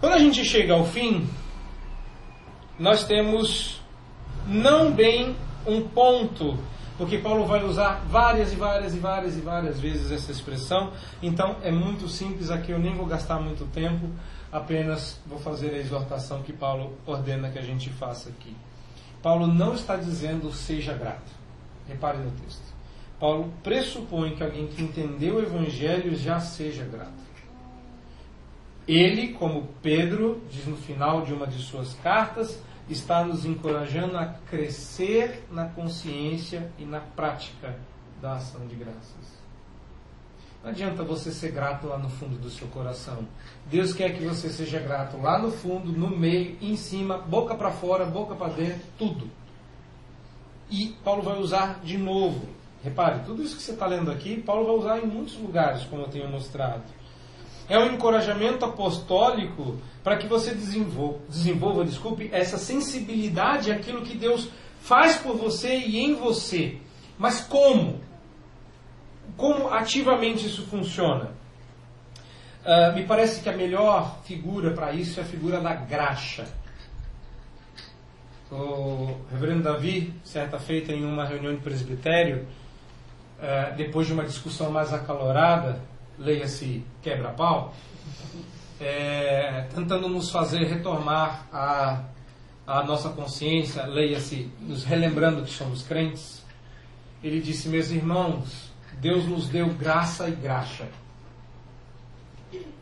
Quando 0.00 0.12
a 0.12 0.18
gente 0.18 0.44
chega 0.44 0.74
ao 0.74 0.84
fim, 0.84 1.28
nós 2.78 3.04
temos 3.04 3.80
não 4.46 4.92
bem 4.92 5.36
um 5.66 5.82
ponto 5.88 6.58
porque 6.98 7.18
Paulo 7.18 7.44
vai 7.44 7.62
usar 7.62 8.02
várias 8.08 8.52
e 8.52 8.56
várias 8.56 8.94
e 8.94 8.98
várias 8.98 9.36
e 9.36 9.40
várias 9.40 9.78
vezes 9.78 10.10
essa 10.10 10.32
expressão. 10.32 10.92
Então 11.22 11.56
é 11.62 11.70
muito 11.70 12.08
simples 12.08 12.50
aqui, 12.50 12.72
eu 12.72 12.78
nem 12.78 12.94
vou 12.94 13.06
gastar 13.06 13.38
muito 13.38 13.66
tempo, 13.66 14.08
apenas 14.50 15.20
vou 15.26 15.38
fazer 15.38 15.74
a 15.74 15.78
exortação 15.78 16.42
que 16.42 16.52
Paulo 16.52 16.96
ordena 17.06 17.50
que 17.50 17.58
a 17.58 17.62
gente 17.62 17.90
faça 17.90 18.30
aqui. 18.30 18.56
Paulo 19.22 19.46
não 19.46 19.74
está 19.74 19.96
dizendo 19.96 20.50
seja 20.52 20.94
grato. 20.94 21.34
Repare 21.86 22.18
no 22.18 22.30
texto. 22.30 22.75
Paulo 23.18 23.52
pressupõe 23.62 24.34
que 24.34 24.42
alguém 24.42 24.66
que 24.66 24.82
entendeu 24.82 25.36
o 25.36 25.42
evangelho 25.42 26.14
já 26.14 26.38
seja 26.38 26.84
grato. 26.84 27.26
Ele, 28.86 29.32
como 29.32 29.68
Pedro 29.82 30.42
diz 30.50 30.66
no 30.66 30.76
final 30.76 31.22
de 31.22 31.32
uma 31.32 31.46
de 31.46 31.60
suas 31.62 31.94
cartas, 31.94 32.62
está 32.88 33.24
nos 33.24 33.44
encorajando 33.44 34.16
a 34.16 34.26
crescer 34.26 35.44
na 35.50 35.66
consciência 35.66 36.70
e 36.78 36.84
na 36.84 37.00
prática 37.00 37.76
da 38.20 38.34
ação 38.34 38.66
de 38.66 38.76
graças. 38.76 39.36
Não 40.62 40.70
adianta 40.70 41.02
você 41.02 41.30
ser 41.30 41.52
grato 41.52 41.86
lá 41.86 41.98
no 41.98 42.08
fundo 42.08 42.36
do 42.38 42.50
seu 42.50 42.66
coração. 42.68 43.26
Deus 43.66 43.92
quer 43.92 44.16
que 44.16 44.24
você 44.24 44.48
seja 44.48 44.78
grato 44.80 45.16
lá 45.16 45.38
no 45.38 45.50
fundo, 45.50 45.92
no 45.92 46.10
meio, 46.10 46.56
em 46.60 46.76
cima, 46.76 47.18
boca 47.18 47.54
para 47.54 47.70
fora, 47.70 48.04
boca 48.04 48.34
para 48.34 48.52
dentro, 48.52 48.82
tudo. 48.98 49.30
E 50.68 50.96
Paulo 51.04 51.22
vai 51.22 51.38
usar 51.38 51.80
de 51.84 51.96
novo. 51.96 52.48
Repare, 52.82 53.20
tudo 53.24 53.42
isso 53.42 53.56
que 53.56 53.62
você 53.62 53.72
está 53.72 53.86
lendo 53.86 54.10
aqui, 54.10 54.40
Paulo 54.40 54.66
vai 54.66 54.76
usar 54.76 55.04
em 55.04 55.06
muitos 55.06 55.36
lugares, 55.36 55.82
como 55.84 56.02
eu 56.02 56.08
tenho 56.08 56.28
mostrado. 56.28 56.84
É 57.68 57.78
um 57.78 57.94
encorajamento 57.94 58.64
apostólico 58.64 59.76
para 60.04 60.16
que 60.16 60.28
você 60.28 60.54
desenvolva, 60.54 61.18
desenvolva, 61.28 61.84
desculpe, 61.84 62.30
essa 62.32 62.58
sensibilidade 62.58 63.72
àquilo 63.72 64.02
que 64.02 64.16
Deus 64.16 64.48
faz 64.80 65.16
por 65.16 65.36
você 65.36 65.76
e 65.76 65.98
em 65.98 66.14
você. 66.14 66.78
Mas 67.18 67.40
como? 67.40 68.00
Como 69.36 69.68
ativamente 69.68 70.46
isso 70.46 70.62
funciona? 70.66 71.30
Uh, 72.64 72.94
me 72.94 73.04
parece 73.04 73.42
que 73.42 73.48
a 73.48 73.56
melhor 73.56 74.20
figura 74.24 74.72
para 74.72 74.92
isso 74.92 75.18
é 75.18 75.22
a 75.22 75.26
figura 75.26 75.60
da 75.60 75.74
graxa. 75.74 76.46
O 78.50 79.16
reverendo 79.30 79.64
Davi, 79.64 80.12
certa 80.22 80.58
feita 80.58 80.92
em 80.92 81.04
uma 81.04 81.24
reunião 81.24 81.52
de 81.52 81.60
presbitério, 81.60 82.46
uh, 83.38 83.76
depois 83.76 84.06
de 84.06 84.12
uma 84.12 84.24
discussão 84.24 84.70
mais 84.70 84.92
acalorada, 84.92 85.80
leia-se 86.18 86.84
quebra-pau, 87.02 87.74
é, 88.80 89.66
tentando 89.74 90.08
nos 90.08 90.30
fazer 90.30 90.64
retomar 90.64 91.46
a, 91.52 92.04
a 92.66 92.82
nossa 92.82 93.10
consciência, 93.10 93.86
leia-se, 93.86 94.50
nos 94.60 94.84
relembrando 94.84 95.42
que 95.42 95.50
somos 95.50 95.82
crentes, 95.82 96.44
ele 97.22 97.40
disse: 97.40 97.68
Meus 97.68 97.90
irmãos, 97.90 98.70
Deus 99.00 99.24
nos 99.26 99.48
deu 99.48 99.68
graça 99.68 100.28
e 100.28 100.32
graxa. 100.32 100.86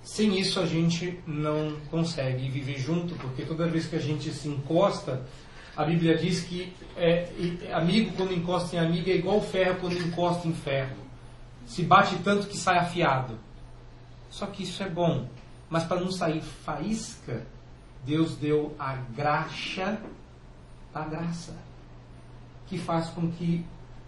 Sem 0.02 0.38
isso 0.38 0.60
a 0.60 0.66
gente 0.66 1.18
não 1.26 1.76
consegue 1.90 2.48
viver 2.48 2.78
junto, 2.78 3.14
porque 3.14 3.42
toda 3.42 3.66
vez 3.66 3.86
que 3.86 3.96
a 3.96 4.00
gente 4.00 4.30
se 4.32 4.48
encosta, 4.48 5.22
a 5.76 5.84
Bíblia 5.84 6.16
diz 6.16 6.42
que 6.42 6.72
é, 6.96 7.28
amigo 7.72 8.16
quando 8.16 8.32
encosta 8.32 8.76
em 8.76 8.78
amigo 8.78 9.10
é 9.10 9.14
igual 9.14 9.40
ferro 9.40 9.80
quando 9.80 9.96
encosta 9.98 10.46
em 10.46 10.54
ferro. 10.54 10.96
Se 11.66 11.82
bate 11.82 12.16
tanto 12.18 12.46
que 12.46 12.56
sai 12.56 12.78
afiado. 12.78 13.38
Só 14.30 14.46
que 14.46 14.62
isso 14.62 14.82
é 14.82 14.88
bom. 14.88 15.28
Mas 15.68 15.84
para 15.84 16.00
não 16.00 16.12
sair 16.12 16.42
faísca, 16.42 17.44
Deus 18.04 18.36
deu 18.36 18.74
a 18.78 18.94
graxa, 18.94 19.98
a 20.94 21.02
graça, 21.02 21.56
que 22.66 22.78
faz 22.78 23.08
com 23.08 23.30
que 23.32 23.64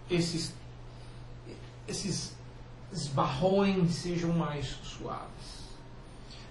esses, 0.09 0.55
esses 1.87 2.37
esbarrões 2.91 3.95
sejam 3.95 4.31
mais 4.31 4.67
suaves. 4.83 5.67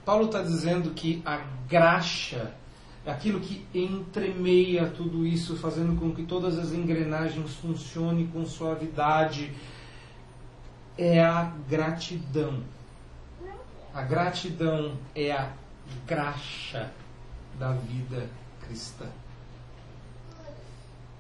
Paulo 0.05 0.27
está 0.27 0.43
dizendo 0.43 0.91
que 0.91 1.23
a 1.25 1.39
graxa 1.69 2.55
aquilo 3.07 3.41
que 3.41 3.65
entremeia 3.73 4.87
tudo 4.87 5.27
isso, 5.27 5.57
fazendo 5.57 5.99
com 5.99 6.13
que 6.13 6.25
todas 6.25 6.59
as 6.59 6.73
engrenagens 6.73 7.55
funcionem 7.55 8.27
com 8.27 8.45
suavidade, 8.45 9.53
é 10.99 11.23
a 11.23 11.53
gratidão. 11.69 12.63
A 13.95 14.03
gratidão 14.03 14.97
é 15.15 15.33
a 15.33 15.53
graxa 16.07 16.91
da 17.59 17.73
vida 17.73 18.29
cristã. 18.67 19.07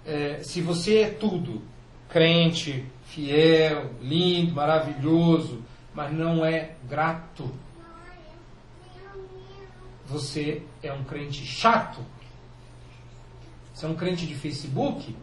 É, 0.05 0.41
se 0.43 0.61
você 0.61 0.99
é 0.99 1.11
tudo 1.11 1.62
crente 2.09 2.84
fiel, 3.07 3.91
lindo, 4.01 4.55
maravilhoso, 4.55 5.62
mas 5.95 6.12
não 6.12 6.45
é 6.45 6.72
grato. 6.89 7.51
Você 10.09 10.62
é 10.82 10.92
um 10.92 11.04
crente 11.04 11.44
chato. 11.44 12.00
Você 13.74 13.86
é 13.86 13.88
um 13.88 13.94
crente 13.94 14.26
de 14.26 14.34
Facebook. 14.34 15.14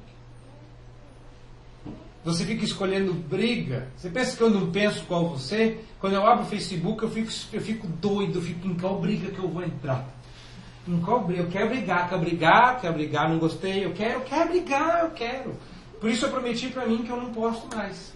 Você 2.23 2.45
fica 2.45 2.63
escolhendo 2.63 3.13
briga. 3.13 3.89
Você 3.97 4.09
pensa 4.09 4.37
que 4.37 4.43
eu 4.43 4.49
não 4.49 4.71
penso 4.71 5.03
qual 5.05 5.27
você? 5.27 5.83
Quando 5.99 6.13
eu 6.13 6.25
abro 6.25 6.45
o 6.45 6.47
Facebook, 6.47 7.03
eu 7.03 7.09
fico, 7.09 7.31
eu 7.51 7.61
fico 7.61 7.87
doido, 7.87 8.39
eu 8.39 8.41
fico 8.41 8.67
em 8.67 8.75
qual 8.75 8.99
briga 8.99 9.31
que 9.31 9.39
eu 9.39 9.49
vou 9.49 9.63
entrar. 9.63 10.07
Em 10.87 10.99
qual 11.01 11.23
briga? 11.23 11.43
Eu 11.43 11.49
quero 11.49 11.69
brigar, 11.69 12.09
quero 12.09 12.21
brigar, 12.21 12.81
quero 12.81 12.93
brigar, 12.93 13.29
não 13.29 13.39
gostei, 13.39 13.85
eu 13.85 13.93
quero, 13.93 14.19
eu 14.19 14.21
quero 14.21 14.49
brigar, 14.49 15.03
eu 15.03 15.11
quero. 15.11 15.55
Por 15.99 16.09
isso 16.09 16.25
eu 16.25 16.29
prometi 16.29 16.67
para 16.67 16.85
mim 16.85 17.03
que 17.03 17.09
eu 17.09 17.17
não 17.17 17.31
posto 17.31 17.73
mais. 17.75 18.13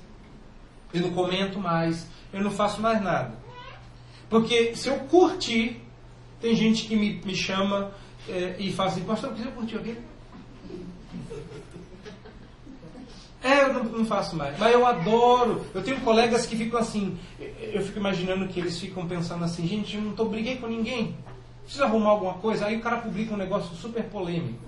Eu 0.94 1.02
não 1.02 1.12
comento 1.12 1.60
mais, 1.60 2.08
eu 2.32 2.42
não 2.42 2.52
faço 2.52 2.82
mais 2.82 3.02
nada. 3.02 3.34
Porque 4.30 4.76
se 4.76 4.90
eu 4.90 5.00
curtir, 5.00 5.82
tem 6.40 6.56
gente 6.56 6.86
que 6.86 6.96
me, 6.96 7.22
me 7.24 7.36
chama 7.36 7.92
é, 8.28 8.56
e 8.60 8.72
fala 8.72 8.90
assim, 8.90 9.04
pastor, 9.04 9.34
você 9.34 9.50
curtiu 9.52 9.80
aquilo? 9.80 9.98
É, 13.44 13.64
eu 13.64 13.74
não, 13.74 13.84
não, 13.84 14.06
faço 14.06 14.36
mais. 14.36 14.58
Mas 14.58 14.74
eu 14.74 14.86
adoro. 14.86 15.66
Eu 15.74 15.84
tenho 15.84 16.02
colegas 16.02 16.46
que 16.46 16.58
ficam 16.58 16.80
assim. 16.80 17.18
Eu 17.40 17.82
fico 17.84 18.00
imaginando 18.00 18.48
que 18.48 18.60
eles 18.60 18.80
ficam 18.80 19.08
pensando 19.08 19.46
assim, 19.46 19.66
gente, 19.68 19.96
eu 19.96 20.02
não 20.02 20.14
tô, 20.14 20.26
briguei 20.26 20.58
com 20.58 20.68
ninguém. 20.68 21.16
Preciso 21.64 21.84
arrumar 21.84 22.10
alguma 22.10 22.34
coisa. 22.36 22.66
Aí 22.66 22.78
o 22.78 22.82
cara 22.82 22.98
publica 22.98 23.34
um 23.34 23.38
negócio 23.38 23.76
super 23.76 24.04
polêmico. 24.06 24.66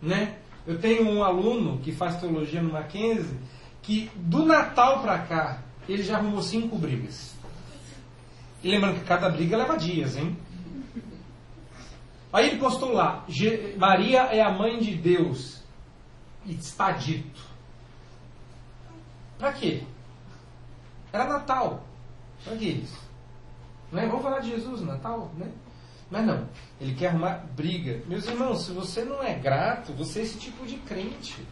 Né? 0.00 0.36
Eu 0.66 0.78
tenho 0.78 1.08
um 1.08 1.24
aluno 1.24 1.78
que 1.78 1.90
faz 1.90 2.20
teologia 2.20 2.62
no 2.62 2.72
Mackenzie 2.72 3.36
que 3.82 4.10
do 4.14 4.44
Natal 4.44 5.00
para 5.00 5.18
cá 5.20 5.62
ele 5.88 6.02
já 6.02 6.18
arrumou 6.18 6.42
cinco 6.42 6.76
brigas. 6.76 7.34
E 8.62 8.70
lembrando 8.70 8.98
que 8.98 9.04
cada 9.06 9.30
briga 9.30 9.56
leva 9.56 9.76
dias, 9.76 10.16
hein? 10.16 10.36
Aí 12.32 12.48
ele 12.48 12.58
postou 12.58 12.92
lá: 12.92 13.24
Maria 13.76 14.22
é 14.24 14.40
a 14.40 14.50
mãe 14.50 14.78
de 14.78 14.94
Deus. 14.94 15.62
E 16.44 16.54
está 16.54 16.92
dito. 16.92 17.40
Para 19.38 19.52
quê? 19.52 19.82
Era 21.12 21.26
Natal. 21.26 21.84
Para 22.44 22.56
que 22.56 22.66
isso? 22.66 22.98
Não 23.92 24.00
é? 24.00 24.06
Vamos 24.06 24.22
falar 24.22 24.40
de 24.40 24.50
Jesus 24.50 24.82
Natal, 24.82 25.30
né? 25.36 25.50
Mas 26.10 26.26
não. 26.26 26.48
Ele 26.80 26.94
quer 26.94 27.08
arrumar 27.08 27.44
briga. 27.54 28.02
Meus 28.06 28.26
irmãos, 28.26 28.64
se 28.64 28.72
você 28.72 29.04
não 29.04 29.22
é 29.22 29.34
grato, 29.34 29.92
você 29.92 30.20
é 30.20 30.22
esse 30.22 30.38
tipo 30.38 30.66
de 30.66 30.76
crente. 30.78 31.46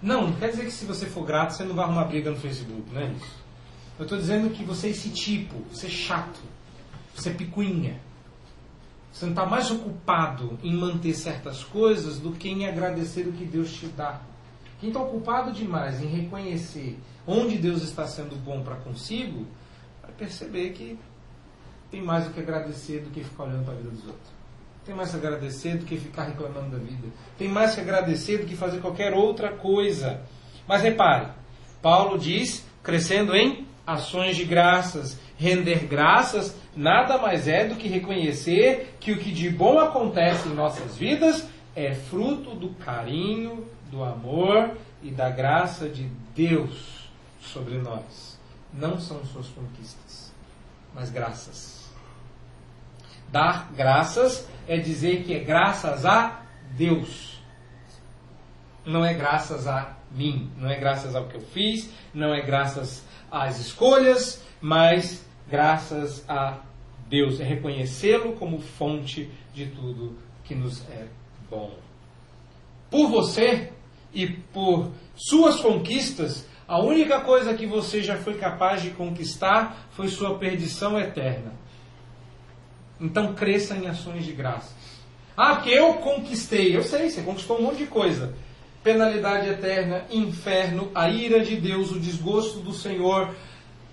Não, 0.00 0.28
não 0.28 0.36
quer 0.36 0.50
dizer 0.50 0.64
que 0.64 0.70
se 0.70 0.84
você 0.84 1.06
for 1.06 1.24
grato, 1.24 1.54
você 1.54 1.64
não 1.64 1.74
vai 1.74 1.84
arrumar 1.84 2.04
briga 2.04 2.30
no 2.30 2.36
Facebook, 2.36 2.92
não 2.92 3.00
é 3.00 3.06
isso? 3.06 3.44
Eu 3.98 4.02
estou 4.02 4.18
dizendo 4.18 4.50
que 4.50 4.64
você 4.64 4.88
é 4.88 4.90
esse 4.90 5.08
tipo, 5.10 5.56
você 5.72 5.86
é 5.86 5.90
chato, 5.90 6.40
você 7.14 7.30
é 7.30 7.32
picuinha. 7.32 8.00
Você 9.14 9.26
não 9.26 9.32
está 9.32 9.46
mais 9.46 9.70
ocupado 9.70 10.58
em 10.60 10.74
manter 10.74 11.14
certas 11.14 11.62
coisas 11.62 12.18
do 12.18 12.32
que 12.32 12.48
em 12.48 12.66
agradecer 12.66 13.28
o 13.28 13.32
que 13.32 13.44
Deus 13.44 13.72
te 13.72 13.86
dá. 13.86 14.20
Quem 14.80 14.88
está 14.88 15.00
ocupado 15.00 15.52
demais 15.52 16.02
em 16.02 16.08
reconhecer 16.08 16.98
onde 17.24 17.56
Deus 17.56 17.84
está 17.84 18.08
sendo 18.08 18.34
bom 18.34 18.64
para 18.64 18.74
consigo, 18.74 19.46
vai 20.02 20.10
perceber 20.18 20.70
que 20.70 20.98
tem 21.92 22.02
mais 22.02 22.26
o 22.26 22.30
que 22.30 22.40
agradecer 22.40 23.02
do 23.02 23.10
que 23.10 23.22
ficar 23.22 23.44
olhando 23.44 23.64
para 23.64 23.74
a 23.74 23.76
vida 23.76 23.90
dos 23.90 24.04
outros. 24.04 24.32
Tem 24.84 24.94
mais 24.96 25.10
que 25.10 25.16
agradecer 25.16 25.78
do 25.78 25.84
que 25.84 25.96
ficar 25.96 26.24
reclamando 26.24 26.76
da 26.76 26.78
vida. 26.78 27.06
Tem 27.38 27.48
mais 27.48 27.72
que 27.72 27.80
agradecer 27.80 28.38
do 28.38 28.46
que 28.46 28.56
fazer 28.56 28.80
qualquer 28.80 29.14
outra 29.14 29.52
coisa. 29.52 30.22
Mas 30.66 30.82
repare, 30.82 31.28
Paulo 31.80 32.18
diz, 32.18 32.66
crescendo 32.82 33.32
em 33.32 33.64
ações 33.86 34.34
de 34.34 34.44
graças. 34.44 35.16
Render 35.38 35.86
graças 35.86 36.56
nada 36.76 37.18
mais 37.18 37.46
é 37.48 37.66
do 37.66 37.76
que 37.76 37.88
reconhecer 37.88 38.96
que 39.00 39.12
o 39.12 39.18
que 39.18 39.30
de 39.30 39.50
bom 39.50 39.78
acontece 39.78 40.48
em 40.48 40.54
nossas 40.54 40.96
vidas 40.96 41.46
é 41.74 41.94
fruto 41.94 42.54
do 42.54 42.70
carinho, 42.70 43.66
do 43.90 44.02
amor 44.02 44.76
e 45.02 45.10
da 45.10 45.28
graça 45.30 45.88
de 45.88 46.04
Deus 46.34 47.10
sobre 47.40 47.78
nós. 47.78 48.38
Não 48.72 48.98
são 48.98 49.24
suas 49.24 49.48
conquistas, 49.48 50.32
mas 50.94 51.10
graças. 51.10 51.84
Dar 53.30 53.72
graças 53.72 54.48
é 54.66 54.76
dizer 54.76 55.24
que 55.24 55.34
é 55.34 55.40
graças 55.40 56.04
a 56.04 56.42
Deus. 56.70 57.40
Não 58.84 59.04
é 59.04 59.14
graças 59.14 59.66
a 59.66 59.96
mim, 60.10 60.50
não 60.56 60.68
é 60.68 60.78
graças 60.78 61.14
ao 61.14 61.26
que 61.26 61.36
eu 61.36 61.40
fiz, 61.40 61.90
não 62.12 62.34
é 62.34 62.40
graças 62.42 63.04
às 63.30 63.58
escolhas, 63.58 64.42
mas 64.60 65.23
graças 65.48 66.24
a 66.28 66.58
Deus. 67.08 67.40
É 67.40 67.44
reconhecê-lo 67.44 68.32
como 68.34 68.60
fonte 68.60 69.30
de 69.52 69.66
tudo 69.66 70.16
que 70.44 70.54
nos 70.54 70.82
é 70.90 71.06
bom. 71.50 71.72
Por 72.90 73.08
você 73.08 73.72
e 74.12 74.26
por 74.26 74.90
suas 75.16 75.60
conquistas, 75.60 76.46
a 76.66 76.80
única 76.80 77.20
coisa 77.20 77.54
que 77.54 77.66
você 77.66 78.02
já 78.02 78.16
foi 78.16 78.34
capaz 78.34 78.82
de 78.82 78.90
conquistar 78.90 79.88
foi 79.90 80.08
sua 80.08 80.38
perdição 80.38 80.98
eterna. 80.98 81.52
Então 83.00 83.34
cresça 83.34 83.76
em 83.76 83.86
ações 83.86 84.24
de 84.24 84.32
graças. 84.32 84.74
Ah, 85.36 85.56
que 85.56 85.70
eu 85.70 85.94
conquistei. 85.94 86.76
Eu 86.76 86.82
sei, 86.82 87.10
você 87.10 87.22
conquistou 87.22 87.58
um 87.58 87.62
monte 87.62 87.78
de 87.78 87.86
coisa. 87.86 88.34
Penalidade 88.82 89.48
eterna, 89.48 90.04
inferno, 90.10 90.90
a 90.94 91.08
ira 91.08 91.44
de 91.44 91.56
Deus, 91.56 91.90
o 91.90 91.98
desgosto 91.98 92.60
do 92.60 92.72
Senhor. 92.72 93.34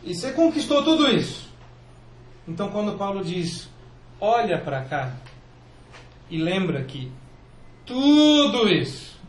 E 0.03 0.15
você 0.15 0.31
conquistou 0.31 0.83
tudo 0.83 1.07
isso. 1.09 1.49
Então 2.47 2.69
quando 2.69 2.97
Paulo 2.97 3.23
diz, 3.23 3.69
olha 4.19 4.59
para 4.59 4.83
cá 4.85 5.15
e 6.29 6.37
lembra 6.37 6.83
que 6.83 7.11
tudo 7.85 8.67
isso 8.67 9.19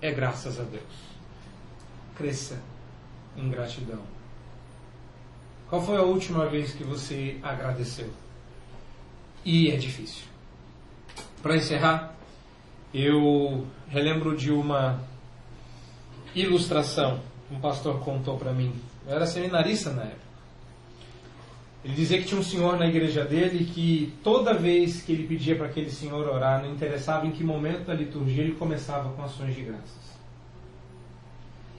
é 0.00 0.12
graças 0.12 0.60
a 0.60 0.62
Deus. 0.62 0.84
Cresça 2.16 2.60
em 3.36 3.48
gratidão. 3.48 4.00
Qual 5.68 5.82
foi 5.82 5.96
a 5.96 6.02
última 6.02 6.46
vez 6.46 6.72
que 6.72 6.84
você 6.84 7.38
agradeceu? 7.42 8.10
e 9.46 9.70
é 9.70 9.76
difícil. 9.76 10.24
Para 11.40 11.56
encerrar, 11.56 12.16
eu 12.92 13.64
relembro 13.88 14.36
de 14.36 14.50
uma 14.50 15.00
ilustração 16.34 17.20
que 17.48 17.54
um 17.54 17.60
pastor 17.60 18.00
contou 18.00 18.36
para 18.36 18.52
mim. 18.52 18.74
Eu 19.06 19.14
era 19.14 19.26
seminarista 19.26 19.90
na 19.90 20.02
época. 20.02 20.26
Ele 21.84 21.94
dizia 21.94 22.18
que 22.18 22.24
tinha 22.24 22.40
um 22.40 22.44
senhor 22.44 22.76
na 22.76 22.86
igreja 22.86 23.24
dele 23.24 23.64
que 23.64 24.12
toda 24.24 24.52
vez 24.52 25.02
que 25.02 25.12
ele 25.12 25.28
pedia 25.28 25.54
para 25.54 25.66
aquele 25.66 25.90
senhor 25.90 26.26
orar, 26.26 26.60
não 26.60 26.72
interessava 26.72 27.26
em 27.26 27.30
que 27.30 27.44
momento 27.44 27.84
da 27.84 27.94
liturgia, 27.94 28.42
ele 28.42 28.56
começava 28.56 29.12
com 29.12 29.22
ações 29.22 29.54
de 29.54 29.62
graças. 29.62 30.16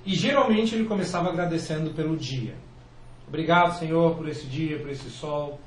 E 0.05 0.15
geralmente 0.15 0.73
ele 0.73 0.85
começava 0.85 1.27
agradecendo 1.27 1.89
pelo 1.89 2.15
dia. 2.15 2.55
Obrigado, 3.27 3.77
Senhor, 3.77 4.15
por 4.15 4.29
esse 4.29 4.47
dia, 4.47 4.79
por 4.79 4.89
esse 4.89 5.09
sol. 5.09 5.59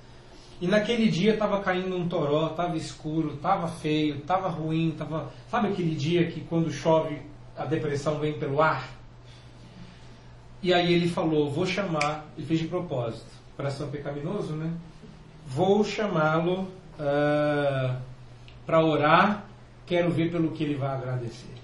E 0.58 0.66
naquele 0.66 1.10
dia 1.10 1.34
estava 1.34 1.60
caindo 1.60 1.94
um 1.94 2.08
toró, 2.08 2.46
estava 2.46 2.74
escuro, 2.78 3.34
estava 3.34 3.68
feio, 3.68 4.16
estava 4.16 4.48
ruim, 4.48 4.94
tava... 4.96 5.30
sabe 5.50 5.68
aquele 5.68 5.94
dia 5.94 6.26
que 6.30 6.40
quando 6.40 6.70
chove 6.70 7.20
a 7.54 7.66
depressão 7.66 8.18
vem 8.18 8.38
pelo 8.38 8.62
ar? 8.62 8.99
E 10.62 10.74
aí 10.74 10.92
ele 10.92 11.08
falou, 11.08 11.50
vou 11.50 11.64
chamar, 11.64 12.26
ele 12.36 12.46
fez 12.46 12.60
de 12.60 12.68
propósito, 12.68 13.30
coração 13.56 13.88
pecaminoso, 13.88 14.54
né? 14.54 14.70
Vou 15.46 15.82
chamá-lo 15.82 16.62
uh, 16.62 16.68
ah, 17.00 17.96
para 18.66 18.84
orar, 18.84 19.46
quero 19.86 20.10
ver 20.10 20.30
pelo 20.30 20.52
que 20.52 20.62
ele 20.62 20.74
vai 20.74 20.90
agradecer. 20.90 21.54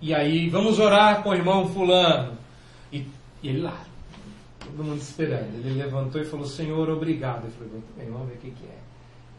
E 0.00 0.12
aí, 0.12 0.50
vamos 0.50 0.78
orar 0.78 1.22
com 1.22 1.30
o 1.30 1.34
irmão 1.34 1.66
fulano. 1.68 2.36
E, 2.92 3.06
e 3.42 3.48
ele 3.48 3.62
lá, 3.62 3.82
todo 4.60 4.84
mundo 4.84 5.00
esperando. 5.00 5.54
Ele 5.64 5.82
levantou 5.82 6.20
e 6.20 6.24
falou: 6.24 6.46
Senhor, 6.46 6.90
obrigado. 6.90 7.44
Eu 7.46 7.50
falei: 7.52 7.82
bem, 7.96 8.10
vamos 8.10 8.28
ver 8.28 8.34
o 8.34 8.38
que, 8.38 8.50
que 8.50 8.66
é. 8.66 8.78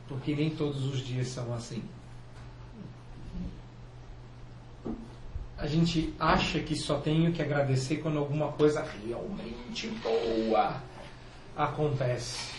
Porque 0.08 0.36
nem 0.36 0.50
todos 0.50 0.86
os 0.86 1.00
dias 1.06 1.28
são 1.28 1.54
assim. 1.54 1.84
Gente 5.76 6.14
acha 6.20 6.60
que 6.60 6.76
só 6.76 7.00
tenho 7.00 7.32
que 7.32 7.42
agradecer 7.42 7.98
quando 7.98 8.18
alguma 8.18 8.52
coisa 8.54 8.86
realmente 9.06 9.88
boa 9.88 10.82
acontece. 11.56 12.54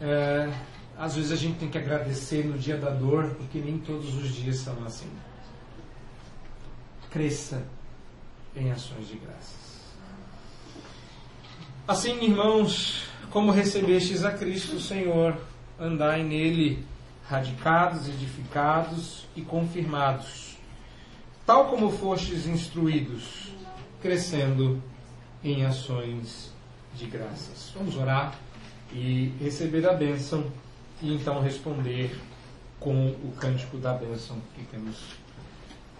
É, 0.00 0.52
às 0.98 1.14
vezes 1.16 1.32
a 1.32 1.36
gente 1.36 1.58
tem 1.58 1.68
que 1.68 1.78
agradecer 1.78 2.44
no 2.44 2.58
dia 2.58 2.76
da 2.76 2.90
dor, 2.90 3.34
porque 3.36 3.58
nem 3.58 3.78
todos 3.78 4.14
os 4.14 4.34
dias 4.34 4.56
são 4.56 4.76
assim. 4.84 5.10
Cresça 7.10 7.62
em 8.56 8.70
ações 8.70 9.08
de 9.08 9.16
graça. 9.16 9.64
Assim, 11.86 12.24
irmãos, 12.24 13.06
como 13.30 13.50
recebestes 13.50 14.24
a 14.24 14.32
Cristo, 14.32 14.80
Senhor, 14.80 15.36
andai 15.78 16.22
nele 16.22 16.84
radicados, 17.28 18.08
edificados 18.08 19.26
e 19.36 19.42
confirmados, 19.42 20.53
tal 21.46 21.68
como 21.68 21.90
fostes 21.90 22.46
instruídos, 22.46 23.52
crescendo 24.00 24.82
em 25.42 25.64
ações 25.64 26.52
de 26.94 27.06
graças. 27.06 27.70
Vamos 27.76 27.96
orar 27.96 28.34
e 28.92 29.32
receber 29.40 29.86
a 29.88 29.92
bênção 29.92 30.50
e 31.02 31.12
então 31.12 31.40
responder 31.40 32.18
com 32.80 33.08
o 33.08 33.32
cântico 33.38 33.76
da 33.76 33.92
bênção 33.92 34.38
que 34.54 34.64
temos 34.64 34.96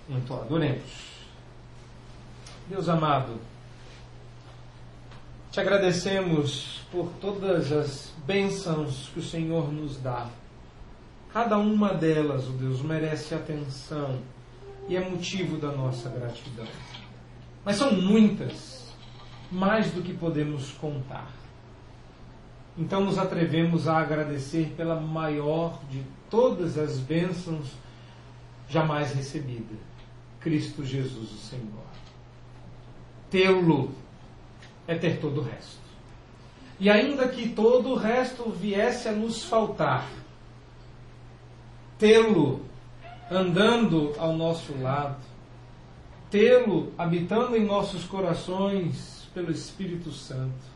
entoado. 0.09 0.55
Oremos. 0.55 1.15
Deus 2.69 2.89
amado, 2.89 3.39
te 5.51 5.61
agradecemos 5.61 6.81
por 6.91 7.11
todas 7.21 7.71
as 7.71 8.13
bênçãos 8.27 9.11
que 9.13 9.21
o 9.21 9.23
Senhor 9.23 9.71
nos 9.71 9.99
dá. 9.99 10.29
Cada 11.33 11.59
uma 11.59 11.93
delas, 11.93 12.47
ó 12.47 12.51
oh 12.51 12.53
Deus, 12.53 12.81
merece 12.81 13.35
atenção 13.35 14.21
e 14.89 14.97
é 14.97 15.09
motivo 15.09 15.57
da 15.57 15.73
nossa 15.73 16.09
gratidão. 16.09 16.67
Mas 17.65 17.77
são 17.77 17.93
muitas, 17.93 18.95
mais 19.51 19.91
do 19.91 20.03
que 20.03 20.13
podemos 20.13 20.73
contar. 20.73 21.31
Então 22.77 23.05
nos 23.05 23.19
atrevemos 23.19 23.87
a 23.89 23.99
agradecer 23.99 24.75
pela 24.77 25.01
maior 25.01 25.81
de 25.91 26.03
todas 26.29 26.77
as 26.77 26.99
bênçãos 26.99 27.73
jamais 28.69 29.13
recebida, 29.13 29.75
Cristo 30.41 30.85
Jesus, 30.85 31.31
o 31.33 31.37
Senhor. 31.37 31.85
Tê-lo 33.31 33.93
é 34.87 34.97
ter 34.97 35.21
todo 35.21 35.41
o 35.41 35.45
resto. 35.45 35.85
E 36.79 36.91
ainda 36.91 37.29
que 37.29 37.49
todo 37.49 37.91
o 37.91 37.95
resto 37.95 38.51
viesse 38.51 39.09
a 39.09 39.13
nos 39.13 39.45
faltar, 39.45 40.09
tê-lo 41.99 42.65
andando 43.31 44.15
ao 44.19 44.37
nosso 44.37 44.77
lado, 44.81 45.23
tê-lo 46.31 46.93
habitando 46.99 47.57
em 47.57 47.65
nossos 47.65 48.05
corações 48.05 49.29
pelo 49.33 49.51
Espírito 49.51 50.13
Santo, 50.13 50.75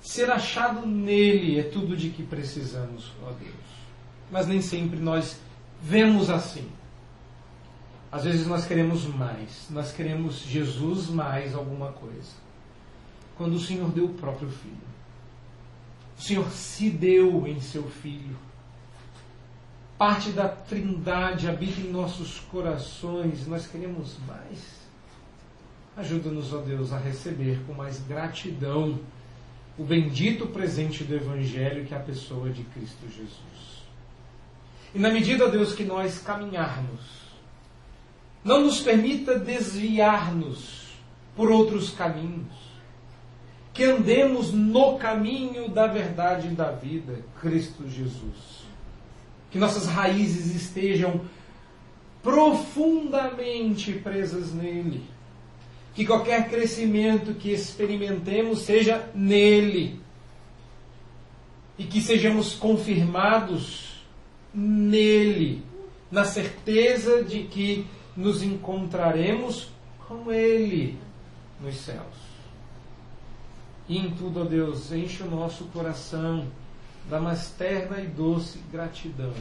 ser 0.00 0.30
achado 0.30 0.86
nele 0.86 1.60
é 1.60 1.62
tudo 1.62 1.96
de 1.96 2.10
que 2.10 2.22
precisamos, 2.22 3.12
ó 3.22 3.30
Deus. 3.32 3.52
Mas 4.30 4.46
nem 4.46 4.60
sempre 4.60 4.98
nós 4.98 5.38
vemos 5.80 6.30
assim. 6.30 6.68
Às 8.10 8.24
vezes 8.24 8.46
nós 8.46 8.66
queremos 8.66 9.06
mais, 9.06 9.68
nós 9.70 9.92
queremos 9.92 10.40
Jesus 10.40 11.08
mais 11.08 11.54
alguma 11.54 11.92
coisa. 11.92 12.32
Quando 13.36 13.54
o 13.54 13.60
Senhor 13.60 13.90
deu 13.90 14.06
o 14.06 14.14
próprio 14.14 14.50
Filho. 14.50 14.92
O 16.18 16.20
Senhor 16.20 16.50
se 16.50 16.90
deu 16.90 17.46
em 17.46 17.60
seu 17.60 17.84
Filho. 17.84 18.36
Parte 20.02 20.32
da 20.32 20.48
Trindade 20.48 21.48
habita 21.48 21.80
em 21.80 21.88
nossos 21.88 22.40
corações, 22.50 23.46
nós 23.46 23.68
queremos 23.68 24.16
mais. 24.26 24.82
Ajuda-nos, 25.96 26.52
ó 26.52 26.56
Deus, 26.56 26.92
a 26.92 26.98
receber 26.98 27.60
com 27.68 27.72
mais 27.72 28.00
gratidão 28.00 28.98
o 29.78 29.84
bendito 29.84 30.48
presente 30.48 31.04
do 31.04 31.14
Evangelho 31.14 31.86
que 31.86 31.94
é 31.94 31.96
a 31.96 32.00
pessoa 32.00 32.50
de 32.50 32.64
Cristo 32.64 33.06
Jesus. 33.06 33.84
E 34.92 34.98
na 34.98 35.08
medida, 35.08 35.48
Deus, 35.48 35.72
que 35.72 35.84
nós 35.84 36.18
caminharmos 36.18 37.00
não 38.44 38.60
nos 38.60 38.80
permita 38.80 39.38
desviar-nos 39.38 40.96
por 41.36 41.48
outros 41.48 41.90
caminhos. 41.90 42.52
Que 43.72 43.84
andemos 43.84 44.52
no 44.52 44.98
caminho 44.98 45.68
da 45.68 45.86
verdade 45.86 46.48
e 46.48 46.56
da 46.56 46.72
vida, 46.72 47.20
Cristo 47.40 47.88
Jesus. 47.88 48.61
Que 49.52 49.58
nossas 49.58 49.86
raízes 49.86 50.56
estejam 50.56 51.20
profundamente 52.22 53.92
presas 53.92 54.52
nele. 54.52 55.04
Que 55.94 56.04
qualquer 56.04 56.48
crescimento 56.48 57.34
que 57.34 57.52
experimentemos 57.52 58.60
seja 58.60 59.08
nele. 59.14 60.00
E 61.78 61.84
que 61.84 62.00
sejamos 62.00 62.54
confirmados 62.54 63.92
nele, 64.54 65.62
na 66.10 66.24
certeza 66.24 67.22
de 67.22 67.44
que 67.44 67.86
nos 68.16 68.42
encontraremos 68.42 69.68
com 70.06 70.30
Ele 70.30 70.98
nos 71.60 71.76
céus. 71.76 72.32
E 73.88 73.98
em 73.98 74.10
tudo, 74.10 74.42
ó 74.42 74.44
Deus, 74.44 74.92
enche 74.92 75.22
o 75.22 75.30
nosso 75.30 75.64
coração 75.66 76.46
da 77.08 77.20
mais 77.20 77.50
terna 77.50 78.00
e 78.00 78.06
doce 78.06 78.58
gratidão, 78.70 79.32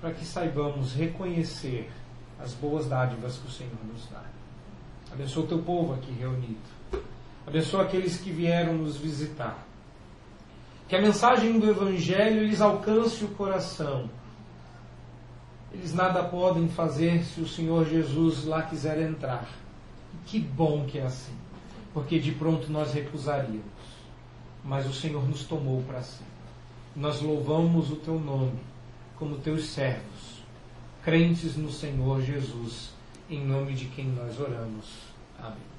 para 0.00 0.12
que 0.12 0.24
saibamos 0.24 0.94
reconhecer 0.94 1.90
as 2.40 2.54
boas 2.54 2.86
dádivas 2.86 3.38
que 3.38 3.46
o 3.46 3.50
Senhor 3.50 3.78
nos 3.90 4.06
dá. 4.06 4.22
Abençoa 5.12 5.44
o 5.44 5.46
teu 5.48 5.62
povo 5.62 5.94
aqui 5.94 6.12
reunido. 6.12 6.58
Abençoa 7.46 7.82
aqueles 7.82 8.18
que 8.18 8.30
vieram 8.30 8.74
nos 8.74 8.96
visitar. 8.96 9.66
Que 10.88 10.96
a 10.96 11.00
mensagem 11.00 11.58
do 11.58 11.68
Evangelho 11.68 12.44
lhes 12.44 12.60
alcance 12.60 13.24
o 13.24 13.28
coração 13.28 14.08
eles 15.74 15.94
nada 15.94 16.22
podem 16.24 16.68
fazer 16.68 17.24
se 17.24 17.40
o 17.40 17.48
Senhor 17.48 17.86
Jesus 17.88 18.44
lá 18.44 18.62
quiser 18.62 19.00
entrar. 19.00 19.48
Que 20.26 20.38
bom 20.38 20.84
que 20.84 20.98
é 20.98 21.04
assim, 21.04 21.34
porque 21.94 22.18
de 22.18 22.32
pronto 22.32 22.70
nós 22.70 22.92
recusaríamos. 22.92 23.71
Mas 24.64 24.86
o 24.86 24.92
Senhor 24.92 25.28
nos 25.28 25.44
tomou 25.44 25.82
para 25.82 26.02
si. 26.02 26.22
Nós 26.94 27.20
louvamos 27.20 27.90
o 27.90 27.96
teu 27.96 28.18
nome 28.18 28.60
como 29.18 29.38
teus 29.38 29.66
servos, 29.66 30.42
crentes 31.02 31.56
no 31.56 31.70
Senhor 31.70 32.20
Jesus, 32.20 32.90
em 33.30 33.44
nome 33.46 33.72
de 33.72 33.86
quem 33.86 34.06
nós 34.06 34.38
oramos. 34.40 34.84
Amém. 35.38 35.71